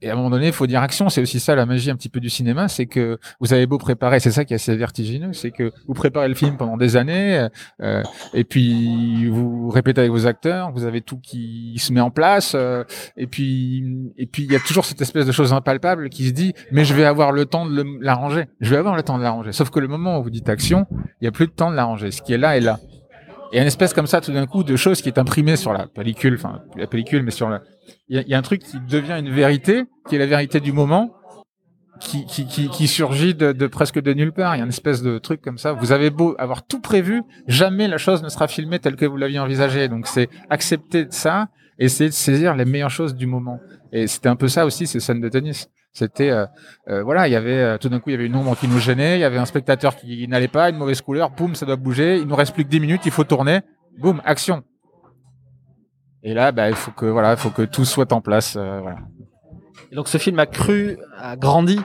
Et 0.00 0.10
à 0.10 0.12
un 0.12 0.16
moment 0.16 0.30
donné, 0.30 0.46
il 0.46 0.52
faut 0.52 0.66
dire 0.66 0.80
action. 0.80 1.08
C'est 1.08 1.20
aussi 1.20 1.40
ça 1.40 1.54
la 1.54 1.66
magie 1.66 1.90
un 1.90 1.96
petit 1.96 2.08
peu 2.08 2.20
du 2.20 2.30
cinéma, 2.30 2.68
c'est 2.68 2.86
que 2.86 3.18
vous 3.40 3.52
avez 3.52 3.66
beau 3.66 3.78
préparer, 3.78 4.20
c'est 4.20 4.30
ça 4.30 4.44
qui 4.44 4.52
est 4.52 4.56
assez 4.56 4.76
vertigineux, 4.76 5.32
c'est 5.32 5.50
que 5.50 5.72
vous 5.86 5.94
préparez 5.94 6.28
le 6.28 6.34
film 6.34 6.56
pendant 6.56 6.76
des 6.76 6.96
années, 6.96 7.48
euh, 7.82 8.02
et 8.32 8.44
puis 8.44 9.28
vous 9.28 9.70
répétez 9.70 10.00
avec 10.02 10.12
vos 10.12 10.26
acteurs, 10.26 10.70
vous 10.72 10.84
avez 10.84 11.00
tout 11.00 11.18
qui 11.18 11.74
se 11.78 11.92
met 11.92 12.00
en 12.00 12.10
place, 12.10 12.52
euh, 12.54 12.84
et 13.16 13.26
puis 13.26 14.12
et 14.16 14.26
puis 14.26 14.44
il 14.44 14.52
y 14.52 14.56
a 14.56 14.60
toujours 14.60 14.84
cette 14.84 15.00
espèce 15.00 15.26
de 15.26 15.32
chose 15.32 15.52
impalpable 15.52 16.08
qui 16.10 16.28
se 16.28 16.32
dit, 16.32 16.54
mais 16.70 16.84
je 16.84 16.94
vais 16.94 17.04
avoir 17.04 17.32
le 17.32 17.44
temps 17.46 17.66
de 17.66 17.84
l'arranger. 18.00 18.46
Je 18.60 18.70
vais 18.70 18.76
avoir 18.76 18.96
le 18.96 19.02
temps 19.02 19.18
de 19.18 19.22
l'arranger. 19.22 19.52
Sauf 19.52 19.70
que 19.70 19.80
le 19.80 19.88
moment 19.88 20.18
où 20.18 20.22
vous 20.22 20.30
dites 20.30 20.48
action, 20.48 20.86
il 21.20 21.24
y 21.24 21.28
a 21.28 21.32
plus 21.32 21.46
de 21.46 21.52
temps 21.52 21.70
de 21.70 21.76
l'arranger. 21.76 22.10
Ce 22.10 22.22
qui 22.22 22.32
est 22.32 22.38
là 22.38 22.56
est 22.56 22.60
là. 22.60 22.78
Et 23.52 23.60
une 23.60 23.66
espèce 23.66 23.94
comme 23.94 24.06
ça, 24.06 24.20
tout 24.20 24.32
d'un 24.32 24.46
coup, 24.46 24.62
de 24.62 24.76
choses 24.76 25.00
qui 25.00 25.08
est 25.08 25.18
imprimée 25.18 25.56
sur 25.56 25.72
la 25.72 25.86
pellicule, 25.86 26.34
enfin 26.34 26.60
la 26.76 26.86
pellicule, 26.86 27.22
mais 27.22 27.30
sur 27.30 27.48
la, 27.48 27.62
il 28.08 28.16
y 28.16 28.18
a, 28.18 28.22
il 28.22 28.28
y 28.28 28.34
a 28.34 28.38
un 28.38 28.42
truc 28.42 28.62
qui 28.62 28.78
devient 28.80 29.16
une 29.18 29.30
vérité, 29.30 29.84
qui 30.08 30.16
est 30.16 30.18
la 30.18 30.26
vérité 30.26 30.60
du 30.60 30.72
moment, 30.72 31.14
qui, 32.00 32.26
qui, 32.26 32.46
qui, 32.46 32.68
qui 32.68 32.86
surgit 32.86 33.34
de, 33.34 33.52
de 33.52 33.66
presque 33.66 34.00
de 34.00 34.12
nulle 34.12 34.32
part. 34.32 34.54
Il 34.54 34.58
y 34.58 34.60
a 34.60 34.64
une 34.64 34.70
espèce 34.70 35.02
de 35.02 35.18
truc 35.18 35.40
comme 35.40 35.58
ça. 35.58 35.72
Vous 35.72 35.92
avez 35.92 36.10
beau 36.10 36.34
avoir 36.38 36.66
tout 36.66 36.80
prévu, 36.80 37.22
jamais 37.46 37.88
la 37.88 37.98
chose 37.98 38.22
ne 38.22 38.28
sera 38.28 38.48
filmée 38.48 38.78
telle 38.78 38.96
que 38.96 39.06
vous 39.06 39.16
l'aviez 39.16 39.38
envisagée. 39.38 39.88
Donc 39.88 40.06
c'est 40.06 40.28
accepter 40.50 41.06
ça, 41.10 41.48
essayer 41.78 42.10
de 42.10 42.14
saisir 42.14 42.54
les 42.54 42.64
meilleures 42.64 42.90
choses 42.90 43.14
du 43.14 43.26
moment. 43.26 43.58
Et 43.92 44.06
c'était 44.06 44.28
un 44.28 44.36
peu 44.36 44.48
ça 44.48 44.66
aussi 44.66 44.86
ces 44.86 45.00
scènes 45.00 45.20
de 45.20 45.28
tennis. 45.28 45.68
C'était 45.98 46.30
euh, 46.30 46.46
euh, 46.88 47.02
voilà, 47.02 47.26
il 47.26 47.32
y 47.32 47.36
avait 47.36 47.58
euh, 47.58 47.76
tout 47.76 47.88
d'un 47.88 47.98
coup 47.98 48.10
il 48.10 48.12
y 48.12 48.14
avait 48.14 48.26
une 48.26 48.36
ombre 48.36 48.56
qui 48.56 48.68
nous 48.68 48.78
gênait, 48.78 49.16
il 49.18 49.20
y 49.20 49.24
avait 49.24 49.38
un 49.38 49.46
spectateur 49.46 49.96
qui 49.96 50.28
n'allait 50.28 50.46
pas, 50.46 50.70
une 50.70 50.76
mauvaise 50.76 51.00
couleur, 51.00 51.30
boum, 51.30 51.56
ça 51.56 51.66
doit 51.66 51.74
bouger, 51.74 52.18
il 52.18 52.26
nous 52.28 52.36
reste 52.36 52.54
plus 52.54 52.64
que 52.64 52.68
10 52.70 52.78
minutes, 52.78 53.02
il 53.04 53.10
faut 53.10 53.24
tourner, 53.24 53.62
boum, 53.98 54.22
action. 54.24 54.62
Et 56.22 56.34
là, 56.34 56.52
bah, 56.52 56.68
il 56.68 56.76
faut 56.76 56.92
que 56.92 57.64
tout 57.64 57.84
soit 57.84 58.12
en 58.12 58.20
place. 58.20 58.56
donc 59.92 60.06
ce 60.08 60.18
film 60.18 60.38
a 60.38 60.46
cru, 60.46 60.98
a 61.16 61.36
grandi 61.36 61.80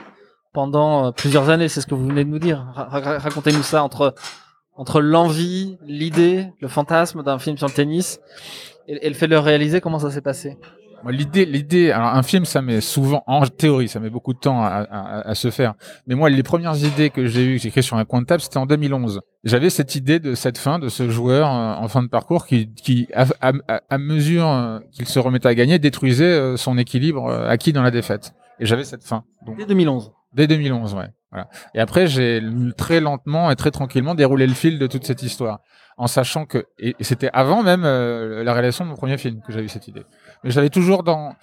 pendant 0.52 1.12
plusieurs 1.12 1.50
années, 1.50 1.68
c'est 1.68 1.80
ce 1.80 1.86
que 1.88 1.94
vous 1.96 2.06
venez 2.06 2.24
de 2.24 2.30
nous 2.30 2.38
dire. 2.38 2.64
Ra- 2.74 2.88
ra- 2.88 3.18
Racontez-nous 3.18 3.62
ça 3.64 3.82
entre 3.82 5.00
l'envie, 5.00 5.76
l'idée, 5.82 6.52
le 6.60 6.68
fantasme 6.68 7.24
d'un 7.24 7.38
film 7.40 7.56
sur 7.56 7.66
le 7.66 7.72
tennis 7.72 8.20
et, 8.86 9.08
le 9.08 9.14
fait 9.14 9.26
de 9.26 9.32
le 9.32 9.38
réaliser. 9.40 9.80
Comment 9.80 9.98
ça 9.98 10.10
s'est 10.10 10.20
passé? 10.20 10.56
L'idée, 11.10 11.44
l'idée, 11.44 11.90
alors 11.90 12.08
un 12.14 12.22
film, 12.22 12.44
ça 12.44 12.62
met 12.62 12.80
souvent, 12.80 13.22
en 13.26 13.44
théorie, 13.46 13.88
ça 13.88 14.00
met 14.00 14.10
beaucoup 14.10 14.32
de 14.34 14.38
temps 14.38 14.62
à, 14.62 14.68
à- 14.90 15.28
à 15.28 15.34
se 15.34 15.50
faire. 15.50 15.74
Mais 16.06 16.14
moi, 16.14 16.30
les 16.30 16.42
premières 16.42 16.76
idées 16.76 17.10
que 17.10 17.26
j'ai 17.26 17.44
eues, 17.44 17.56
que 17.56 17.62
j'ai 17.62 17.68
écrites 17.68 17.84
sur 17.84 17.96
un 17.96 18.04
coin 18.04 18.20
de 18.22 18.26
table, 18.26 18.40
c'était 18.42 18.56
en 18.58 18.66
2011. 18.66 19.20
J'avais 19.44 19.70
cette 19.70 19.94
idée 19.94 20.18
de 20.20 20.34
cette 20.34 20.58
fin, 20.58 20.78
de 20.78 20.88
ce 20.88 21.10
joueur 21.10 21.48
euh, 21.48 21.74
en 21.74 21.88
fin 21.88 22.02
de 22.02 22.08
parcours 22.08 22.46
qui, 22.46 22.72
qui 22.74 23.08
à, 23.14 23.26
à- 23.90 23.98
mesure 23.98 24.48
euh, 24.48 24.78
qu'il 24.92 25.06
se 25.06 25.18
remettait 25.18 25.48
à 25.48 25.54
gagner, 25.54 25.78
détruisait 25.78 26.24
euh, 26.24 26.56
son 26.56 26.78
équilibre 26.78 27.26
euh, 27.26 27.48
acquis 27.48 27.72
dans 27.72 27.82
la 27.82 27.90
défaite. 27.90 28.32
Et 28.60 28.66
j'avais 28.66 28.84
cette 28.84 29.04
fin. 29.04 29.24
Donc, 29.46 29.58
Dès 29.58 29.66
2011. 29.66 30.12
Dès 30.32 30.46
2011, 30.46 30.94
ouais. 30.94 31.08
Voilà. 31.30 31.48
Et 31.74 31.80
après, 31.80 32.06
j'ai 32.06 32.40
très 32.76 33.00
lentement 33.00 33.50
et 33.50 33.56
très 33.56 33.70
tranquillement 33.72 34.14
déroulé 34.14 34.46
le 34.46 34.54
fil 34.54 34.78
de 34.78 34.86
toute 34.86 35.04
cette 35.04 35.22
histoire, 35.24 35.58
en 35.96 36.06
sachant 36.06 36.44
que 36.46 36.66
et 36.78 36.94
et 37.00 37.04
c'était 37.04 37.28
avant 37.32 37.64
même 37.64 37.82
euh, 37.84 38.44
la 38.44 38.52
réalisation 38.52 38.84
de 38.84 38.90
mon 38.90 38.96
premier 38.96 39.18
film 39.18 39.40
que 39.44 39.52
j'avais 39.52 39.64
eu 39.64 39.68
cette 39.68 39.88
idée. 39.88 40.04
Mais 40.44 40.50
j'avais 40.50 40.70
toujours 40.70 41.02
dans 41.02 41.34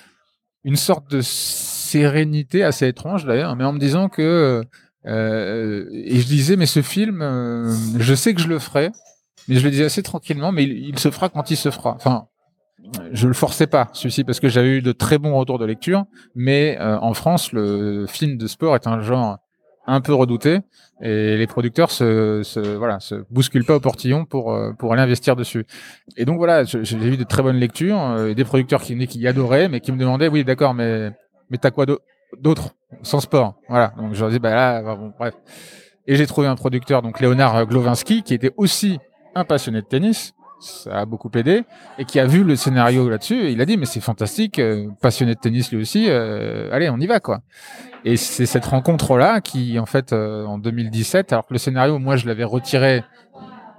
une 0.64 0.76
sorte 0.76 1.10
de 1.12 1.22
sérénité 1.22 2.64
assez 2.64 2.88
étrange 2.88 3.26
d'ailleurs, 3.26 3.56
mais 3.56 3.64
en 3.64 3.74
me 3.74 3.80
disant 3.80 4.08
que 4.10 4.64
euh, 5.08 5.86
et 5.92 6.20
je 6.20 6.28
disais 6.28 6.56
mais 6.56 6.68
ce 6.68 6.82
film, 6.82 7.22
euh, 7.22 7.74
je 7.98 8.14
sais 8.14 8.34
que 8.34 8.42
je 8.42 8.48
le 8.48 8.60
ferai, 8.60 8.92
mais 9.48 9.56
je 9.56 9.64
le 9.64 9.72
disais 9.72 9.86
assez 9.86 10.04
tranquillement, 10.04 10.52
mais 10.52 10.64
il, 10.64 10.90
il 10.90 11.00
se 11.00 11.10
fera 11.10 11.30
quand 11.30 11.50
il 11.50 11.58
se 11.58 11.72
fera. 11.72 11.96
Enfin, 11.96 12.28
je 13.12 13.28
le 13.28 13.34
forçais 13.34 13.68
pas 13.68 13.90
celui-ci 13.94 14.24
parce 14.24 14.40
que 14.40 14.48
j'avais 14.50 14.78
eu 14.78 14.82
de 14.82 14.92
très 14.92 15.18
bons 15.18 15.36
retours 15.36 15.60
de 15.60 15.66
lecture, 15.66 16.06
mais 16.36 16.78
euh, 16.80 17.00
en 17.00 17.14
France, 17.14 17.52
le 17.52 18.06
film 18.08 18.38
de 18.38 18.48
sport 18.48 18.76
est 18.76 18.88
un 18.88 19.02
genre 19.02 19.38
un 19.88 20.02
peu 20.02 20.14
redouté 20.14 20.60
et 21.02 21.38
les 21.38 21.48
producteurs 21.48 21.90
se, 21.92 22.42
se 22.44 22.60
voilà 22.60 23.00
se 23.00 23.16
bousculent 23.32 23.66
pas 23.66 23.76
au 23.76 23.80
portillon 23.80 24.26
pour 24.26 24.54
euh, 24.54 24.74
pour 24.74 24.94
aller 24.94 25.02
investir 25.02 25.36
dessus. 25.36 25.66
Et 26.18 26.26
donc 26.26 26.38
voilà, 26.38 26.64
j'ai 26.64 26.84
eu 26.98 27.18
de 27.18 27.24
très 27.24 27.42
bonnes 27.42 27.58
lectures 27.58 28.00
euh, 28.00 28.34
des 28.34 28.44
producteurs 28.44 28.82
qui 28.82 28.96
qui 29.08 29.28
adoraient, 29.28 29.68
mais 29.70 29.80
qui 29.80 29.92
me 29.92 29.98
demandaient 29.98 30.28
oui 30.28 30.44
d'accord, 30.44 30.74
mais 30.74 31.12
mais 31.50 31.58
t'as 31.58 31.72
quoi 31.72 31.86
d'au- 31.86 32.00
d'autre 32.40 32.70
sans 33.02 33.20
sport? 33.20 33.56
Voilà, 33.70 33.94
donc 33.98 34.14
je 34.14 34.22
leur 34.22 34.30
dis 34.30 34.40
bah 34.40 34.54
là 34.54 34.82
bah, 34.84 34.96
bon 34.96 35.12
bref. 35.18 35.34
Et 36.08 36.16
j'ai 36.16 36.28
trouvé 36.28 36.48
un 36.48 36.56
producteur 36.56 37.02
donc 37.02 37.20
Léonard 37.20 37.66
Glowinski 37.66 38.24
qui 38.24 38.34
était 38.34 38.52
aussi 38.58 39.00
un 39.34 39.46
passionné 39.46 39.82
de 39.82 39.88
tennis. 39.88 40.34
Ça 40.62 41.00
a 41.00 41.06
beaucoup 41.06 41.32
aidé 41.34 41.64
et 41.98 42.06
qui 42.06 42.20
a 42.20 42.28
vu 42.28 42.44
le 42.44 42.56
scénario 42.56 43.10
là-dessus. 43.10 43.50
Il 43.50 43.60
a 43.62 43.66
dit 43.66 43.78
mais 43.78 43.88
c'est 43.88 44.00
fantastique, 44.00 44.60
euh, 44.60 44.88
passionné 45.02 45.34
de 45.34 45.40
tennis 45.40 45.72
lui 45.72 45.82
aussi. 45.82 46.06
euh, 46.08 46.70
allez, 46.72 46.88
on 46.90 46.98
y 47.00 47.08
va 47.08 47.20
quoi. 47.20 47.40
Et 48.06 48.16
c'est 48.16 48.46
cette 48.46 48.66
rencontre-là 48.66 49.42
qui, 49.42 49.80
en 49.80 49.86
fait, 49.88 50.14
euh, 50.14 50.46
en 50.46 50.58
2017, 50.60 51.34
alors 51.34 51.46
que 51.48 51.54
le 51.54 51.60
scénario, 51.60 52.00
moi, 52.00 52.16
je 52.16 52.28
l'avais 52.28 52.44
retiré, 52.44 53.04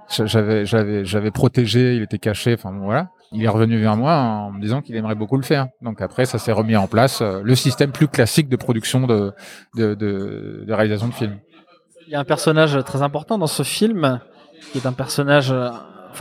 j'avais, 0.09 0.65
j'avais, 0.65 1.03
j'avais 1.03 1.31
protégé, 1.31 1.95
il 1.95 2.03
était 2.03 2.19
caché, 2.19 2.53
enfin 2.53 2.71
voilà. 2.71 3.09
Il 3.31 3.43
est 3.43 3.49
revenu 3.49 3.79
vers 3.79 3.97
moi 3.97 4.13
en 4.15 4.51
me 4.51 4.61
disant 4.61 4.81
qu'il 4.81 4.95
aimerait 4.95 5.15
beaucoup 5.15 5.37
le 5.37 5.43
faire. 5.43 5.67
Donc 5.81 6.01
après, 6.01 6.25
ça 6.25 6.37
s'est 6.37 6.51
remis 6.51 6.75
en 6.75 6.87
place, 6.87 7.21
le 7.21 7.55
système 7.55 7.91
plus 7.91 8.07
classique 8.07 8.47
de 8.47 8.55
production 8.55 9.07
de, 9.07 9.33
de, 9.75 9.95
de, 9.95 10.63
de 10.67 10.73
réalisation 10.73 11.07
de 11.07 11.13
films. 11.13 11.39
Il 12.07 12.11
y 12.13 12.15
a 12.15 12.19
un 12.19 12.25
personnage 12.25 12.77
très 12.85 13.01
important 13.01 13.37
dans 13.37 13.47
ce 13.47 13.63
film, 13.63 14.19
qui 14.71 14.77
est 14.77 14.85
un 14.85 14.93
personnage 14.93 15.53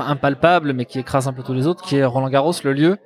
impalpable, 0.01 0.73
mais 0.73 0.85
qui 0.85 0.99
écrase 0.99 1.29
un 1.29 1.33
peu 1.33 1.43
tous 1.43 1.55
les 1.55 1.67
autres, 1.67 1.83
qui 1.83 1.97
est 1.97 2.05
Roland 2.05 2.29
Garros, 2.29 2.53
le 2.65 2.73
lieu. 2.73 2.99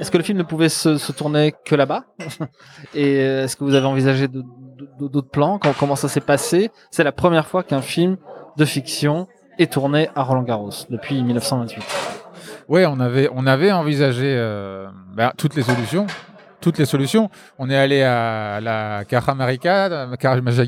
Est-ce 0.00 0.10
que 0.10 0.16
le 0.16 0.22
film 0.22 0.38
ne 0.38 0.44
pouvait 0.44 0.68
se, 0.68 1.12
tourner 1.12 1.54
que 1.64 1.74
là-bas 1.74 2.04
Et 2.94 3.20
euh, 3.20 3.44
est-ce 3.44 3.56
que 3.56 3.64
vous 3.64 3.74
avez 3.74 3.86
envisagé 3.86 4.28
d'autres 4.28 5.30
plans 5.30 5.58
Comment 5.78 5.96
ça 5.96 6.08
s'est 6.08 6.20
passé 6.20 6.70
C'est 6.90 7.04
la 7.04 7.12
première 7.12 7.46
fois 7.46 7.62
qu'un 7.62 7.82
film 7.82 8.16
de 8.56 8.64
fiction 8.64 9.26
est 9.58 9.72
tourné 9.72 10.08
à 10.14 10.22
Roland 10.22 10.42
Garros, 10.42 10.70
depuis 10.88 11.22
1928. 11.22 11.82
Ouais, 12.68 12.86
on 12.86 13.00
avait, 13.00 13.28
on 13.32 13.46
avait 13.46 13.72
envisagé 13.72 14.34
euh, 14.36 14.86
bah, 15.14 15.32
toutes 15.36 15.54
les 15.54 15.62
solutions. 15.62 16.06
Toutes 16.60 16.78
les 16.78 16.86
solutions. 16.86 17.30
On 17.58 17.70
est 17.70 17.76
allé 17.76 18.02
à 18.02 18.60
la 18.60 19.04
Caja 19.04 19.34
Marica, 19.34 20.06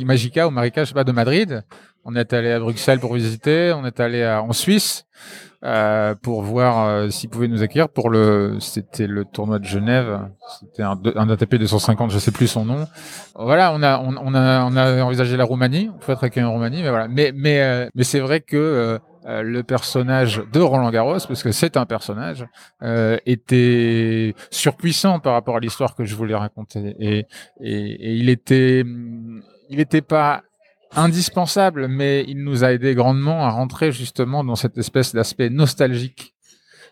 Magica 0.05 0.47
ou 0.47 0.51
Marica, 0.51 0.85
de 0.85 1.13
Madrid. 1.13 1.65
On 2.05 2.17
est 2.17 2.33
allé 2.33 2.51
à 2.51 2.59
Bruxelles 2.59 3.01
pour 3.01 3.15
visiter. 3.15 3.73
On 3.75 3.85
est 3.85 4.01
allé 4.01 4.27
en 4.27 4.53
Suisse 4.53 5.05
euh, 5.65 6.15
pour 6.15 6.43
voir 6.43 6.87
euh, 6.87 7.11
s'ils 7.11 7.29
pouvaient 7.29 7.49
nous 7.49 7.63
accueillir 7.63 7.89
pour 7.89 8.09
le. 8.09 8.57
C'était 8.61 9.07
le 9.07 9.25
tournoi 9.25 9.59
de 9.59 9.67
Genève. 9.67 10.21
C'était 10.61 10.83
un, 10.83 10.99
un 11.17 11.29
ATP 11.29 11.57
250, 11.57 12.11
je 12.11 12.19
sais 12.19 12.31
plus 12.33 12.47
son 12.47 12.65
nom. 12.65 12.87
Voilà, 13.35 13.73
on 13.75 13.83
a, 13.83 13.99
on, 13.99 14.17
on 14.17 14.35
a, 14.35 14.65
on 14.65 14.77
a 14.77 15.03
envisagé 15.03 15.37
la 15.37 15.45
Roumanie. 15.45 15.91
On 15.95 15.99
peut 15.99 16.13
être 16.13 16.25
accueilli 16.25 16.47
en 16.47 16.53
Roumanie, 16.53 16.83
mais 16.83 16.91
voilà. 16.91 17.09
Mais, 17.09 17.33
mais, 17.35 17.61
euh, 17.61 17.89
mais 17.95 18.05
c'est 18.05 18.21
vrai 18.21 18.41
que 18.41 18.57
euh, 18.57 18.99
euh, 19.27 19.43
le 19.43 19.63
personnage 19.63 20.43
de 20.51 20.61
Roland 20.61 20.91
Garros, 20.91 21.19
parce 21.29 21.43
que 21.43 21.53
c'est 21.53 21.77
un 21.77 21.85
personnage, 21.85 22.47
euh, 22.83 23.19
était 23.27 24.35
surpuissant 24.51 25.21
par 25.21 25.35
rapport 25.35 25.57
à 25.57 25.61
l'histoire 25.61 25.95
que 25.95 26.07
je 26.07 26.15
voulais 26.17 26.35
raconter. 26.35 26.97
Et, 26.99 27.27
et, 27.61 27.91
et 27.91 28.15
il 28.15 28.31
était, 28.31 28.83
il 29.69 29.79
était 29.79 30.01
pas 30.01 30.43
indispensable, 30.97 31.89
mais 31.89 32.25
il 32.27 32.43
nous 32.43 32.65
a 32.65 32.73
aidé 32.73 32.95
grandement 32.95 33.45
à 33.45 33.51
rentrer 33.51 33.93
justement 33.93 34.45
dans 34.45 34.57
cette 34.57 34.79
espèce 34.79 35.15
d'aspect 35.15 35.51
nostalgique. 35.51 36.35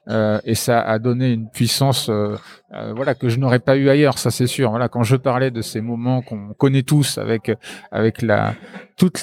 Euh, 0.09 0.41
et 0.45 0.55
ça 0.55 0.81
a 0.81 0.99
donné 0.99 1.33
une 1.33 1.51
puissance, 1.51 2.09
euh, 2.09 2.37
euh, 2.75 2.93
voilà, 2.95 3.15
que 3.15 3.29
je 3.29 3.39
n'aurais 3.39 3.61
pas 3.61 3.77
eu 3.77 3.89
ailleurs, 3.89 4.19
ça 4.19 4.31
c'est 4.31 4.47
sûr. 4.47 4.71
Voilà, 4.71 4.89
quand 4.89 5.03
je 5.03 5.17
parlais 5.17 5.51
de 5.51 5.63
ces 5.63 5.81
moments 5.81 6.21
qu'on 6.23 6.55
connaît 6.55 6.83
tous 6.83 7.19
avec 7.19 7.51
avec 7.91 8.21
la 8.23 8.55
toute 8.97 9.23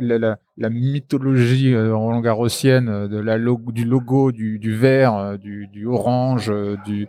la, 0.00 0.18
la, 0.18 0.38
la 0.58 0.68
mythologie 0.68 1.72
euh, 1.72 1.94
Roland 1.94 2.20
Garrossienne 2.20 2.88
euh, 2.88 3.08
de 3.08 3.18
la 3.18 3.38
du 3.38 3.84
logo, 3.84 4.32
du, 4.32 4.58
du 4.58 4.74
vert, 4.74 5.38
du, 5.38 5.68
du 5.68 5.86
orange, 5.86 6.52
du 6.84 7.06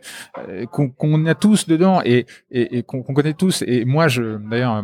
qu'on 0.71 1.25
a 1.25 1.35
tous 1.35 1.67
dedans 1.67 2.01
et, 2.05 2.27
et, 2.51 2.77
et 2.77 2.83
qu'on 2.83 3.01
connaît 3.01 3.33
tous. 3.33 3.63
Et 3.67 3.83
moi, 3.83 4.07
je 4.07 4.37
d'ailleurs 4.37 4.83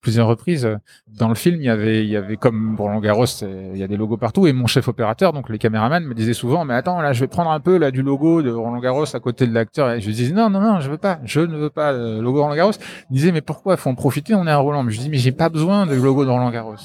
plusieurs 0.00 0.26
reprises 0.26 0.68
dans 1.08 1.28
le 1.28 1.34
film, 1.34 1.56
il 1.56 1.64
y 1.64 1.70
avait 1.70 2.04
il 2.04 2.10
y 2.10 2.16
avait 2.16 2.36
comme 2.36 2.76
Roland 2.78 3.00
Garros, 3.00 3.24
il 3.42 3.78
y 3.78 3.82
a 3.82 3.88
des 3.88 3.96
logos 3.96 4.18
partout 4.18 4.46
et 4.46 4.52
mon 4.52 4.66
chef 4.66 4.88
opérateur, 4.88 5.32
donc 5.32 5.48
les 5.48 5.58
caméramans, 5.58 6.04
me 6.04 6.14
disaient 6.14 6.34
souvent, 6.34 6.64
mais 6.66 6.74
attends 6.74 7.00
là, 7.00 7.14
je 7.14 7.20
vais 7.20 7.28
prendre 7.28 7.50
un 7.50 7.60
peu 7.60 7.78
là 7.78 7.90
du 7.90 8.02
logo 8.02 8.42
de 8.42 8.50
Roland 8.50 8.80
Garros 8.80 9.16
à 9.16 9.20
côté 9.20 9.46
de 9.46 9.54
l'acteur. 9.54 9.90
Et 9.92 10.00
je 10.00 10.10
disais 10.10 10.33
non 10.34 10.50
non 10.50 10.60
non, 10.60 10.80
je 10.80 10.90
veux 10.90 10.98
pas, 10.98 11.20
je 11.24 11.40
ne 11.40 11.56
veux 11.56 11.70
pas 11.70 11.92
le 11.92 12.20
logo 12.20 12.42
Roland 12.42 12.54
Garros. 12.54 12.72
Il 13.10 13.14
disait 13.14 13.32
mais 13.32 13.40
pourquoi 13.40 13.76
faut 13.76 13.90
en 13.90 13.94
profiter, 13.94 14.34
on 14.34 14.46
est 14.46 14.50
à 14.50 14.56
Roland. 14.56 14.82
Mais 14.82 14.92
je 14.92 15.00
dis 15.00 15.08
mais 15.08 15.18
j'ai 15.18 15.32
pas 15.32 15.48
besoin 15.48 15.86
de 15.86 15.94
logo 15.94 16.24
de 16.24 16.30
Roland 16.30 16.50
Garros. 16.50 16.76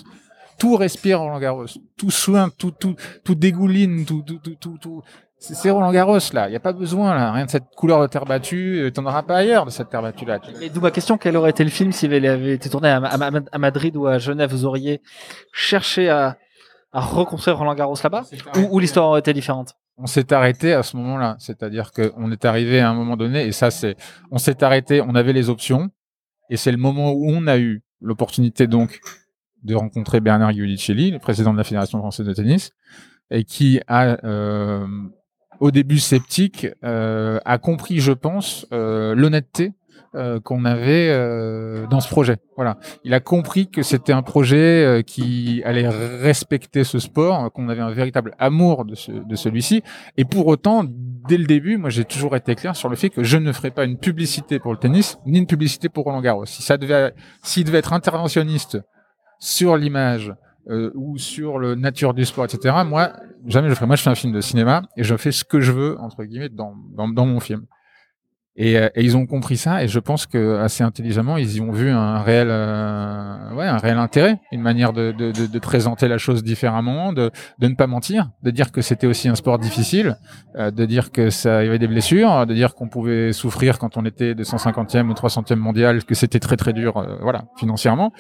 Tout 0.57 0.75
respire 0.75 1.19
Roland 1.19 1.39
Garros, 1.39 1.65
tout 1.97 2.11
soin, 2.11 2.49
tout 2.49 2.71
tout 2.71 2.95
tout 3.23 3.35
dégouline, 3.35 4.05
tout 4.05 4.23
tout 4.25 4.39
tout 4.39 4.77
tout. 4.79 5.01
C'est 5.41 5.69
Roland 5.69 5.91
Garros 5.93 6.17
là, 6.33 6.49
il 6.49 6.53
y 6.53 6.55
a 6.57 6.59
pas 6.59 6.73
besoin 6.73 7.15
là, 7.15 7.31
rien 7.31 7.45
de 7.45 7.49
cette 7.49 7.69
couleur 7.73 8.01
de 8.01 8.07
terre 8.07 8.25
battue, 8.25 8.81
euh, 8.81 8.91
t'en 8.91 9.05
auras 9.05 9.23
pas 9.23 9.37
ailleurs 9.37 9.65
de 9.65 9.71
cette 9.71 9.89
terre 9.89 10.01
battue 10.01 10.25
là. 10.25 10.39
Et 10.59 10.69
d'où 10.69 10.81
ma 10.81 10.91
question, 10.91 11.17
quel 11.17 11.37
aurait 11.37 11.51
été 11.51 11.63
le 11.63 11.69
film 11.69 11.93
s'il 11.93 12.13
avait 12.13 12.55
été 12.55 12.69
tourné 12.69 12.89
à, 12.89 13.57
Madrid 13.57 13.95
ou 13.95 14.05
à 14.05 14.17
Genève, 14.17 14.51
vous 14.51 14.65
auriez 14.65 15.01
cherché 15.53 16.09
à, 16.09 16.37
à 16.91 16.99
reconstruire 16.99 17.57
Roland 17.57 17.73
Garros 17.73 17.95
là-bas? 18.03 18.23
Ou, 18.69 18.79
l'histoire 18.79 19.07
aurait 19.07 19.21
été 19.21 19.31
différente? 19.31 19.75
On 19.99 20.07
s'est 20.07 20.33
arrêté 20.33 20.73
à 20.73 20.81
ce 20.81 20.95
moment-là, 20.97 21.35
c'est-à-dire 21.39 21.91
qu'on 21.91 22.31
est 22.31 22.45
arrivé 22.45 22.79
à 22.79 22.89
un 22.89 22.93
moment 22.93 23.17
donné 23.17 23.45
et 23.45 23.51
ça 23.51 23.69
c'est, 23.69 23.95
on 24.31 24.37
s'est 24.37 24.63
arrêté, 24.63 25.01
on 25.01 25.13
avait 25.13 25.33
les 25.33 25.49
options 25.49 25.89
et 26.49 26.57
c'est 26.57 26.71
le 26.71 26.77
moment 26.77 27.11
où 27.11 27.29
on 27.29 27.47
a 27.47 27.57
eu 27.57 27.83
l'opportunité 28.01 28.65
donc 28.65 28.99
de 29.63 29.75
rencontrer 29.75 30.21
Bernard 30.21 30.53
Giudicelli, 30.53 31.11
le 31.11 31.19
président 31.19 31.51
de 31.51 31.57
la 31.57 31.63
Fédération 31.63 31.99
française 31.99 32.25
de 32.25 32.33
tennis, 32.33 32.71
et 33.29 33.43
qui 33.43 33.81
a, 33.87 34.25
euh, 34.25 34.87
au 35.59 35.71
début 35.71 35.99
sceptique, 35.99 36.67
euh, 36.83 37.39
a 37.43 37.57
compris, 37.57 37.99
je 37.99 38.13
pense, 38.13 38.65
euh, 38.71 39.13
l'honnêteté 39.15 39.73
euh, 40.15 40.39
qu'on 40.39 40.65
avait 40.65 41.09
euh, 41.09 41.85
dans 41.87 41.99
ce 41.99 42.09
projet. 42.09 42.37
Voilà, 42.55 42.77
il 43.03 43.13
a 43.13 43.19
compris 43.19 43.69
que 43.69 43.83
c'était 43.83 44.11
un 44.11 44.23
projet 44.23 44.83
euh, 44.83 45.01
qui 45.01 45.61
allait 45.65 45.87
respecter 45.87 46.83
ce 46.83 46.99
sport, 46.99 47.51
qu'on 47.51 47.69
avait 47.69 47.81
un 47.81 47.91
véritable 47.91 48.33
amour 48.39 48.85
de, 48.85 48.95
ce, 48.95 49.11
de 49.11 49.35
celui-ci, 49.35 49.83
et 50.17 50.25
pour 50.25 50.47
autant, 50.47 50.83
dès 50.83 51.37
le 51.37 51.45
début, 51.45 51.77
moi 51.77 51.89
j'ai 51.89 52.05
toujours 52.05 52.35
été 52.35 52.55
clair 52.55 52.75
sur 52.75 52.89
le 52.89 52.95
fait 52.95 53.09
que 53.09 53.23
je 53.23 53.37
ne 53.37 53.51
ferais 53.51 53.71
pas 53.71 53.85
une 53.85 53.97
publicité 53.97 54.57
pour 54.57 54.71
le 54.71 54.79
tennis, 54.79 55.19
ni 55.25 55.37
une 55.37 55.47
publicité 55.47 55.89
pour 55.89 56.05
Roland 56.05 56.21
Garros. 56.21 56.45
Si 56.45 56.63
ça 56.63 56.77
devait, 56.77 57.13
s'il 57.43 57.65
devait 57.65 57.77
être 57.77 57.93
interventionniste 57.93 58.79
sur 59.39 59.77
l'image 59.77 60.33
euh, 60.69 60.91
ou 60.95 61.17
sur 61.17 61.57
le 61.57 61.75
nature 61.75 62.13
du 62.13 62.25
sport, 62.25 62.45
etc. 62.45 62.75
Moi, 62.85 63.13
jamais 63.47 63.69
je 63.69 63.73
ferai. 63.75 63.85
Moi, 63.85 63.95
je 63.95 64.03
fais 64.03 64.09
un 64.09 64.15
film 64.15 64.33
de 64.33 64.41
cinéma 64.41 64.83
et 64.97 65.03
je 65.03 65.15
fais 65.17 65.31
ce 65.31 65.43
que 65.43 65.61
je 65.61 65.71
veux 65.71 65.99
entre 65.99 66.23
guillemets 66.23 66.49
dans, 66.49 66.75
dans 66.95 67.25
mon 67.25 67.39
film. 67.39 67.65
Et, 68.61 68.77
euh, 68.77 68.89
et, 68.93 69.03
ils 69.05 69.15
ont 69.15 69.25
compris 69.25 69.55
ça 69.55 69.83
et 69.85 69.87
je 69.87 69.99
pense 69.99 70.25
que 70.25 70.57
assez 70.57 70.83
intelligemment 70.83 71.37
ils 71.37 71.55
y 71.55 71.61
ont 71.61 71.71
vu 71.71 71.89
un 71.89 72.19
réel 72.19 72.49
euh, 72.51 73.55
ouais 73.55 73.65
un 73.65 73.77
réel 73.77 73.97
intérêt 73.97 74.37
une 74.51 74.61
manière 74.61 74.91
de, 74.91 75.13
de, 75.13 75.31
de, 75.31 75.47
de, 75.47 75.59
présenter 75.59 76.09
la 76.09 76.17
chose 76.17 76.43
différemment 76.43 77.13
de, 77.13 77.31
ne 77.61 77.75
pas 77.75 77.87
mentir 77.87 78.31
de 78.43 78.51
dire 78.51 78.73
que 78.73 78.81
c'était 78.81 79.07
aussi 79.07 79.29
un 79.29 79.35
sport 79.35 79.59
difficile 79.59 80.17
euh, 80.57 80.71
de 80.71 80.85
dire 80.85 81.13
que 81.13 81.29
ça 81.29 81.63
y 81.63 81.67
avait 81.67 81.79
des 81.79 81.87
blessures 81.87 82.45
de 82.45 82.53
dire 82.53 82.75
qu'on 82.75 82.89
pouvait 82.89 83.31
souffrir 83.31 83.79
quand 83.79 83.95
on 83.95 84.03
était 84.03 84.33
250e 84.33 85.07
ou 85.07 85.13
300e 85.13 85.55
mondial 85.55 86.03
que 86.03 86.13
c'était 86.13 86.39
très 86.39 86.57
très 86.57 86.73
dur 86.73 87.01
voilà 87.21 87.45
financièrement 87.57 88.11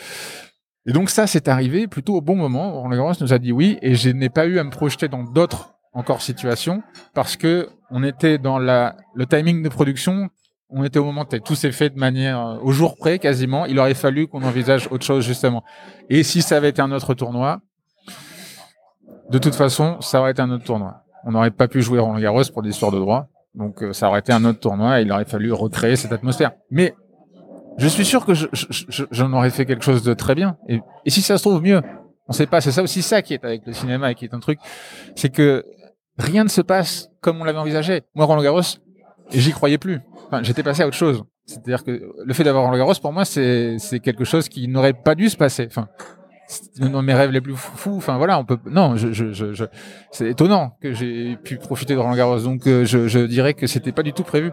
et 0.85 0.93
donc 0.93 1.09
ça, 1.09 1.27
c'est 1.27 1.47
arrivé 1.49 1.87
plutôt 1.87 2.15
au 2.15 2.21
bon 2.21 2.35
moment. 2.35 2.81
Roland 2.81 2.95
Garros 2.95 3.13
nous 3.21 3.33
a 3.33 3.37
dit 3.37 3.51
oui, 3.51 3.77
et 3.83 3.93
je 3.93 4.09
n'ai 4.09 4.29
pas 4.29 4.47
eu 4.47 4.57
à 4.57 4.63
me 4.63 4.71
projeter 4.71 5.07
dans 5.07 5.23
d'autres 5.23 5.78
encore 5.93 6.21
situations 6.21 6.83
parce 7.13 7.35
que 7.35 7.69
on 7.91 8.03
était 8.03 8.37
dans 8.37 8.59
la, 8.59 8.95
le 9.15 9.25
timing 9.25 9.63
de 9.63 9.69
production. 9.69 10.29
On 10.69 10.83
était 10.83 10.99
au 10.99 11.05
moment 11.05 11.25
où 11.31 11.39
tout 11.39 11.55
s'est 11.55 11.71
fait 11.71 11.89
de 11.89 11.97
manière 11.97 12.39
euh, 12.39 12.57
au 12.61 12.71
jour 12.71 12.95
près 12.95 13.17
quasiment. 13.17 13.65
Il 13.65 13.79
aurait 13.79 13.95
fallu 13.95 14.27
qu'on 14.27 14.43
envisage 14.43 14.87
autre 14.91 15.03
chose 15.03 15.25
justement. 15.25 15.63
Et 16.09 16.21
si 16.23 16.41
ça 16.43 16.57
avait 16.57 16.69
été 16.69 16.81
un 16.81 16.91
autre 16.91 17.15
tournoi, 17.15 17.61
de 19.31 19.37
toute 19.39 19.55
façon, 19.55 19.99
ça 20.01 20.19
aurait 20.19 20.31
été 20.31 20.41
un 20.41 20.51
autre 20.51 20.63
tournoi. 20.63 21.03
On 21.25 21.31
n'aurait 21.31 21.51
pas 21.51 21.67
pu 21.67 21.81
jouer 21.81 21.99
Roland 21.99 22.19
Garros 22.19 22.43
pour 22.53 22.61
des 22.61 22.69
histoires 22.69 22.91
de 22.91 22.99
droit. 22.99 23.27
Donc 23.55 23.81
euh, 23.81 23.93
ça 23.93 24.07
aurait 24.07 24.19
été 24.19 24.31
un 24.31 24.45
autre 24.45 24.59
tournoi 24.59 24.99
et 24.99 25.03
il 25.03 25.11
aurait 25.11 25.25
fallu 25.25 25.51
recréer 25.51 25.95
cette 25.95 26.11
atmosphère. 26.11 26.51
Mais 26.69 26.93
je 27.77 27.87
suis 27.87 28.05
sûr 28.05 28.25
que 28.25 28.33
j'en 29.11 29.33
aurais 29.33 29.49
fait 29.49 29.65
quelque 29.65 29.83
chose 29.83 30.03
de 30.03 30.13
très 30.13 30.35
bien. 30.35 30.57
Et, 30.67 30.81
si 31.07 31.21
ça 31.21 31.37
se 31.37 31.43
trouve 31.43 31.61
mieux, 31.61 31.81
on 32.27 32.33
sait 32.33 32.45
pas. 32.45 32.61
C'est 32.61 32.71
ça 32.71 32.83
aussi 32.83 33.01
ça 33.01 33.21
qui 33.21 33.33
est 33.33 33.43
avec 33.43 33.65
le 33.65 33.73
cinéma 33.73 34.11
et 34.11 34.15
qui 34.15 34.25
est 34.25 34.33
un 34.33 34.39
truc, 34.39 34.59
c'est 35.15 35.29
que 35.29 35.63
rien 36.19 36.43
ne 36.43 36.49
se 36.49 36.61
passe 36.61 37.09
comme 37.21 37.41
on 37.41 37.43
l'avait 37.43 37.57
envisagé. 37.57 38.03
Moi, 38.13 38.25
Roland 38.25 38.43
Garros, 38.43 38.61
j'y 39.31 39.51
croyais 39.51 39.77
plus. 39.77 39.99
Enfin, 40.27 40.43
j'étais 40.43 40.63
passé 40.63 40.83
à 40.83 40.87
autre 40.87 40.97
chose. 40.97 41.23
C'est-à-dire 41.45 41.83
que 41.83 42.13
le 42.23 42.33
fait 42.33 42.43
d'avoir 42.43 42.65
Roland 42.65 42.77
Garros, 42.77 42.93
pour 43.01 43.11
moi, 43.11 43.25
c'est 43.25 43.77
quelque 44.03 44.25
chose 44.25 44.47
qui 44.49 44.67
n'aurait 44.67 44.93
pas 44.93 45.15
dû 45.15 45.29
se 45.29 45.37
passer. 45.37 45.65
Enfin, 45.65 45.87
dans 46.79 47.01
mes 47.01 47.13
rêves 47.13 47.31
les 47.31 47.41
plus 47.41 47.55
fous. 47.55 47.95
Enfin 47.95 48.17
voilà, 48.17 48.39
on 48.39 48.45
peut. 48.45 48.57
Non, 48.65 48.95
je, 48.95 49.11
je, 49.11 49.31
je, 49.31 49.65
c'est 50.11 50.29
étonnant 50.29 50.75
que 50.81 50.93
j'ai 50.93 51.37
pu 51.37 51.57
profiter 51.57 51.93
de 51.93 51.99
Roland 51.99 52.15
Garros. 52.15 52.39
Donc 52.39 52.67
euh, 52.67 52.85
je, 52.85 53.07
je 53.07 53.19
dirais 53.19 53.53
que 53.53 53.67
c'était 53.67 53.91
pas 53.91 54.03
du 54.03 54.13
tout 54.13 54.23
prévu. 54.23 54.51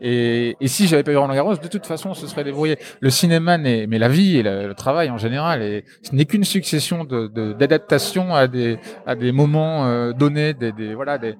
Et, 0.00 0.56
et 0.60 0.68
si 0.68 0.86
j'avais 0.86 1.02
pas 1.02 1.12
eu 1.12 1.16
Roland 1.16 1.34
Garros, 1.34 1.56
de 1.56 1.68
toute 1.68 1.86
façon, 1.86 2.14
ce 2.14 2.26
serait 2.26 2.44
débrouillé. 2.44 2.78
Le 3.00 3.10
cinéma, 3.10 3.58
n'est, 3.58 3.86
mais 3.86 3.98
la 3.98 4.08
vie 4.08 4.38
et 4.38 4.42
le, 4.42 4.74
travail 4.74 5.10
en 5.10 5.18
général, 5.18 5.62
et 5.62 5.84
ce 6.02 6.14
n'est 6.14 6.24
qu'une 6.24 6.44
succession 6.44 7.04
de, 7.04 7.28
d'adaptations 7.52 8.34
à 8.34 8.48
des 8.48 8.78
à 9.06 9.14
des 9.14 9.30
moments 9.30 9.86
euh, 9.86 10.12
donnés, 10.12 10.52
des, 10.52 10.72
des 10.72 10.94
voilà 10.94 11.18
des 11.18 11.36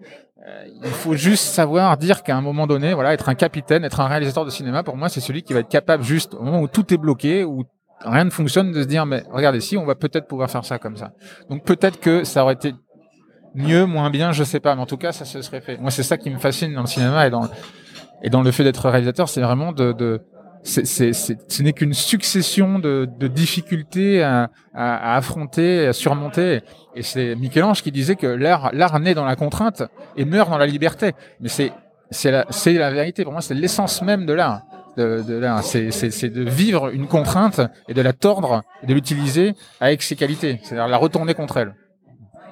euh, 0.47 0.65
il 0.83 0.91
faut 0.91 1.15
juste 1.15 1.45
savoir 1.45 1.97
dire 1.97 2.23
qu'à 2.23 2.37
un 2.37 2.43
moment 2.43 2.67
donné, 2.67 2.93
voilà, 2.93 3.15
être 3.15 3.31
un 3.31 3.35
capitaine, 3.35 3.83
être 3.83 4.01
un 4.01 4.09
réalisateur 4.09 4.45
de 4.45 4.51
cinéma, 4.51 4.83
pour 4.83 4.97
moi, 4.97 5.09
c'est 5.09 5.21
celui 5.21 5.43
qui 5.43 5.55
va 5.55 5.61
être 5.61 5.71
capable 5.71 6.05
juste 6.05 6.35
au 6.35 6.43
moment 6.43 6.61
où 6.61 6.69
tout 6.69 6.93
est 6.93 6.99
bloqué, 6.99 7.45
où 7.45 7.65
rien 8.05 8.25
ne 8.25 8.31
fonctionne, 8.31 8.71
de 8.71 8.83
se 8.83 8.87
dire, 8.87 9.07
mais 9.07 9.25
regardez, 9.31 9.61
si, 9.61 9.79
on 9.79 9.87
va 9.87 9.95
peut-être 9.95 10.27
pouvoir 10.27 10.51
faire 10.51 10.65
ça 10.65 10.79
comme 10.79 10.99
ça. 10.99 11.13
Donc 11.49 11.65
peut-être 11.65 11.99
que 11.99 12.25
ça 12.25 12.45
aurait 12.45 12.55
été 12.55 12.75
mieux, 13.55 13.87
moins 13.87 14.11
bien, 14.11 14.33
je 14.33 14.45
sais 14.45 14.61
pas, 14.61 14.75
mais 14.75 14.83
en 14.83 14.87
tout 14.87 14.99
cas, 14.99 15.13
ça 15.13 15.25
se 15.25 15.41
serait 15.41 15.63
fait. 15.63 15.79
Moi, 15.79 15.91
c'est 15.91 16.03
ça 16.03 16.19
qui 16.19 16.29
me 16.29 16.39
fascine 16.39 16.75
dans 16.75 16.83
le 16.83 16.89
cinéma 16.89 17.27
et 17.27 17.31
dans, 17.31 17.49
et 18.25 18.31
dans 18.31 18.43
le 18.43 18.51
fait 18.51 18.65
d'être 18.65 18.89
réalisateur, 18.89 19.29
c'est 19.29 19.43
vraiment 19.43 19.71
de, 19.71 19.93
de 19.93 20.23
c'est, 20.63 20.87
c'est, 20.87 21.13
ce 21.13 21.63
n'est 21.63 21.75
qu'une 21.75 21.93
succession 21.93 22.79
de, 22.79 23.07
de 23.19 23.29
difficultés 23.29 24.23
à, 24.23 24.51
à, 24.73 25.15
affronter, 25.15 25.87
à 25.87 25.93
surmonter. 25.93 26.63
Et 26.95 27.03
c'est 27.03 27.35
Michel-Ange 27.37 27.83
qui 27.83 27.93
disait 27.93 28.17
que 28.17 28.27
l'art, 28.27 28.71
l'art 28.73 28.99
naît 28.99 29.13
dans 29.13 29.27
la 29.27 29.37
contrainte 29.37 29.83
et 30.17 30.25
meurt 30.25 30.49
dans 30.49 30.57
la 30.57 30.65
liberté. 30.65 31.13
Mais 31.41 31.51
c'est, 31.51 31.71
c'est 32.11 32.31
la, 32.31 32.47
c'est 32.49 32.73
la 32.73 32.91
vérité. 32.91 33.25
Pour 33.25 33.33
moi, 33.33 33.43
c'est 33.43 33.53
l'essence 33.53 34.01
même 34.01 34.25
de 34.25 34.33
l'art 34.33 34.63
de, 34.97 35.23
de 35.23 35.35
là. 35.35 35.61
C'est, 35.63 35.91
c'est, 35.91 36.31
de 36.31 36.43
vivre 36.43 36.89
une 36.95 37.09
contrainte 37.09 37.61
et 37.89 37.93
de 37.93 38.01
la 38.01 38.15
tordre 38.15 38.63
et 38.83 38.87
de 38.87 38.95
l'utiliser 38.95 39.55
avec 39.81 40.03
ses 40.03 40.17
qualités. 40.17 40.61
C'est-à-dire 40.63 40.89
la 40.89 40.97
retourner 40.97 41.35
contre 41.35 41.59
elle. 41.59 41.75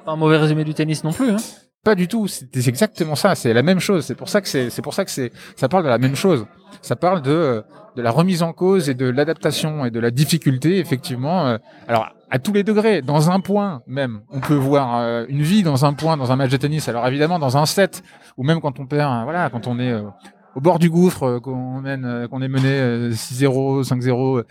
Pas 0.04 0.12
un 0.12 0.16
mauvais 0.16 0.36
résumé 0.36 0.64
du 0.64 0.74
tennis 0.74 1.02
non 1.02 1.12
plus. 1.12 1.30
Hein 1.30 1.36
pas 1.84 1.94
du 1.94 2.08
tout. 2.08 2.28
C'est, 2.28 2.68
exactement 2.68 3.14
ça. 3.14 3.34
C'est 3.34 3.52
la 3.52 3.62
même 3.62 3.80
chose. 3.80 4.04
C'est 4.04 4.14
pour 4.14 4.28
ça 4.28 4.40
que 4.40 4.48
c'est, 4.48 4.70
c'est 4.70 4.82
pour 4.82 4.94
ça 4.94 5.04
que 5.04 5.10
c'est, 5.10 5.32
ça 5.56 5.68
parle 5.68 5.84
de 5.84 5.88
la 5.88 5.98
même 5.98 6.16
chose. 6.16 6.46
Ça 6.80 6.96
parle 6.96 7.22
de 7.22 7.62
de 7.94 8.00
la 8.00 8.10
remise 8.10 8.42
en 8.42 8.54
cause 8.54 8.88
et 8.88 8.94
de 8.94 9.04
l'adaptation 9.04 9.84
et 9.84 9.90
de 9.90 10.00
la 10.00 10.10
difficulté, 10.10 10.78
effectivement. 10.78 11.46
Euh, 11.46 11.58
alors 11.88 12.08
à 12.30 12.38
tous 12.38 12.54
les 12.54 12.62
degrés, 12.62 13.02
dans 13.02 13.30
un 13.30 13.40
point 13.40 13.82
même, 13.86 14.22
on 14.30 14.40
peut 14.40 14.54
voir 14.54 14.96
euh, 14.96 15.26
une 15.28 15.42
vie 15.42 15.62
dans 15.62 15.84
un 15.84 15.92
point, 15.92 16.16
dans 16.16 16.32
un 16.32 16.36
match 16.36 16.50
de 16.50 16.56
tennis. 16.56 16.88
Alors 16.88 17.06
évidemment, 17.06 17.38
dans 17.38 17.58
un 17.58 17.66
set, 17.66 18.02
ou 18.38 18.44
même 18.44 18.62
quand 18.62 18.80
on 18.80 18.86
perd, 18.86 19.24
voilà, 19.24 19.50
quand 19.50 19.66
on 19.66 19.78
est 19.78 19.94
au 20.54 20.60
bord 20.60 20.78
du 20.78 20.90
gouffre, 20.90 21.24
euh, 21.24 21.40
qu'on 21.40 21.80
mène, 21.80 22.04
euh, 22.04 22.28
qu'on 22.28 22.42
est 22.42 22.48
mené 22.48 23.10
6-0, 23.14 23.80
euh, 23.80 23.82
5-0. 23.82 24.42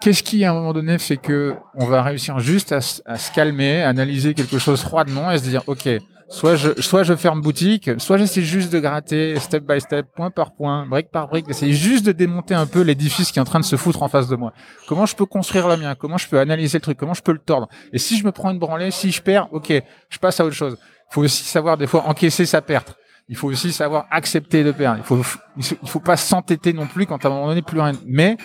Qu'est-ce 0.00 0.22
qui, 0.22 0.44
à 0.44 0.50
un 0.50 0.54
moment 0.54 0.72
donné, 0.72 0.98
fait 0.98 1.18
que 1.18 1.54
on 1.74 1.84
va 1.84 2.02
réussir 2.02 2.38
juste 2.38 2.72
à, 2.72 2.80
se 2.80 3.32
calmer, 3.32 3.82
analyser 3.82 4.32
quelque 4.32 4.58
chose 4.58 4.80
froidement 4.80 5.30
et 5.30 5.38
se 5.38 5.44
dire, 5.44 5.62
ok, 5.66 5.88
soit 6.30 6.56
je, 6.56 6.80
soit 6.80 7.02
je 7.02 7.14
ferme 7.14 7.42
boutique, 7.42 7.90
soit 7.98 8.16
j'essaie 8.16 8.42
juste 8.42 8.72
de 8.72 8.78
gratter 8.78 9.38
step 9.40 9.64
by 9.64 9.80
step, 9.80 10.06
point 10.14 10.30
par 10.30 10.54
point, 10.54 10.86
brique 10.86 11.10
par 11.10 11.28
brique, 11.28 11.46
d'essayer 11.46 11.72
juste 11.72 12.06
de 12.06 12.12
démonter 12.12 12.54
un 12.54 12.66
peu 12.66 12.80
l'édifice 12.80 13.32
qui 13.32 13.38
est 13.38 13.42
en 13.42 13.44
train 13.44 13.60
de 13.60 13.64
se 13.64 13.76
foutre 13.76 14.02
en 14.02 14.08
face 14.08 14.28
de 14.28 14.36
moi. 14.36 14.52
Comment 14.88 15.06
je 15.06 15.16
peux 15.16 15.26
construire 15.26 15.68
le 15.68 15.76
mien? 15.76 15.94
Comment 15.94 16.16
je 16.16 16.28
peux 16.28 16.38
analyser 16.38 16.78
le 16.78 16.82
truc? 16.82 16.96
Comment 16.96 17.14
je 17.14 17.22
peux 17.22 17.32
le 17.32 17.38
tordre? 17.38 17.68
Et 17.92 17.98
si 17.98 18.16
je 18.16 18.24
me 18.24 18.32
prends 18.32 18.50
une 18.50 18.58
branlée, 18.58 18.90
si 18.90 19.10
je 19.10 19.20
perds, 19.20 19.48
ok, 19.52 19.72
je 20.08 20.18
passe 20.18 20.40
à 20.40 20.46
autre 20.46 20.56
chose. 20.56 20.78
Il 21.10 21.14
faut 21.14 21.22
aussi 21.22 21.44
savoir 21.44 21.76
des 21.76 21.88
fois 21.88 22.04
encaisser 22.06 22.46
sa 22.46 22.62
perte 22.62 22.96
il 23.30 23.36
faut 23.36 23.46
aussi 23.46 23.72
savoir 23.72 24.06
accepter 24.10 24.64
de 24.64 24.72
perdre. 24.72 24.98
Il 24.98 25.04
faut, 25.04 25.22
il 25.56 25.88
faut 25.88 26.00
pas 26.00 26.16
s'entêter 26.16 26.72
non 26.72 26.88
plus 26.88 27.06
quand 27.06 27.24
à 27.24 27.28
un 27.28 27.30
moment 27.30 27.46
donné 27.46 27.62
plus 27.62 27.80
rien. 27.80 27.92
Mais 28.04 28.36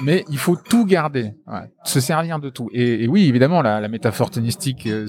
mais 0.00 0.24
il 0.30 0.38
faut 0.38 0.56
tout 0.56 0.86
garder, 0.86 1.34
ouais, 1.46 1.70
se 1.84 2.00
servir 2.00 2.38
de 2.38 2.48
tout. 2.48 2.70
Et, 2.72 3.04
et 3.04 3.08
oui, 3.08 3.28
évidemment, 3.28 3.60
la, 3.62 3.80
la 3.80 3.88
métaphore 3.88 4.30
tennistique, 4.30 4.86
euh, 4.86 5.06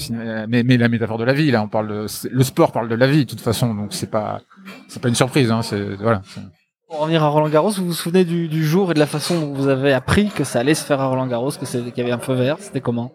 mais, 0.49 0.63
mais 0.63 0.77
la 0.77 0.89
métaphore 0.89 1.17
de 1.17 1.23
la 1.23 1.33
vie, 1.33 1.51
là, 1.51 1.63
on 1.63 1.69
parle 1.69 1.87
de, 1.87 2.07
le 2.29 2.43
sport 2.43 2.71
parle 2.71 2.89
de 2.89 2.95
la 2.95 3.07
vie, 3.07 3.25
de 3.25 3.29
toute 3.29 3.41
façon, 3.41 3.73
donc 3.73 3.93
c'est 3.93 4.09
pas, 4.09 4.41
c'est 4.87 5.01
pas 5.01 5.09
une 5.09 5.15
surprise, 5.15 5.51
hein, 5.51 5.61
c'est, 5.61 5.95
voilà. 5.95 6.21
Pour 6.89 6.99
revenir 6.99 7.23
à 7.23 7.27
Roland 7.29 7.49
Garros, 7.49 7.71
vous 7.71 7.85
vous 7.85 7.93
souvenez 7.93 8.25
du, 8.25 8.47
du 8.47 8.63
jour 8.65 8.91
et 8.91 8.93
de 8.93 8.99
la 8.99 9.07
façon 9.07 9.39
dont 9.39 9.53
vous 9.53 9.67
avez 9.67 9.93
appris 9.93 10.29
que 10.29 10.43
ça 10.43 10.59
allait 10.59 10.75
se 10.75 10.83
faire 10.83 10.99
à 11.01 11.07
Roland 11.07 11.27
Garros, 11.27 11.51
que 11.51 11.65
qu'il 11.65 11.97
y 11.97 12.01
avait 12.01 12.11
un 12.11 12.19
feu 12.19 12.33
vert 12.33 12.57
C'était 12.59 12.81
comment? 12.81 13.13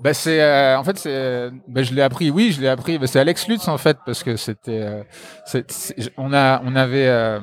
Bah 0.00 0.14
c'est, 0.14 0.40
euh, 0.40 0.78
en 0.78 0.84
fait, 0.84 0.98
c'est, 0.98 1.12
euh, 1.12 1.50
bah, 1.68 1.82
je 1.82 1.92
l'ai 1.92 2.02
appris, 2.02 2.30
oui, 2.30 2.52
je 2.52 2.60
l'ai 2.60 2.68
appris, 2.68 2.98
bah, 2.98 3.06
c'est 3.06 3.18
Alex 3.18 3.48
Lutz 3.48 3.66
en 3.68 3.78
fait, 3.78 3.98
parce 4.04 4.22
que 4.22 4.36
c'était, 4.36 4.82
euh, 4.82 5.62
on 6.16 6.32
a, 6.32 6.62
on 6.64 6.76
avait. 6.76 7.40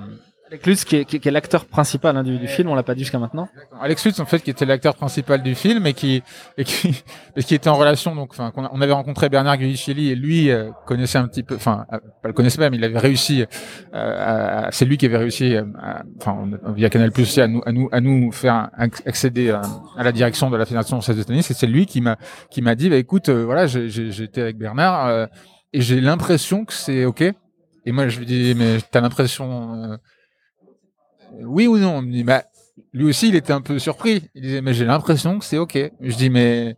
Avec 0.48 0.68
Lutz, 0.68 0.84
qui 0.84 0.98
est, 0.98 1.06
qui 1.06 1.16
est- 1.16 1.32
l'acteur 1.32 1.66
principal 1.66 2.16
hein, 2.16 2.22
du, 2.24 2.48
film, 2.48 2.70
on 2.70 2.76
l'a 2.76 2.84
pas 2.84 2.94
dit 2.94 3.00
jusqu'à 3.02 3.18
maintenant. 3.18 3.48
Alex 3.82 4.06
Lutz 4.06 4.20
en 4.20 4.26
fait 4.26 4.40
qui 4.42 4.52
était 4.52 4.66
l'acteur 4.66 4.94
principal 4.96 5.42
du 5.42 5.56
film 5.56 5.88
et 5.88 5.94
qui 5.94 6.22
et 6.58 6.64
qui 6.64 7.02
et 7.36 7.44
qui 7.44 7.56
était 7.56 7.70
en 7.70 7.76
relation 7.76 8.14
donc 8.14 8.32
enfin 8.34 8.52
on 8.72 8.82
avait 8.82 8.92
rencontré 8.92 9.30
Bernard 9.30 9.58
Guicheli 9.58 10.12
et 10.12 10.16
lui 10.16 10.52
euh, 10.52 10.70
connaissait 10.86 11.18
un 11.18 11.28
petit 11.28 11.44
peu 11.44 11.56
enfin 11.56 11.86
euh, 11.92 11.98
pas 12.22 12.28
le 12.28 12.34
connaissait 12.34 12.70
mais 12.70 12.78
il 12.78 12.84
avait 12.84 13.00
réussi 13.00 13.46
euh, 13.94 14.68
c'est 14.72 14.86
lui 14.86 14.98
qui 14.98 15.06
avait 15.08 15.18
réussi 15.18 15.56
euh, 15.56 15.64
enfin 16.22 16.46
via 16.76 16.90
Canal 16.90 17.12
Plus 17.12 17.38
à 17.40 17.48
nous 17.48 17.62
à 17.66 17.72
nous 17.72 17.90
à 17.92 18.00
nous 18.02 18.32
faire 18.32 18.70
ac- 18.78 19.08
accéder 19.08 19.50
à, 19.50 19.62
la 20.04 20.12
direction 20.12 20.50
de 20.52 20.58
la 20.58 20.66
fédération 20.66 20.98
française 20.98 21.18
de 21.18 21.24
tennis. 21.24 21.52
C'est 21.52 21.68
lui 21.68 21.86
qui 21.86 22.02
m'a 22.02 22.18
qui 22.52 22.62
m'a 22.62 22.76
dit 22.76 22.90
bah 22.90 22.98
écoute 22.98 23.30
voilà 23.30 23.66
j'étais 23.66 24.42
avec 24.42 24.58
Bernard 24.58 25.30
et 25.72 25.82
j'ai 25.82 26.00
l'impression 26.02 26.66
que 26.66 26.74
c'est 26.74 27.06
ok. 27.06 27.22
Et 27.86 27.92
moi 27.92 28.08
je 28.08 28.20
lui 28.20 28.26
dis 28.26 28.54
mais 28.56 28.78
t'as 28.92 29.02
l'impression 29.02 29.98
oui 31.42 31.68
ou 31.68 31.78
non 31.78 32.02
Il 32.02 32.08
me 32.08 32.12
dit, 32.12 32.24
bah, 32.24 32.44
lui 32.94 33.06
aussi, 33.06 33.30
il 33.30 33.36
était 33.36 33.54
un 33.54 33.62
peu 33.62 33.80
surpris. 33.80 34.24
Il 34.36 34.42
disait, 34.42 34.62
mais 34.62 34.74
j'ai 34.74 34.86
l'impression 34.86 35.40
que 35.40 35.46
c'est 35.46 35.58
OK. 35.58 35.78
Je 36.02 36.16
dis, 36.16 36.30
mais. 36.30 36.76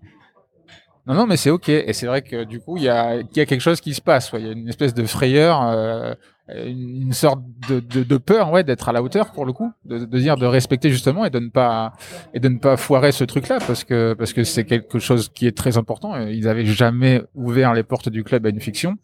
Non, 1.08 1.14
non, 1.14 1.28
mais 1.28 1.38
c'est 1.38 1.52
OK. 1.52 1.70
Et 1.70 1.94
c'est 1.94 2.08
vrai 2.08 2.22
que 2.22 2.46
du 2.46 2.60
coup, 2.60 2.78
il 2.78 2.84
y 2.84 2.90
a, 2.90 3.22
quelque 3.24 3.60
chose 3.60 3.80
qui 3.80 3.94
se 3.94 4.02
passe. 4.02 4.32
Il 4.34 4.46
y 4.46 4.50
a 4.50 4.54
une 4.54 4.68
espèce 4.68 4.96
de 4.96 5.06
frayeur, 5.06 5.62
euh, 5.62 6.16
une, 6.50 7.14
sorte 7.14 7.42
de, 7.70 8.18
peur 8.18 8.64
d'être 8.64 8.90
à 8.90 8.92
la 8.92 9.04
hauteur 9.04 9.32
pour 9.32 9.46
le 9.46 9.54
coup, 9.54 9.72
de, 9.86 10.04
dire 10.06 10.36
de 10.36 10.48
respecter 10.48 10.90
justement 10.90 11.24
et 11.24 11.30
de 11.30 11.38
ne 11.38 11.50
pas 11.50 11.94
et 12.34 12.40
de 12.40 12.50
ne 12.50 12.58
pas 12.58 12.76
foirer 12.76 13.12
ce 13.12 13.24
truc-là 13.24 13.60
parce 13.68 13.84
que 13.84 14.14
parce 14.14 14.34
que 14.34 14.44
c'est 14.44 14.64
quelque 14.64 14.98
chose 14.98 15.30
qui 15.30 15.46
est 15.46 15.56
très 15.56 15.78
important. 15.78 16.18
Ils 16.26 16.48
avaient 16.48 16.66
jamais 16.66 17.22
ouvert 17.36 17.76
les 17.76 17.84
portes 17.84 18.10
du 18.10 18.24
club 18.24 18.48
à 18.48 18.50
une 18.50 18.60
fiction. 18.60 18.98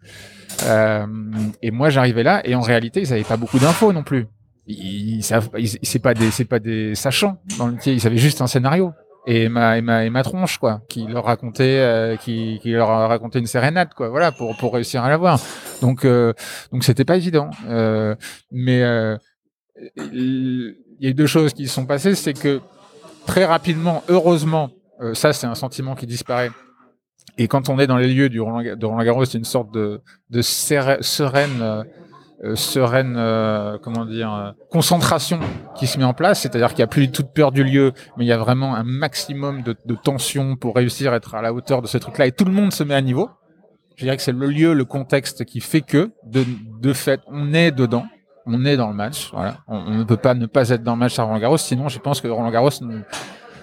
Euh, 0.64 1.06
et 1.62 1.70
moi, 1.70 1.91
j'arrivais 1.91 2.24
là 2.24 2.41
et 2.45 2.56
en 2.56 2.62
réalité, 2.62 3.04
ils 3.04 3.10
n'avaient 3.12 3.24
pas 3.24 3.38
beaucoup 3.38 3.60
d'infos 3.60 3.93
non 3.93 4.02
plus 4.02 4.26
ils, 4.68 5.24
savent, 5.24 5.49
c'est 5.84 5.99
pas 5.99 6.14
des, 6.14 6.32
c'est 6.32 6.45
pas 6.45 6.59
des 6.59 6.95
sachants 6.95 7.38
dans 7.57 7.68
le 7.68 7.74
métier. 7.74 7.93
Ils 7.93 8.05
avaient 8.07 8.18
juste 8.18 8.41
un 8.41 8.47
scénario 8.47 8.93
et 9.28 9.49
ma, 9.49 9.78
et 9.78 9.82
ma, 9.82 10.05
et 10.05 10.09
ma 10.09 10.24
tronche 10.24 10.57
quoi, 10.57 10.82
qui 10.89 11.05
leur 11.05 11.26
racontait, 11.26 11.80
euh, 11.80 12.16
qui, 12.16 12.59
qui 12.62 12.72
leur 12.72 12.89
a 12.89 13.07
raconté 13.07 13.39
une 13.39 13.47
sérénade 13.47 13.93
quoi, 13.93 14.09
voilà, 14.09 14.32
pour, 14.32 14.55
pour 14.57 14.74
réussir 14.74 15.03
à 15.03 15.09
l'avoir. 15.09 15.39
Donc, 15.82 16.05
euh, 16.05 16.34
donc 16.72 16.84
c'était 16.84 17.05
pas 17.05 17.18
évident. 17.18 17.49
Euh, 17.68 18.16
mais 18.51 18.82
euh, 18.84 19.18
il 19.97 20.76
y 20.99 21.07
a 21.07 21.09
eu 21.09 21.14
deux 21.14 21.28
choses 21.28 21.53
qui 21.53 21.68
se 21.68 21.74
sont 21.74 21.86
passées, 21.86 22.16
c'est 22.16 22.34
que 22.34 22.62
très 23.26 23.45
rapidement, 23.45 24.03
heureusement, 24.09 24.72
euh, 25.01 25.14
ça 25.14 25.34
c'est 25.34 25.47
un 25.47 25.55
sentiment 25.55 25.95
qui 25.95 26.07
disparaît. 26.07 26.51
Et 27.38 27.47
quand 27.47 27.70
on 27.70 27.80
est 27.80 27.88
dans 27.88 27.97
les 27.97 28.14
lieux 28.14 28.30
du 28.30 28.41
Roland, 28.41 28.62
de 28.76 28.86
Roland 28.86 29.03
Garros, 29.03 29.26
c'est 29.26 29.38
une 29.38 29.45
sorte 29.45 29.72
de, 29.74 30.01
de 30.30 30.41
sérè- 30.41 31.01
sereine, 31.01 31.86
euh, 32.43 32.55
sereine, 32.55 33.15
euh, 33.17 33.77
comment 33.81 34.05
dire, 34.05 34.33
euh, 34.33 34.51
concentration 34.71 35.39
qui 35.75 35.85
se 35.85 35.99
met 35.99 36.03
en 36.03 36.13
place. 36.13 36.41
C'est-à-dire 36.41 36.69
qu'il 36.69 36.77
n'y 36.77 36.83
a 36.83 36.87
plus 36.87 37.11
toute 37.11 37.33
peur 37.33 37.51
du 37.51 37.63
lieu, 37.63 37.93
mais 38.17 38.25
il 38.25 38.27
y 38.27 38.31
a 38.31 38.37
vraiment 38.37 38.75
un 38.75 38.83
maximum 38.83 39.61
de, 39.61 39.75
de 39.85 39.95
tension 39.95 40.55
pour 40.55 40.75
réussir 40.75 41.13
à 41.13 41.17
être 41.17 41.35
à 41.35 41.41
la 41.43 41.53
hauteur 41.53 41.83
de 41.83 41.87
ce 41.87 41.99
truc-là. 41.99 42.25
Et 42.25 42.31
tout 42.31 42.45
le 42.45 42.51
monde 42.51 42.73
se 42.73 42.83
met 42.83 42.95
à 42.95 43.01
niveau. 43.01 43.29
Je 43.95 44.05
dirais 44.05 44.17
que 44.17 44.23
c'est 44.23 44.31
le 44.31 44.47
lieu, 44.47 44.73
le 44.73 44.85
contexte 44.85 45.45
qui 45.45 45.59
fait 45.59 45.81
que, 45.81 46.11
de, 46.25 46.43
de 46.79 46.93
fait, 46.93 47.21
on 47.27 47.53
est 47.53 47.71
dedans. 47.71 48.05
On 48.47 48.65
est 48.65 48.75
dans 48.75 48.87
le 48.87 48.95
match, 48.95 49.29
voilà. 49.31 49.57
On, 49.67 49.91
ne 49.91 50.03
peut 50.03 50.17
pas 50.17 50.33
ne 50.33 50.47
pas 50.47 50.69
être 50.69 50.81
dans 50.81 50.93
le 50.93 50.99
match 50.99 51.19
à 51.19 51.23
Roland 51.23 51.37
Garros, 51.37 51.57
sinon 51.57 51.89
je 51.89 51.99
pense 51.99 52.21
que 52.21 52.27
Roland 52.27 52.49
Garros 52.49 52.71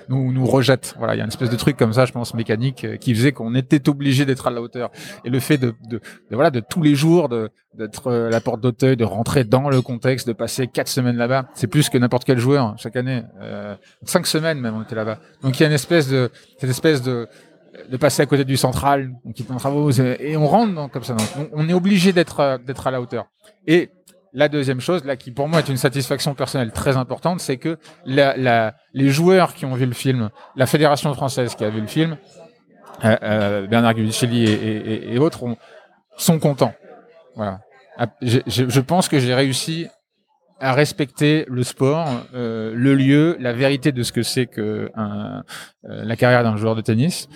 nous, 0.08 0.32
nous 0.32 0.46
rejette. 0.46 0.94
Voilà, 0.98 1.14
il 1.14 1.18
y 1.18 1.20
a 1.20 1.24
une 1.24 1.30
espèce 1.30 1.50
de 1.50 1.56
truc 1.56 1.76
comme 1.76 1.92
ça, 1.92 2.04
je 2.04 2.12
pense, 2.12 2.34
mécanique, 2.34 2.84
euh, 2.84 2.96
qui 2.96 3.14
faisait 3.14 3.32
qu'on 3.32 3.54
était 3.54 3.88
obligé 3.88 4.24
d'être 4.24 4.46
à 4.46 4.50
la 4.50 4.60
hauteur. 4.60 4.90
Et 5.24 5.30
le 5.30 5.40
fait 5.40 5.58
de, 5.58 5.74
de, 5.88 6.00
voilà, 6.30 6.50
de 6.50 6.60
tous 6.60 6.82
les 6.82 6.94
jours, 6.94 7.28
d'être 7.28 8.08
euh, 8.08 8.28
à 8.28 8.30
la 8.30 8.40
porte 8.40 8.60
d'Auteuil, 8.60 8.96
de 8.96 9.04
rentrer 9.04 9.44
dans 9.44 9.68
le 9.68 9.82
contexte, 9.82 10.26
de 10.26 10.32
passer 10.32 10.66
quatre 10.66 10.88
semaines 10.88 11.16
là-bas, 11.16 11.46
c'est 11.54 11.66
plus 11.66 11.88
que 11.88 11.98
n'importe 11.98 12.24
quel 12.24 12.38
joueur 12.38 12.64
hein, 12.64 12.74
chaque 12.78 12.96
année. 12.96 13.22
Euh, 13.40 13.76
cinq 14.04 14.26
semaines 14.26 14.60
même, 14.60 14.74
on 14.74 14.82
était 14.82 14.96
là-bas. 14.96 15.18
Donc 15.42 15.58
il 15.58 15.62
y 15.62 15.64
a 15.64 15.68
une 15.68 15.74
espèce 15.74 16.08
de, 16.08 16.30
cette 16.58 16.70
espèce 16.70 17.02
de 17.02 17.28
de 17.90 17.96
passer 17.96 18.22
à 18.22 18.26
côté 18.26 18.44
du 18.44 18.56
central, 18.56 19.12
on 19.24 19.32
quitte 19.32 19.50
nos 19.50 19.58
travaux 19.58 19.90
et 19.90 20.36
on 20.36 20.46
rentre 20.46 20.74
dans, 20.74 20.88
comme 20.88 21.04
ça. 21.04 21.14
Donc, 21.14 21.50
on, 21.52 21.68
est 21.68 21.72
obligé 21.72 22.12
d'être 22.12 22.40
euh, 22.40 22.58
d'être 22.58 22.86
à 22.86 22.90
la 22.90 23.00
hauteur. 23.00 23.26
Et 23.66 23.90
la 24.32 24.48
deuxième 24.48 24.80
chose, 24.80 25.04
là, 25.04 25.16
qui 25.16 25.30
pour 25.30 25.48
moi 25.48 25.60
est 25.60 25.68
une 25.68 25.76
satisfaction 25.76 26.34
personnelle 26.34 26.72
très 26.72 26.96
importante, 26.96 27.40
c'est 27.40 27.56
que 27.56 27.78
les 28.06 29.08
joueurs 29.08 29.54
qui 29.54 29.64
ont 29.64 29.74
vu 29.74 29.86
le 29.86 29.94
film, 29.94 30.30
la 30.56 30.66
fédération 30.66 31.12
française 31.14 31.54
qui 31.54 31.64
a 31.64 31.70
vu 31.70 31.80
le 31.80 31.86
film, 31.86 32.16
euh, 33.04 33.16
euh, 33.22 33.66
Bernard 33.66 33.94
Guicheli 33.94 34.44
et, 34.44 35.18
autres 35.18 35.44
ont- 35.44 35.56
sont 36.16 36.38
contents. 36.38 36.74
Voilà. 37.36 37.60
Ah, 37.96 38.06
Je 38.22 38.80
pense 38.80 39.08
que 39.08 39.18
j'ai 39.18 39.34
réussi 39.34 39.86
à 40.60 40.72
respecter 40.72 41.44
le 41.48 41.62
sport, 41.62 42.08
euh, 42.34 42.72
le 42.74 42.94
lieu, 42.96 43.36
la 43.38 43.52
vérité 43.52 43.92
de 43.92 44.02
ce 44.02 44.10
que 44.10 44.22
c'est 44.24 44.46
que 44.46 44.90
la 45.84 46.16
carrière 46.16 46.42
d'un 46.42 46.56
joueur 46.56 46.74
de 46.74 46.80
tennis. 46.80 47.28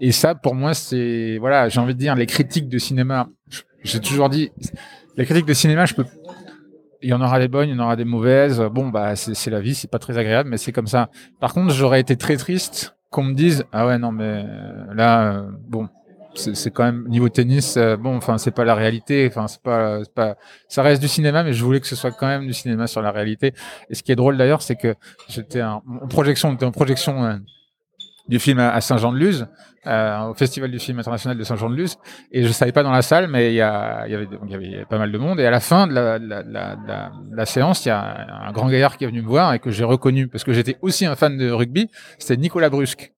Et 0.00 0.12
ça, 0.12 0.34
pour 0.34 0.54
moi, 0.54 0.74
c'est 0.74 1.38
voilà, 1.38 1.68
j'ai 1.70 1.80
envie 1.80 1.94
de 1.94 1.98
dire 1.98 2.14
les 2.14 2.26
critiques 2.26 2.68
de 2.68 2.78
cinéma. 2.78 3.28
J'ai 3.84 4.00
toujours 4.00 4.28
dit, 4.28 4.50
les 5.18 5.24
critiques 5.24 5.46
de 5.46 5.52
cinéma, 5.52 5.84
je 5.84 5.94
peux. 5.94 6.06
Il 7.02 7.10
y 7.10 7.12
en 7.12 7.20
aura 7.20 7.40
des 7.40 7.48
bonnes, 7.48 7.68
il 7.68 7.76
y 7.76 7.78
en 7.78 7.84
aura 7.84 7.96
des 7.96 8.04
mauvaises. 8.04 8.60
Bon, 8.72 8.88
bah, 8.88 9.16
c'est 9.16 9.50
la 9.50 9.60
vie, 9.60 9.74
c'est 9.74 9.90
pas 9.90 9.98
très 9.98 10.16
agréable, 10.16 10.48
mais 10.48 10.58
c'est 10.58 10.72
comme 10.72 10.86
ça. 10.86 11.10
Par 11.40 11.52
contre, 11.52 11.74
j'aurais 11.74 12.00
été 12.00 12.16
très 12.16 12.36
triste 12.36 12.96
qu'on 13.10 13.24
me 13.24 13.34
dise, 13.34 13.64
ah 13.72 13.86
ouais, 13.86 13.98
non, 13.98 14.12
mais 14.12 14.44
euh, 14.46 14.94
là, 14.94 15.32
euh, 15.32 15.50
bon, 15.68 15.88
c'est 16.34 16.70
quand 16.70 16.84
même 16.84 17.08
niveau 17.08 17.28
tennis, 17.28 17.76
euh, 17.76 17.96
bon, 17.96 18.16
enfin, 18.16 18.38
c'est 18.38 18.52
pas 18.52 18.64
la 18.64 18.76
réalité, 18.76 19.26
enfin, 19.28 19.48
c'est 19.48 19.62
pas, 19.62 20.02
pas, 20.14 20.36
ça 20.68 20.82
reste 20.82 21.02
du 21.02 21.08
cinéma, 21.08 21.42
mais 21.42 21.52
je 21.52 21.64
voulais 21.64 21.80
que 21.80 21.86
ce 21.88 21.96
soit 21.96 22.12
quand 22.12 22.26
même 22.26 22.46
du 22.46 22.52
cinéma 22.52 22.86
sur 22.86 23.02
la 23.02 23.10
réalité. 23.10 23.54
Et 23.90 23.94
ce 23.96 24.04
qui 24.04 24.12
est 24.12 24.16
drôle 24.16 24.36
d'ailleurs, 24.36 24.62
c'est 24.62 24.76
que 24.76 24.94
j'étais 25.28 25.62
en, 25.62 25.82
projection, 26.08 26.50
on 26.50 26.54
était 26.54 26.66
en 26.66 26.70
projection 26.70 27.40
du 28.28 28.38
film 28.38 28.58
à, 28.58 28.80
Saint-Jean-de-Luz, 28.80 29.46
euh, 29.86 30.28
au 30.28 30.34
Festival 30.34 30.70
du 30.70 30.78
film 30.78 30.98
international 30.98 31.38
de 31.38 31.44
Saint-Jean-de-Luz, 31.44 31.96
et 32.30 32.44
je 32.44 32.52
savais 32.52 32.72
pas 32.72 32.82
dans 32.82 32.92
la 32.92 33.02
salle, 33.02 33.28
mais 33.28 33.52
il 33.52 33.54
y, 33.54 33.60
a, 33.60 34.06
il 34.06 34.12
y, 34.12 34.14
avait, 34.14 34.26
donc, 34.26 34.42
il 34.46 34.50
y 34.50 34.74
avait 34.74 34.84
pas 34.84 34.98
mal 34.98 35.10
de 35.10 35.18
monde. 35.18 35.40
Et 35.40 35.46
à 35.46 35.50
la 35.50 35.60
fin 35.60 35.86
de 35.86 35.94
la, 35.94 36.18
de 36.18 36.26
la, 36.26 36.42
de 36.42 36.52
la, 36.52 36.76
de 36.76 37.36
la, 37.36 37.46
séance, 37.46 37.84
il 37.84 37.88
y 37.88 37.90
a 37.90 38.26
un 38.46 38.52
grand 38.52 38.68
gaillard 38.68 38.96
qui 38.96 39.04
est 39.04 39.06
venu 39.06 39.22
me 39.22 39.28
voir 39.28 39.54
et 39.54 39.58
que 39.58 39.70
j'ai 39.70 39.84
reconnu 39.84 40.28
parce 40.28 40.44
que 40.44 40.52
j'étais 40.52 40.76
aussi 40.82 41.06
un 41.06 41.16
fan 41.16 41.36
de 41.38 41.50
rugby. 41.50 41.88
C'était 42.18 42.36
Nicolas 42.36 42.70
Brusque. 42.70 43.12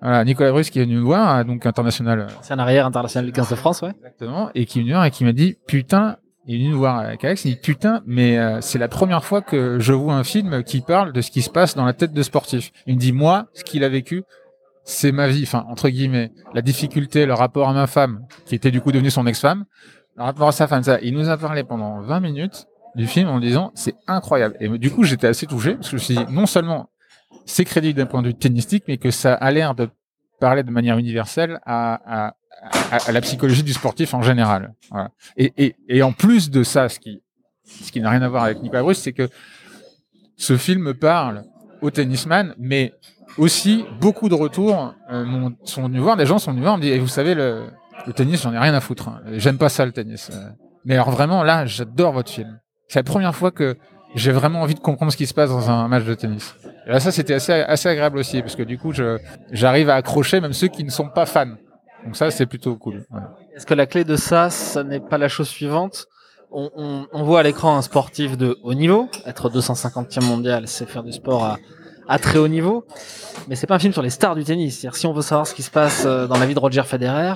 Voilà, 0.00 0.24
Nicolas 0.24 0.52
Brusque 0.52 0.72
qui 0.72 0.80
est 0.80 0.84
venu 0.84 0.96
me 0.96 1.02
voir, 1.02 1.44
donc 1.44 1.66
international 1.66 2.28
C'est 2.42 2.54
un 2.54 2.58
arrière 2.58 2.86
international 2.86 3.26
du 3.26 3.32
15 3.32 3.50
de 3.50 3.56
France, 3.56 3.82
ouais. 3.82 3.90
Exactement. 3.96 4.50
Et 4.54 4.66
qui 4.66 4.78
est 4.78 4.82
venu 4.82 4.92
voir 4.92 5.04
et 5.06 5.10
qui 5.10 5.24
m'a 5.24 5.32
dit 5.32 5.56
putain, 5.66 6.18
il 6.48 6.54
est 6.54 6.58
venu 6.58 6.70
nous 6.70 6.78
voir 6.78 6.98
avec 6.98 7.22
Alex, 7.24 7.44
il 7.44 7.50
dit 7.50 7.60
putain, 7.60 8.02
mais 8.06 8.38
euh, 8.38 8.62
c'est 8.62 8.78
la 8.78 8.88
première 8.88 9.22
fois 9.22 9.42
que 9.42 9.78
je 9.78 9.92
vois 9.92 10.14
un 10.14 10.24
film 10.24 10.64
qui 10.64 10.80
parle 10.80 11.12
de 11.12 11.20
ce 11.20 11.30
qui 11.30 11.42
se 11.42 11.50
passe 11.50 11.74
dans 11.74 11.84
la 11.84 11.92
tête 11.92 12.14
de 12.14 12.22
sportif. 12.22 12.72
Il 12.86 12.94
me 12.94 12.98
dit 12.98 13.12
moi, 13.12 13.48
ce 13.52 13.62
qu'il 13.64 13.84
a 13.84 13.90
vécu, 13.90 14.24
c'est 14.82 15.12
ma 15.12 15.28
vie, 15.28 15.42
enfin 15.42 15.66
entre 15.68 15.90
guillemets, 15.90 16.32
la 16.54 16.62
difficulté, 16.62 17.26
le 17.26 17.34
rapport 17.34 17.68
à 17.68 17.74
ma 17.74 17.86
femme, 17.86 18.24
qui 18.46 18.54
était 18.54 18.70
du 18.70 18.80
coup 18.80 18.92
devenue 18.92 19.10
son 19.10 19.26
ex-femme, 19.26 19.66
le 20.16 20.22
rapport 20.22 20.48
à 20.48 20.52
sa 20.52 20.66
femme, 20.66 20.82
ça. 20.82 20.98
Il 21.02 21.12
nous 21.12 21.28
a 21.28 21.36
parlé 21.36 21.64
pendant 21.64 22.00
20 22.00 22.20
minutes 22.20 22.66
du 22.94 23.06
film 23.06 23.28
en 23.28 23.40
disant 23.40 23.70
c'est 23.74 23.94
incroyable. 24.06 24.56
Et 24.58 24.70
du 24.78 24.90
coup 24.90 25.04
j'étais 25.04 25.26
assez 25.26 25.46
touché 25.46 25.74
parce 25.74 25.90
que 25.90 25.90
je 25.90 25.96
me 25.96 26.00
suis 26.00 26.16
dit 26.16 26.32
non 26.32 26.46
seulement 26.46 26.88
c'est 27.44 27.66
crédible 27.66 27.98
d'un 27.98 28.06
point 28.06 28.22
de 28.22 28.28
vue 28.28 28.34
tennistique, 28.34 28.84
mais 28.88 28.96
que 28.96 29.10
ça 29.10 29.34
a 29.34 29.50
l'air 29.50 29.74
de 29.74 29.90
parler 30.40 30.62
de 30.62 30.70
manière 30.70 30.96
universelle 30.96 31.60
à, 31.66 32.28
à, 32.28 32.34
à, 32.90 33.12
la 33.12 33.20
psychologie 33.20 33.62
du 33.62 33.72
sportif 33.72 34.14
en 34.14 34.22
général. 34.22 34.74
Et, 35.36 36.02
en 36.02 36.12
plus 36.12 36.50
de 36.50 36.62
ça, 36.62 36.88
ce 36.88 36.98
qui, 36.98 37.20
n'a 38.00 38.10
rien 38.10 38.22
à 38.22 38.28
voir 38.28 38.44
avec 38.44 38.62
Nicolas 38.62 38.82
Bruce, 38.82 38.98
c'est 38.98 39.12
que 39.12 39.28
ce 40.36 40.56
film 40.56 40.94
parle 40.94 41.44
au 41.80 41.90
tennisman, 41.90 42.54
mais 42.58 42.92
aussi 43.36 43.84
beaucoup 44.00 44.28
de 44.28 44.34
retours 44.34 44.94
euh, 45.10 45.50
sont 45.64 45.84
venus 45.84 46.00
voir, 46.00 46.16
des 46.16 46.26
gens 46.26 46.38
sont 46.38 46.50
venus 46.50 46.64
voir, 46.64 46.76
me 46.76 46.82
disent, 46.82 46.92
Eh, 46.92 46.98
vous 46.98 47.08
savez, 47.08 47.34
le, 47.34 47.68
le 48.06 48.12
tennis, 48.12 48.42
j'en 48.42 48.52
ai 48.52 48.58
rien 48.58 48.74
à 48.74 48.80
foutre. 48.80 49.08
hein. 49.08 49.20
J'aime 49.32 49.58
pas 49.58 49.68
ça 49.68 49.84
le 49.84 49.92
tennis. 49.92 50.30
Euh, 50.32 50.48
Mais 50.84 50.94
alors 50.94 51.10
vraiment, 51.10 51.42
là, 51.44 51.66
j'adore 51.66 52.12
votre 52.12 52.30
film. 52.30 52.58
C'est 52.88 52.98
la 52.98 53.04
première 53.04 53.34
fois 53.34 53.50
que 53.50 53.76
j'ai 54.14 54.32
vraiment 54.32 54.62
envie 54.62 54.74
de 54.74 54.80
comprendre 54.80 55.12
ce 55.12 55.16
qui 55.16 55.26
se 55.26 55.34
passe 55.34 55.50
dans 55.50 55.70
un 55.70 55.86
match 55.88 56.04
de 56.04 56.14
tennis. 56.14 56.54
Et 56.86 56.90
là, 56.90 57.00
ça, 57.00 57.12
c'était 57.12 57.34
assez, 57.34 57.52
assez 57.52 57.88
agréable 57.88 58.18
aussi, 58.18 58.40
parce 58.40 58.56
que 58.56 58.62
du 58.62 58.78
coup, 58.78 58.92
j'arrive 59.52 59.90
à 59.90 59.96
accrocher 59.96 60.40
même 60.40 60.52
ceux 60.54 60.68
qui 60.68 60.82
ne 60.84 60.90
sont 60.90 61.08
pas 61.08 61.26
fans. 61.26 61.54
Donc 62.04 62.16
ça, 62.16 62.30
c'est 62.30 62.46
plutôt 62.46 62.76
cool. 62.76 63.04
Est-ce 63.54 63.66
que 63.66 63.74
la 63.74 63.86
clé 63.86 64.04
de 64.04 64.16
ça, 64.16 64.50
ça 64.50 64.82
n'est 64.84 65.00
pas 65.00 65.18
la 65.18 65.28
chose 65.28 65.48
suivante? 65.48 66.06
On, 66.50 66.70
on, 66.76 67.06
on 67.12 67.22
voit 67.24 67.40
à 67.40 67.42
l'écran 67.42 67.76
un 67.76 67.82
sportif 67.82 68.36
de 68.38 68.56
haut 68.62 68.74
niveau. 68.74 69.08
Être 69.26 69.50
250e 69.50 70.24
mondial, 70.24 70.66
c'est 70.66 70.86
faire 70.88 71.02
du 71.02 71.12
sport 71.12 71.44
à, 71.44 71.58
à 72.08 72.18
très 72.18 72.38
haut 72.38 72.48
niveau. 72.48 72.86
Mais 73.48 73.54
c'est 73.56 73.66
pas 73.66 73.74
un 73.74 73.78
film 73.78 73.92
sur 73.92 74.00
les 74.02 74.10
stars 74.10 74.34
du 74.34 74.44
tennis. 74.44 74.86
Si 74.92 75.06
on 75.06 75.12
veut 75.12 75.22
savoir 75.22 75.46
ce 75.46 75.54
qui 75.54 75.62
se 75.62 75.70
passe 75.70 76.04
euh, 76.06 76.26
dans 76.26 76.38
la 76.38 76.46
vie 76.46 76.54
de 76.54 76.58
Roger 76.58 76.82
Federer, 76.84 77.34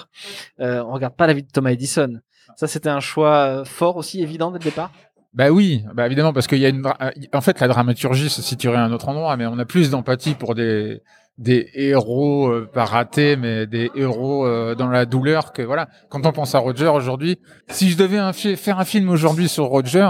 euh, 0.60 0.82
on 0.86 0.92
regarde 0.92 1.14
pas 1.14 1.26
la 1.26 1.34
vie 1.34 1.42
de 1.42 1.50
Thomas 1.50 1.70
Edison. 1.70 2.20
Ça, 2.56 2.66
c'était 2.66 2.88
un 2.88 3.00
choix 3.00 3.34
euh, 3.34 3.64
fort 3.64 3.96
aussi, 3.96 4.22
évident 4.22 4.50
dès 4.50 4.58
le 4.58 4.64
départ? 4.64 4.90
Bah 5.34 5.48
oui, 5.50 5.82
bah 5.94 6.04
évidemment, 6.06 6.34
parce 6.34 6.46
qu'il 6.46 6.58
y 6.58 6.66
a 6.66 6.68
une. 6.68 6.86
euh, 6.86 7.10
En 7.32 7.40
fait, 7.40 7.58
la 7.60 7.68
dramaturgie 7.68 8.28
se 8.28 8.42
situerait 8.42 8.76
à 8.76 8.84
un 8.84 8.92
autre 8.92 9.08
endroit, 9.08 9.34
mais 9.38 9.46
on 9.46 9.58
a 9.58 9.64
plus 9.64 9.90
d'empathie 9.90 10.34
pour 10.34 10.54
des 10.54 11.02
des 11.38 11.70
héros 11.74 12.48
euh, 12.48 12.68
pas 12.72 12.84
ratés, 12.84 13.36
mais 13.36 13.66
des 13.66 13.90
héros 13.94 14.46
euh, 14.46 14.74
dans 14.74 14.88
la 14.88 15.06
douleur 15.06 15.52
que 15.52 15.62
voilà. 15.62 15.88
Quand 16.08 16.24
on 16.26 16.32
pense 16.32 16.54
à 16.54 16.58
Roger 16.58 16.88
aujourd'hui, 16.88 17.38
si 17.68 17.90
je 17.90 17.96
devais 17.96 18.32
faire 18.56 18.78
un 18.78 18.84
film 18.84 19.08
aujourd'hui 19.08 19.48
sur 19.48 19.64
Roger, 19.64 20.08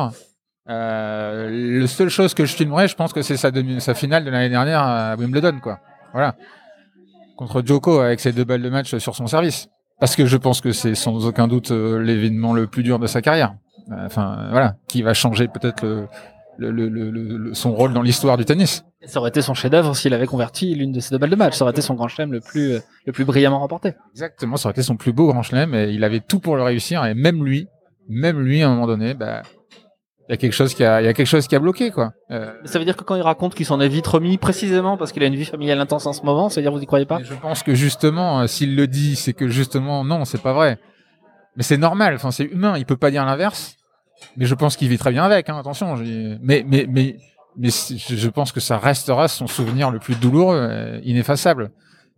euh, 0.68 1.81
la 1.81 1.87
seule 1.87 2.09
chose 2.09 2.35
que 2.35 2.45
je 2.45 2.55
filmerais, 2.55 2.89
je 2.89 2.95
pense 2.95 3.12
que 3.12 3.23
c'est 3.23 3.37
sa, 3.37 3.51
finale 3.95 4.25
de 4.25 4.31
l'année 4.31 4.49
dernière 4.49 4.81
à 4.81 5.16
Wimbledon, 5.16 5.59
quoi. 5.61 5.81
Voilà. 6.12 6.37
Contre 7.37 7.62
Djoko 7.64 8.01
avec 8.01 8.20
ses 8.20 8.33
deux 8.33 8.45
balles 8.45 8.62
de 8.62 8.68
match 8.68 8.97
sur 8.97 9.16
son 9.16 9.27
service. 9.27 9.68
Parce 9.99 10.16
que 10.16 10.27
je 10.27 10.37
pense 10.37 10.61
que 10.61 10.73
c'est 10.73 10.95
sans 10.95 11.27
aucun 11.27 11.49
doute 11.49 11.70
euh, 11.70 12.01
l'événement 12.01 12.53
le 12.53 12.66
plus 12.66 12.83
dur 12.83 12.99
de 12.99 13.07
sa 13.07 13.23
carrière. 13.23 13.55
Euh, 13.91 14.07
Enfin, 14.07 14.49
voilà, 14.51 14.77
qui 14.89 15.03
va 15.03 15.14
changer 15.14 15.49
peut-être 15.49 15.83
le, 15.83 16.07
le, 16.59 16.70
le- 16.70 16.88
le- 16.88 17.11
le- 17.11 17.36
le- 17.38 17.55
son 17.55 17.72
rôle 17.72 17.92
dans 17.92 18.03
l'histoire 18.03 18.36
du 18.36 18.44
tennis. 18.44 18.84
Ça 19.07 19.18
aurait 19.20 19.30
été 19.30 19.42
son 19.42 19.55
chef-d'œuvre 19.55 19.96
s'il 19.96 20.14
avait 20.14 20.26
converti 20.26 20.74
l'une 20.74 20.92
de 20.92 21.00
ses 21.00 21.11
deux 21.11 21.18
balles 21.18 21.30
de 21.30 21.36
match. 21.36 21.57
Ça 21.57 21.64
aurait 21.64 21.72
été 21.72 21.80
son 21.82 21.94
grand 21.94 22.09
chelem 22.09 22.32
le 22.32 22.40
plus, 22.40 22.72
euh, 22.74 22.80
le 23.07 23.12
plus 23.12 23.24
brillamment 23.24 23.59
remporté. 23.59 23.94
Exactement, 24.12 24.57
ça 24.57 24.68
aurait 24.68 24.72
été 24.74 24.82
son 24.82 24.96
plus 24.96 25.12
beau 25.12 25.26
grand 25.28 25.42
chelem 25.42 25.74
et 25.74 25.90
il 25.90 26.05
avait 26.05 26.20
tout 26.20 26.38
pour 26.40 26.57
le 26.57 26.62
réussir. 26.62 27.05
Et 27.05 27.14
même 27.14 27.44
lui, 27.44 27.66
même 28.09 28.40
lui, 28.40 28.62
à 28.62 28.68
un 28.68 28.74
moment 28.74 28.86
donné, 28.86 29.14
bah, 29.14 29.42
il 30.28 30.32
y 30.32 30.34
a 30.34 30.36
quelque 30.36 30.53
chose 30.53 30.72
qui 30.74 30.84
a, 30.84 31.00
il 31.03 31.05
y 31.05 31.09
a 31.09 31.14
quelque 31.14 31.26
chose 31.26 31.48
qui 31.48 31.57
a 31.57 31.59
bloqué, 31.59 31.90
quoi. 31.90 32.12
Euh, 32.30 32.53
ça 32.64 32.78
veut 32.78 32.84
dire 32.84 32.96
que 32.96 33.03
quand 33.03 33.16
il 33.16 33.22
raconte 33.22 33.55
qu'il 33.55 33.66
s'en 33.66 33.80
est 33.80 33.88
vite 33.88 34.07
remis, 34.07 34.38
précisément 34.38 34.96
parce 34.96 35.11
qu'il 35.11 35.22
a 35.24 35.26
une 35.26 35.34
vie 35.34 35.44
familiale 35.44 35.80
intense 35.80 36.07
en 36.07 36.12
ce 36.12 36.22
moment, 36.22 36.48
ça 36.48 36.61
veut 36.61 36.62
dire 36.64 36.72
vous 36.72 36.80
y 36.82 36.86
croyez 36.86 37.07
pas? 37.07 37.18
Mais 37.18 37.24
je 37.24 37.34
pense 37.34 37.62
que 37.62 37.74
justement, 37.74 38.40
euh, 38.40 38.46
s'il 38.46 38.76
le 38.76 38.86
dit, 38.86 39.16
c'est 39.16 39.32
que 39.32 39.48
justement, 39.48 40.05
non, 40.05 40.24
c'est 40.24 40.40
pas 40.40 40.53
vrai. 40.53 40.78
Mais 41.57 41.62
c'est 41.64 41.76
normal, 41.76 42.14
enfin, 42.14 42.30
c'est 42.30 42.44
humain, 42.44 42.78
il 42.78 42.86
peut 42.86 42.96
pas 42.96 43.11
dire 43.11 43.24
l'inverse. 43.26 43.76
Mais 44.37 44.47
je 44.47 44.55
pense 44.55 44.77
qu'il 44.77 44.89
vit 44.89 44.99
très 44.99 45.11
bien 45.11 45.25
avec, 45.25 45.49
hein, 45.49 45.59
attention. 45.59 45.97
Mais, 45.97 46.64
mais, 46.66 46.87
mais, 46.89 47.16
mais 47.57 47.70
je 47.70 48.29
pense 48.29 48.53
que 48.53 48.61
ça 48.61 48.79
restera 48.79 49.29
son 49.29 49.47
souvenir 49.47 49.91
le 49.91 49.99
plus 49.99 50.14
douloureux, 50.14 50.57
euh, 50.57 51.01
ineffaçable. 51.05 51.70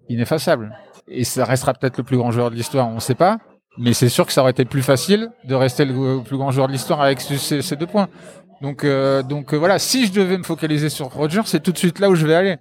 Ineffaçable. 0.08 0.76
Et 1.08 1.24
ça 1.24 1.44
restera 1.44 1.74
peut-être 1.74 1.98
le 1.98 2.04
plus 2.04 2.16
grand 2.16 2.30
joueur 2.30 2.50
de 2.50 2.56
l'histoire, 2.56 2.88
on 2.88 3.00
sait 3.00 3.14
pas. 3.14 3.38
Mais 3.76 3.92
c'est 3.92 4.08
sûr 4.08 4.24
que 4.26 4.32
ça 4.32 4.42
aurait 4.42 4.52
été 4.52 4.64
plus 4.64 4.82
facile 4.82 5.30
de 5.44 5.54
rester 5.54 5.84
le 5.84 6.22
plus 6.22 6.36
grand 6.36 6.50
joueur 6.52 6.68
de 6.68 6.72
l'histoire 6.72 7.00
avec 7.00 7.20
ce- 7.20 7.36
ces, 7.36 7.60
ces 7.62 7.76
deux 7.76 7.86
points. 7.86 8.08
Donc, 8.62 8.84
euh, 8.84 9.22
donc 9.22 9.52
euh, 9.52 9.56
voilà, 9.58 9.78
si 9.80 10.06
je 10.06 10.12
devais 10.12 10.38
me 10.38 10.44
focaliser 10.44 10.88
sur 10.88 11.06
Roger, 11.08 11.40
c'est 11.44 11.60
tout 11.60 11.72
de 11.72 11.78
suite 11.78 11.98
là 11.98 12.08
où 12.08 12.14
je 12.14 12.26
vais 12.26 12.34
aller. 12.36 12.56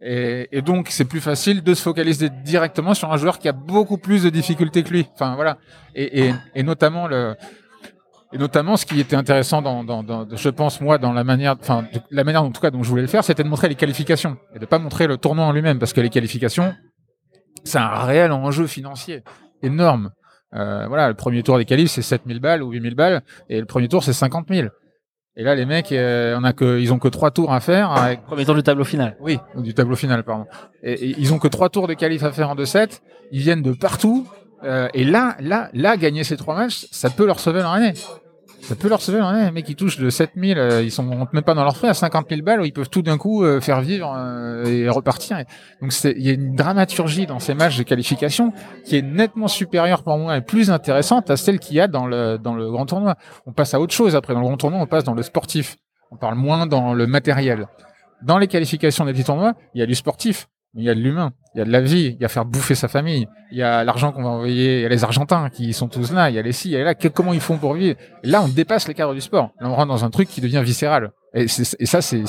Et, 0.00 0.48
et 0.52 0.62
donc, 0.62 0.88
c'est 0.90 1.04
plus 1.06 1.20
facile 1.20 1.62
de 1.64 1.74
se 1.74 1.82
focaliser 1.82 2.30
directement 2.44 2.94
sur 2.94 3.12
un 3.12 3.16
joueur 3.16 3.40
qui 3.40 3.48
a 3.48 3.52
beaucoup 3.52 3.98
plus 3.98 4.22
de 4.22 4.30
difficultés 4.30 4.84
que 4.84 4.90
lui. 4.90 5.08
Enfin, 5.14 5.34
voilà. 5.34 5.58
Et, 5.96 6.26
et, 6.28 6.34
et 6.54 6.62
notamment 6.62 7.08
le, 7.08 7.34
et 8.32 8.38
notamment 8.38 8.76
ce 8.76 8.84
qui 8.84 9.00
était 9.00 9.16
intéressant 9.16 9.62
dans, 9.62 9.84
dans, 9.84 10.02
dans 10.02 10.26
je 10.30 10.48
pense 10.50 10.80
moi, 10.80 10.98
dans 10.98 11.12
la 11.12 11.24
manière, 11.24 11.56
enfin, 11.60 11.86
la 12.10 12.24
manière 12.24 12.42
en 12.42 12.50
tout 12.50 12.60
cas 12.60 12.70
dont 12.70 12.82
je 12.82 12.88
voulais 12.88 13.02
le 13.02 13.08
faire, 13.08 13.24
c'était 13.24 13.42
de 13.42 13.48
montrer 13.48 13.68
les 13.68 13.74
qualifications 13.74 14.36
et 14.54 14.58
de 14.58 14.66
pas 14.66 14.78
montrer 14.78 15.06
le 15.06 15.16
tournoi 15.16 15.44
en 15.44 15.52
lui-même, 15.52 15.78
parce 15.78 15.92
que 15.92 16.00
les 16.00 16.10
qualifications, 16.10 16.74
c'est 17.64 17.78
un 17.78 17.88
réel 18.04 18.32
enjeu 18.32 18.66
financier 18.66 19.22
énorme. 19.62 20.10
Euh, 20.54 20.86
voilà, 20.88 21.08
le 21.08 21.14
premier 21.14 21.42
tour 21.42 21.58
des 21.58 21.64
qualifs, 21.64 21.90
c'est 21.90 22.02
7000 22.02 22.40
balles 22.40 22.62
ou 22.62 22.70
8000 22.70 22.94
balles, 22.94 23.22
et 23.48 23.60
le 23.60 23.66
premier 23.66 23.88
tour, 23.88 24.02
c'est 24.02 24.12
50 24.12 24.46
000. 24.50 24.68
Et 25.36 25.44
là, 25.44 25.54
les 25.54 25.66
mecs, 25.66 25.92
euh, 25.92 26.36
on 26.38 26.42
a 26.42 26.52
que, 26.52 26.80
ils 26.80 26.92
ont 26.92 26.98
que 26.98 27.06
trois 27.06 27.30
tours 27.30 27.52
à 27.52 27.60
faire 27.60 27.92
avec 27.92 28.24
Premier 28.24 28.44
tour 28.44 28.56
du 28.56 28.62
tableau 28.64 28.82
final. 28.84 29.16
oui, 29.20 29.38
du 29.56 29.72
tableau 29.72 29.94
final, 29.94 30.24
pardon. 30.24 30.46
Et, 30.82 30.94
et 30.94 31.14
ils 31.16 31.32
ont 31.32 31.38
que 31.38 31.46
trois 31.46 31.68
tours 31.68 31.86
de 31.86 31.94
qualif 31.94 32.24
à 32.24 32.32
faire 32.32 32.50
en 32.50 32.56
2-7. 32.56 33.00
Ils 33.30 33.40
viennent 33.40 33.62
de 33.62 33.72
partout. 33.72 34.26
Euh, 34.64 34.88
et 34.94 35.04
là, 35.04 35.36
là, 35.40 35.68
là, 35.72 35.96
gagner 35.96 36.24
ces 36.24 36.36
trois 36.36 36.54
matchs, 36.54 36.86
ça 36.90 37.10
peut 37.10 37.26
leur 37.26 37.40
sauver 37.40 37.60
leur 37.60 37.72
année. 37.72 37.94
Ça 38.60 38.74
peut 38.74 38.88
leur 38.88 39.00
sauver 39.00 39.18
leur 39.18 39.28
année. 39.28 39.44
Les 39.44 39.50
mecs, 39.50 39.68
ils 39.68 39.76
touchent 39.76 39.98
de 39.98 40.10
7000, 40.10 40.58
euh, 40.58 40.82
ils 40.82 40.90
sont 40.90 41.04
même 41.32 41.42
pas 41.42 41.54
dans 41.54 41.64
leur 41.64 41.76
frais 41.76 41.88
à 41.88 41.94
50 41.94 42.26
000 42.28 42.42
balles 42.42 42.60
où 42.60 42.64
ils 42.64 42.72
peuvent 42.72 42.90
tout 42.90 43.02
d'un 43.02 43.16
coup 43.16 43.44
euh, 43.44 43.60
faire 43.60 43.80
vivre 43.80 44.12
euh, 44.16 44.64
et 44.64 44.88
repartir. 44.88 45.38
Donc, 45.80 45.92
il 46.04 46.22
y 46.22 46.30
a 46.30 46.32
une 46.32 46.54
dramaturgie 46.54 47.26
dans 47.26 47.38
ces 47.38 47.54
matchs 47.54 47.78
de 47.78 47.82
qualification 47.84 48.52
qui 48.84 48.96
est 48.96 49.02
nettement 49.02 49.48
supérieure 49.48 50.02
pour 50.02 50.18
moi 50.18 50.36
et 50.36 50.40
plus 50.40 50.70
intéressante 50.70 51.30
à 51.30 51.36
celle 51.36 51.60
qu'il 51.60 51.76
y 51.76 51.80
a 51.80 51.86
dans 51.86 52.06
le, 52.06 52.36
dans 52.36 52.54
le 52.54 52.70
grand 52.70 52.86
tournoi. 52.86 53.14
On 53.46 53.52
passe 53.52 53.74
à 53.74 53.80
autre 53.80 53.94
chose 53.94 54.16
après. 54.16 54.34
Dans 54.34 54.40
le 54.40 54.46
grand 54.46 54.56
tournoi, 54.56 54.80
on 54.80 54.86
passe 54.86 55.04
dans 55.04 55.14
le 55.14 55.22
sportif. 55.22 55.76
On 56.10 56.16
parle 56.16 56.34
moins 56.34 56.66
dans 56.66 56.94
le 56.94 57.06
matériel 57.06 57.68
dans 58.22 58.38
les 58.38 58.48
qualifications 58.48 59.04
des 59.04 59.12
petits 59.12 59.24
tournois, 59.24 59.54
il 59.74 59.80
y 59.80 59.82
a 59.82 59.86
du 59.86 59.94
sportif, 59.94 60.48
il 60.74 60.84
y 60.84 60.90
a 60.90 60.94
de 60.94 61.00
l'humain, 61.00 61.32
il 61.54 61.58
y 61.58 61.60
a 61.62 61.64
de 61.64 61.70
la 61.70 61.80
vie, 61.80 62.14
il 62.16 62.22
y 62.22 62.24
a 62.24 62.28
faire 62.28 62.44
bouffer 62.44 62.74
sa 62.74 62.88
famille, 62.88 63.26
il 63.50 63.58
y 63.58 63.62
a 63.62 63.84
l'argent 63.84 64.12
qu'on 64.12 64.22
va 64.22 64.28
envoyer, 64.28 64.78
il 64.78 64.82
y 64.82 64.86
a 64.86 64.88
les 64.88 65.04
Argentins 65.04 65.48
qui 65.50 65.72
sont 65.72 65.88
tous 65.88 66.12
là, 66.12 66.30
il 66.30 66.36
y 66.36 66.38
a 66.38 66.42
les 66.42 66.52
ci, 66.52 66.68
il 66.68 66.72
y 66.72 66.76
a 66.76 66.84
là, 66.84 66.94
comment 66.94 67.32
ils 67.32 67.40
font 67.40 67.56
pour 67.56 67.74
vivre? 67.74 67.98
Là, 68.22 68.42
on 68.42 68.48
dépasse 68.48 68.86
les 68.86 68.94
cadres 68.94 69.14
du 69.14 69.20
sport. 69.20 69.50
Là, 69.60 69.68
on 69.68 69.74
rentre 69.74 69.88
dans 69.88 70.04
un 70.04 70.10
truc 70.10 70.28
qui 70.28 70.40
devient 70.40 70.62
viscéral. 70.62 71.12
Et, 71.34 71.46
ça, 71.48 72.00
c'est 72.02 72.24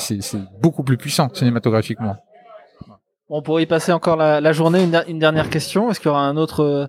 beaucoup 0.60 0.82
plus 0.82 0.96
puissant 0.96 1.28
cinématographiquement. 1.32 2.16
On 3.28 3.42
pourrait 3.42 3.62
y 3.62 3.66
passer 3.66 3.92
encore 3.92 4.16
la, 4.16 4.52
journée. 4.52 4.88
Une 5.06 5.18
dernière 5.18 5.50
question. 5.50 5.90
Est-ce 5.90 6.00
qu'il 6.00 6.08
y 6.08 6.10
aura 6.10 6.26
un 6.26 6.36
autre 6.36 6.64
euh, 6.64 6.86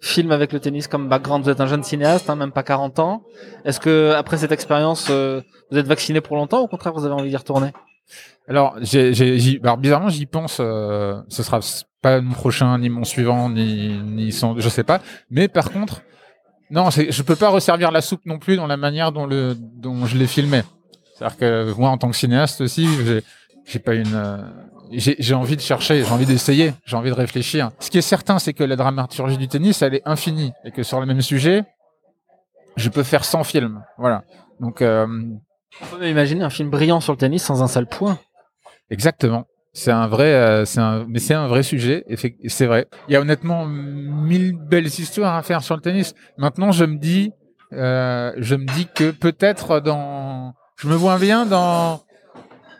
film 0.00 0.30
avec 0.32 0.52
le 0.52 0.60
tennis 0.60 0.86
comme 0.86 1.08
background? 1.08 1.44
Vous 1.44 1.50
êtes 1.50 1.60
un 1.60 1.66
jeune 1.66 1.82
cinéaste, 1.82 2.28
hein, 2.28 2.36
même 2.36 2.52
pas 2.52 2.62
40 2.62 2.98
ans. 2.98 3.22
Est-ce 3.64 3.80
que 3.80 4.12
après 4.12 4.36
cette 4.36 4.52
expérience, 4.52 5.08
euh, 5.10 5.40
vous 5.70 5.78
êtes 5.78 5.86
vacciné 5.86 6.20
pour 6.20 6.36
longtemps 6.36 6.60
ou 6.60 6.64
au 6.64 6.68
contraire 6.68 6.92
vous 6.92 7.06
avez 7.06 7.14
envie 7.14 7.30
d'y 7.30 7.36
retourner? 7.36 7.72
Alors, 8.48 8.76
bizarrement, 8.80 10.08
j'y 10.08 10.26
pense. 10.26 10.58
Euh, 10.60 11.20
ce 11.28 11.42
sera 11.42 11.60
pas 12.00 12.20
mon 12.20 12.32
prochain, 12.32 12.78
ni 12.78 12.88
mon 12.88 13.04
suivant, 13.04 13.50
ni, 13.50 13.88
ni 14.04 14.32
son, 14.32 14.58
je 14.58 14.68
sais 14.68 14.84
pas. 14.84 15.00
Mais 15.30 15.48
par 15.48 15.70
contre, 15.70 16.02
non, 16.70 16.90
je 16.90 17.22
peux 17.22 17.36
pas 17.36 17.48
resservir 17.48 17.90
la 17.90 18.00
soupe 18.00 18.24
non 18.26 18.38
plus 18.38 18.56
dans 18.56 18.66
la 18.66 18.76
manière 18.76 19.12
dont 19.12 19.26
le, 19.26 19.54
dont 19.56 20.06
je 20.06 20.16
l'ai 20.16 20.26
filmé. 20.26 20.62
C'est-à-dire 21.14 21.36
que 21.36 21.72
moi, 21.74 21.90
en 21.90 21.98
tant 21.98 22.10
que 22.10 22.16
cinéaste 22.16 22.60
aussi, 22.60 22.88
j'ai, 23.66 23.78
pas 23.78 23.94
une, 23.94 24.14
euh, 24.14 24.38
j'ai 24.92 25.34
envie 25.34 25.56
de 25.56 25.60
chercher, 25.60 26.04
j'ai 26.04 26.10
envie 26.12 26.26
d'essayer, 26.26 26.72
j'ai 26.84 26.96
envie 26.96 27.10
de 27.10 27.14
réfléchir. 27.14 27.70
Ce 27.80 27.90
qui 27.90 27.98
est 27.98 28.02
certain, 28.02 28.38
c'est 28.38 28.52
que 28.52 28.64
la 28.64 28.76
dramaturgie 28.76 29.36
du 29.36 29.48
tennis, 29.48 29.82
elle 29.82 29.94
est 29.94 30.02
infinie 30.06 30.52
et 30.64 30.70
que 30.70 30.82
sur 30.82 31.00
le 31.00 31.06
même 31.06 31.22
sujet, 31.22 31.64
je 32.76 32.88
peux 32.88 33.02
faire 33.02 33.24
100 33.24 33.44
films. 33.44 33.82
Voilà. 33.98 34.22
Donc, 34.60 34.80
euh, 34.82 35.06
On 35.82 35.96
peut 35.96 36.08
imaginer 36.08 36.42
un 36.42 36.50
film 36.50 36.70
brillant 36.70 37.00
sur 37.00 37.12
le 37.12 37.18
tennis 37.18 37.42
sans 37.42 37.62
un 37.62 37.68
seul 37.68 37.86
point. 37.86 38.18
Exactement. 38.90 39.46
C'est 39.72 39.92
un 39.92 40.08
vrai, 40.08 40.32
euh, 40.34 40.64
c'est 40.64 40.80
un, 40.80 41.04
mais 41.08 41.18
c'est 41.18 41.34
un 41.34 41.46
vrai 41.46 41.62
sujet. 41.62 42.04
C'est 42.48 42.66
vrai. 42.66 42.86
Il 43.08 43.12
y 43.12 43.16
a 43.16 43.20
honnêtement 43.20 43.66
mille 43.66 44.56
belles 44.56 44.86
histoires 44.86 45.36
à 45.36 45.42
faire 45.42 45.62
sur 45.62 45.76
le 45.76 45.82
tennis. 45.82 46.14
Maintenant, 46.36 46.72
je 46.72 46.84
me 46.84 46.96
dis, 46.96 47.32
euh, 47.72 48.32
je 48.38 48.56
me 48.56 48.64
dis 48.64 48.88
que 48.92 49.10
peut-être 49.10 49.80
dans, 49.80 50.54
je 50.76 50.88
me 50.88 50.94
vois 50.94 51.18
bien 51.18 51.46
dans 51.46 52.02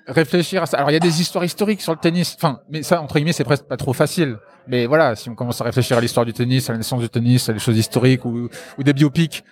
réfléchir 0.09 0.63
à 0.63 0.67
ça. 0.67 0.79
Alors, 0.79 0.91
il 0.91 0.95
y 0.95 0.97
a 0.97 1.01
des 1.01 1.21
histoires 1.21 1.45
historiques 1.45 1.83
sur 1.83 1.93
le 1.93 1.99
tennis. 1.99 2.35
Enfin, 2.37 2.61
mais 2.71 2.83
ça, 2.83 3.01
entre 3.01 3.15
guillemets, 3.15 3.33
c'est 3.33 3.45
presque 3.45 3.67
pas 3.67 3.77
trop 3.77 3.93
facile. 3.93 4.39
Mais 4.67 4.87
voilà, 4.87 5.15
si 5.15 5.31
on 5.31 5.35
commence 5.35 5.61
à 5.61 5.65
réfléchir 5.65 5.97
à 5.99 6.01
l'histoire 6.01 6.27
du 6.27 6.33
tennis, 6.33 6.69
à 6.69 6.73
la 6.73 6.79
naissance 6.79 7.01
du 7.01 7.09
tennis, 7.09 7.49
à 7.49 7.53
des 7.53 7.59
choses 7.59 7.79
historiques 7.79 8.25
ou 8.25 8.49
des 8.79 8.93
biopics, 8.93 9.45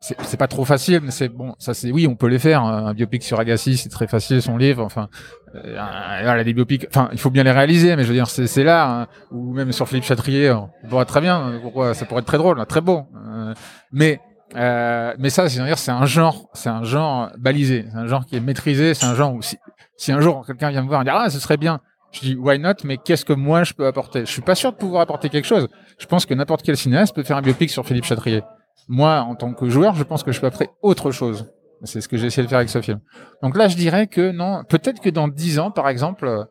c'est 0.00 0.36
pas 0.36 0.46
trop 0.46 0.64
facile, 0.64 1.00
mais 1.02 1.10
c'est 1.10 1.28
bon. 1.28 1.54
Ça, 1.58 1.74
c'est 1.74 1.90
oui, 1.90 2.06
on 2.06 2.14
peut 2.14 2.28
les 2.28 2.38
faire. 2.38 2.62
Un 2.62 2.94
biopic 2.94 3.22
sur 3.24 3.40
Agassi, 3.40 3.76
c'est 3.76 3.88
très 3.88 4.06
facile, 4.06 4.40
son 4.40 4.56
livre. 4.56 4.84
Enfin, 4.84 5.08
euh, 5.54 5.74
voilà, 6.22 6.44
des 6.44 6.54
biopics. 6.54 6.86
Enfin, 6.88 7.08
il 7.12 7.18
faut 7.18 7.30
bien 7.30 7.42
les 7.42 7.50
réaliser, 7.50 7.96
mais 7.96 8.04
je 8.04 8.08
veux 8.08 8.14
dire, 8.14 8.28
c'est 8.28 8.62
là. 8.64 8.88
hein. 9.02 9.06
ou 9.32 9.52
même 9.52 9.72
sur 9.72 9.88
Philippe 9.88 10.04
Chatrier, 10.04 10.52
on 10.52 10.70
pourrait 10.88 11.04
très 11.04 11.20
bien. 11.20 11.40
euh, 11.48 11.58
Pourquoi 11.60 11.94
Ça 11.94 12.06
pourrait 12.06 12.20
être 12.20 12.26
très 12.26 12.38
drôle, 12.38 12.60
hein, 12.60 12.64
très 12.64 12.80
beau. 12.80 13.06
Euh, 13.28 13.54
mais 13.92 14.20
euh, 14.56 15.14
mais 15.18 15.30
ça, 15.30 15.48
c'est 15.48 15.62
dire, 15.62 15.78
c'est 15.78 15.90
un 15.90 16.06
genre, 16.06 16.48
c'est 16.54 16.70
un 16.70 16.82
genre 16.84 17.30
balisé, 17.36 17.84
c'est 17.92 17.98
un 17.98 18.06
genre 18.06 18.24
qui 18.24 18.36
est 18.36 18.40
maîtrisé, 18.40 18.94
c'est 18.94 19.04
un 19.04 19.14
genre 19.14 19.34
où 19.34 19.42
si, 19.42 19.58
si 19.96 20.10
un 20.12 20.20
jour 20.20 20.46
quelqu'un 20.46 20.70
vient 20.70 20.82
me 20.82 20.88
voir 20.88 21.02
et 21.02 21.04
dire 21.04 21.14
ah 21.16 21.28
ce 21.28 21.38
serait 21.38 21.58
bien, 21.58 21.80
je 22.12 22.20
dis 22.20 22.34
why 22.34 22.58
not, 22.58 22.72
mais 22.84 22.96
qu'est-ce 22.96 23.26
que 23.26 23.34
moi 23.34 23.64
je 23.64 23.74
peux 23.74 23.86
apporter? 23.86 24.20
Je 24.20 24.30
suis 24.30 24.40
pas 24.40 24.54
sûr 24.54 24.72
de 24.72 24.78
pouvoir 24.78 25.02
apporter 25.02 25.28
quelque 25.28 25.44
chose. 25.44 25.68
Je 25.98 26.06
pense 26.06 26.24
que 26.24 26.32
n'importe 26.32 26.62
quel 26.62 26.78
cinéaste 26.78 27.14
peut 27.14 27.24
faire 27.24 27.36
un 27.36 27.42
biopic 27.42 27.68
sur 27.68 27.84
Philippe 27.84 28.04
Chatrier. 28.06 28.42
Moi, 28.86 29.20
en 29.20 29.34
tant 29.34 29.52
que 29.52 29.68
joueur, 29.68 29.94
je 29.94 30.02
pense 30.04 30.22
que 30.22 30.32
je 30.32 30.40
peux 30.40 30.46
apporter 30.46 30.70
autre 30.82 31.10
chose. 31.10 31.50
C'est 31.84 32.00
ce 32.00 32.08
que 32.08 32.16
j'ai 32.16 32.26
essayé 32.26 32.44
de 32.44 32.48
faire 32.48 32.58
avec 32.58 32.70
ce 32.70 32.80
film. 32.80 33.00
Donc 33.42 33.56
là, 33.56 33.68
je 33.68 33.76
dirais 33.76 34.06
que 34.06 34.30
non. 34.32 34.64
Peut-être 34.68 35.00
que 35.00 35.10
dans 35.10 35.28
dix 35.28 35.58
ans, 35.58 35.70
par 35.70 35.88
exemple, 35.88 36.46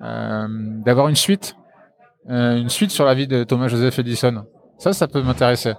euh, 0.00 0.46
d'avoir 0.84 1.08
une 1.08 1.16
suite, 1.16 1.54
euh, 2.30 2.56
une 2.56 2.68
suite 2.68 2.90
sur 2.90 3.04
la 3.04 3.14
vie 3.14 3.26
de 3.26 3.44
Thomas 3.44 3.68
Joseph 3.68 3.98
Edison. 3.98 4.44
Ça, 4.78 4.92
ça 4.92 5.06
peut 5.06 5.22
m'intéresser. 5.22 5.74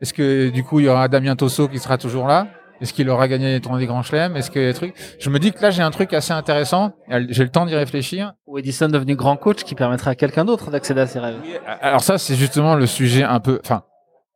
Est-ce 0.00 0.14
que 0.14 0.50
du 0.50 0.62
coup, 0.62 0.80
il 0.80 0.86
y 0.86 0.88
aura 0.88 1.08
Damien 1.08 1.34
Tosso 1.36 1.68
qui 1.68 1.78
sera 1.78 1.98
toujours 1.98 2.26
là? 2.26 2.46
Est-ce 2.80 2.94
qu'il 2.94 3.10
aura 3.10 3.28
gagné 3.28 3.52
les 3.52 3.60
tournois 3.60 3.78
des 3.78 3.86
grands 3.86 4.02
chelems? 4.02 4.36
Est-ce 4.36 4.50
que 4.50 4.58
les 4.58 4.72
trucs? 4.72 4.94
Je 5.18 5.28
me 5.28 5.38
dis 5.38 5.52
que 5.52 5.60
là, 5.60 5.70
j'ai 5.70 5.82
un 5.82 5.90
truc 5.90 6.14
assez 6.14 6.32
intéressant. 6.32 6.92
J'ai 7.28 7.44
le 7.44 7.50
temps 7.50 7.66
d'y 7.66 7.74
réfléchir. 7.74 8.32
Ou 8.46 8.58
Edison 8.58 8.88
devenu 8.88 9.16
grand 9.16 9.36
coach 9.36 9.64
qui 9.64 9.74
permettrait 9.74 10.12
à 10.12 10.14
quelqu'un 10.14 10.46
d'autre 10.46 10.70
d'accéder 10.70 11.02
à 11.02 11.06
ses 11.06 11.18
rêves. 11.18 11.36
Alors 11.82 12.00
ça, 12.00 12.16
c'est 12.16 12.36
justement 12.36 12.76
le 12.76 12.86
sujet 12.86 13.22
un 13.22 13.40
peu. 13.40 13.60
Enfin, 13.62 13.82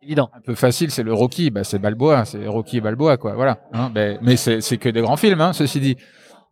Évident. 0.05 0.31
Un 0.35 0.41
peu 0.41 0.55
facile, 0.55 0.91
c'est 0.91 1.03
le 1.03 1.15
Rocky, 1.15 1.51
bah, 1.51 1.65
c'est 1.65 1.79
Balboa, 1.79 2.27
c'est 2.27 2.47
Rocky 2.47 2.77
et 2.77 2.81
Balboa, 2.81 3.17
quoi. 3.17 3.35
Voilà. 3.35 3.61
Hein, 3.73 3.91
ben, 3.95 4.19
mais 4.21 4.37
c'est 4.37 4.77
que 4.77 4.89
des 4.91 5.01
grands 5.01 5.17
films, 5.17 5.41
hein, 5.41 5.53
ceci 5.53 5.81
dit. 5.81 5.97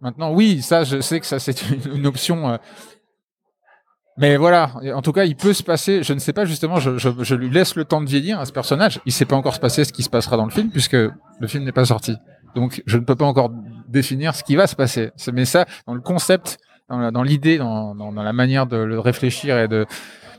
Maintenant, 0.01 0.33
oui, 0.33 0.63
ça, 0.63 0.83
je 0.85 1.01
sais 1.01 1.21
que 1.21 1.27
ça, 1.27 1.39
c'est 1.39 1.63
une, 1.95 2.07
option. 2.07 2.49
euh, 2.49 2.57
mais 4.17 4.37
voilà, 4.37 4.73
en 4.95 5.03
tout 5.03 5.13
cas, 5.13 5.25
il 5.25 5.37
peut 5.37 5.53
se 5.53 5.63
passer. 5.63 6.03
Je 6.03 6.13
ne 6.15 6.19
sais 6.19 6.33
pas 6.33 6.45
justement. 6.45 6.81
Je, 6.81 7.35
lui 7.35 7.51
laisse 7.51 7.77
le 7.77 7.85
temps 7.85 8.01
de 8.01 8.09
vieillir 8.09 8.41
à 8.41 8.47
ce 8.47 8.53
personnage. 8.53 9.01
Il 9.07 9.13
sait 9.13 9.27
pas 9.27 9.37
encore 9.37 9.55
se 9.55 9.61
passer 9.61 9.85
ce 9.85 9.93
qui 9.93 10.03
se 10.03 10.11
passera 10.11 10.37
dans 10.37 10.45
le 10.45 10.51
film 10.51 10.71
puisque 10.71 10.95
le 10.95 11.47
film 11.47 11.65
n'est 11.65 11.73
pas 11.73 11.85
sorti. 11.85 12.17
Donc, 12.55 12.83
je 12.87 12.99
ne 12.99 13.05
peux 13.05 13.17
pas 13.17 13.25
encore 13.25 13.51
définir 13.89 14.35
ce 14.35 14.43
qui 14.43 14.57
va 14.57 14.67
se 14.67 14.77
passer. 14.77 15.11
Mais 15.33 15.45
ça, 15.45 15.67
dans 15.87 15.95
le 15.95 16.01
concept, 16.01 16.59
dans 16.89 17.23
l'idée, 17.23 17.59
dans, 17.59 17.95
dans 17.95 18.11
la 18.11 18.33
manière 18.33 18.67
de 18.67 18.77
le 18.77 18.99
réfléchir 18.99 19.59
et 19.59 19.69
de 19.69 19.87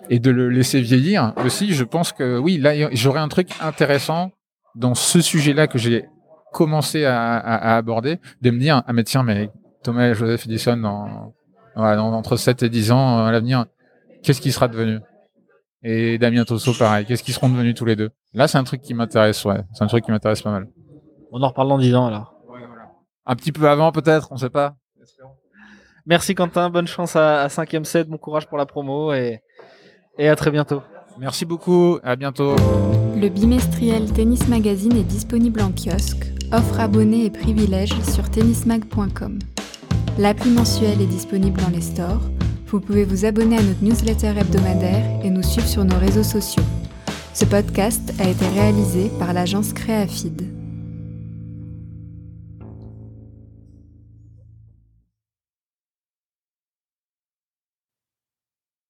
et 0.09 0.19
de 0.19 0.31
le 0.31 0.49
laisser 0.49 0.81
vieillir 0.81 1.33
aussi, 1.45 1.73
je 1.73 1.83
pense 1.83 2.11
que 2.11 2.37
oui, 2.37 2.57
là, 2.57 2.73
j'aurais 2.93 3.19
un 3.21 3.27
truc 3.29 3.49
intéressant 3.61 4.31
dans 4.75 4.95
ce 4.95 5.21
sujet-là 5.21 5.67
que 5.67 5.77
j'ai 5.77 6.05
commencé 6.51 7.05
à, 7.05 7.37
à, 7.37 7.73
à 7.73 7.77
aborder, 7.77 8.19
de 8.41 8.51
me 8.51 8.59
dire 8.59 8.83
ah 8.85 8.93
mais 8.93 9.03
tiens, 9.03 9.23
mais 9.23 9.49
Thomas 9.83 10.07
et 10.09 10.13
Joseph 10.13 10.45
Edison 10.45 10.77
dans, 10.77 11.33
dans- 11.75 12.13
entre 12.13 12.35
7 12.37 12.63
et 12.63 12.69
10 12.69 12.91
ans 12.91 13.19
euh, 13.19 13.25
à 13.25 13.31
l'avenir, 13.31 13.65
qu'est-ce 14.23 14.41
qui 14.41 14.51
sera 14.51 14.67
devenu? 14.67 14.99
Et 15.83 16.17
Damien 16.17 16.45
Tosso, 16.45 16.71
pareil, 16.77 17.05
qu'est-ce 17.05 17.23
qu'ils 17.23 17.33
seront 17.33 17.49
devenus 17.49 17.75
tous 17.75 17.85
les 17.85 17.95
deux? 17.95 18.09
Là, 18.33 18.47
c'est 18.47 18.57
un 18.57 18.63
truc 18.63 18.81
qui 18.81 18.93
m'intéresse, 18.93 19.43
ouais, 19.45 19.61
c'est 19.73 19.83
un 19.83 19.87
truc 19.87 20.05
qui 20.05 20.11
m'intéresse 20.11 20.41
pas 20.41 20.51
mal. 20.51 20.67
On 21.31 21.41
en 21.41 21.47
reparle 21.49 21.69
dans 21.69 21.77
10 21.77 21.95
ans 21.95 22.05
alors. 22.07 22.35
Un 23.25 23.35
petit 23.35 23.51
peu 23.51 23.67
avant, 23.69 23.91
peut-être, 23.91 24.31
on 24.31 24.37
sait 24.37 24.49
pas. 24.49 24.75
Merci 26.05 26.35
Quentin, 26.35 26.69
bonne 26.69 26.87
chance 26.87 27.15
à, 27.15 27.41
à 27.43 27.47
5ème 27.47 27.85
set, 27.85 28.09
bon 28.09 28.17
courage 28.17 28.45
pour 28.47 28.57
la 28.57 28.65
promo 28.65 29.13
et, 29.13 29.39
et 30.17 30.29
à 30.29 30.35
très 30.35 30.51
bientôt. 30.51 30.81
Merci 31.19 31.45
beaucoup, 31.45 31.99
à 32.03 32.15
bientôt. 32.15 32.55
Le 33.15 33.29
bimestriel 33.29 34.11
Tennis 34.11 34.47
Magazine 34.47 34.97
est 34.97 35.03
disponible 35.03 35.61
en 35.61 35.71
kiosque, 35.71 36.25
offre 36.51 36.79
abonnés 36.79 37.25
et 37.25 37.29
privilèges 37.29 37.99
sur 38.01 38.29
tennismag.com. 38.29 39.39
L'appli 40.17 40.51
mensuelle 40.51 41.01
est 41.01 41.07
disponible 41.07 41.59
dans 41.61 41.69
les 41.69 41.81
stores. 41.81 42.21
Vous 42.67 42.79
pouvez 42.79 43.03
vous 43.03 43.25
abonner 43.25 43.57
à 43.57 43.61
notre 43.61 43.83
newsletter 43.83 44.33
hebdomadaire 44.39 45.05
et 45.23 45.29
nous 45.29 45.43
suivre 45.43 45.67
sur 45.67 45.85
nos 45.85 45.97
réseaux 45.97 46.23
sociaux. 46.23 46.63
Ce 47.33 47.45
podcast 47.45 48.13
a 48.19 48.27
été 48.27 48.47
réalisé 48.47 49.11
par 49.19 49.33
l'agence 49.33 49.73
Créafid. 49.73 50.62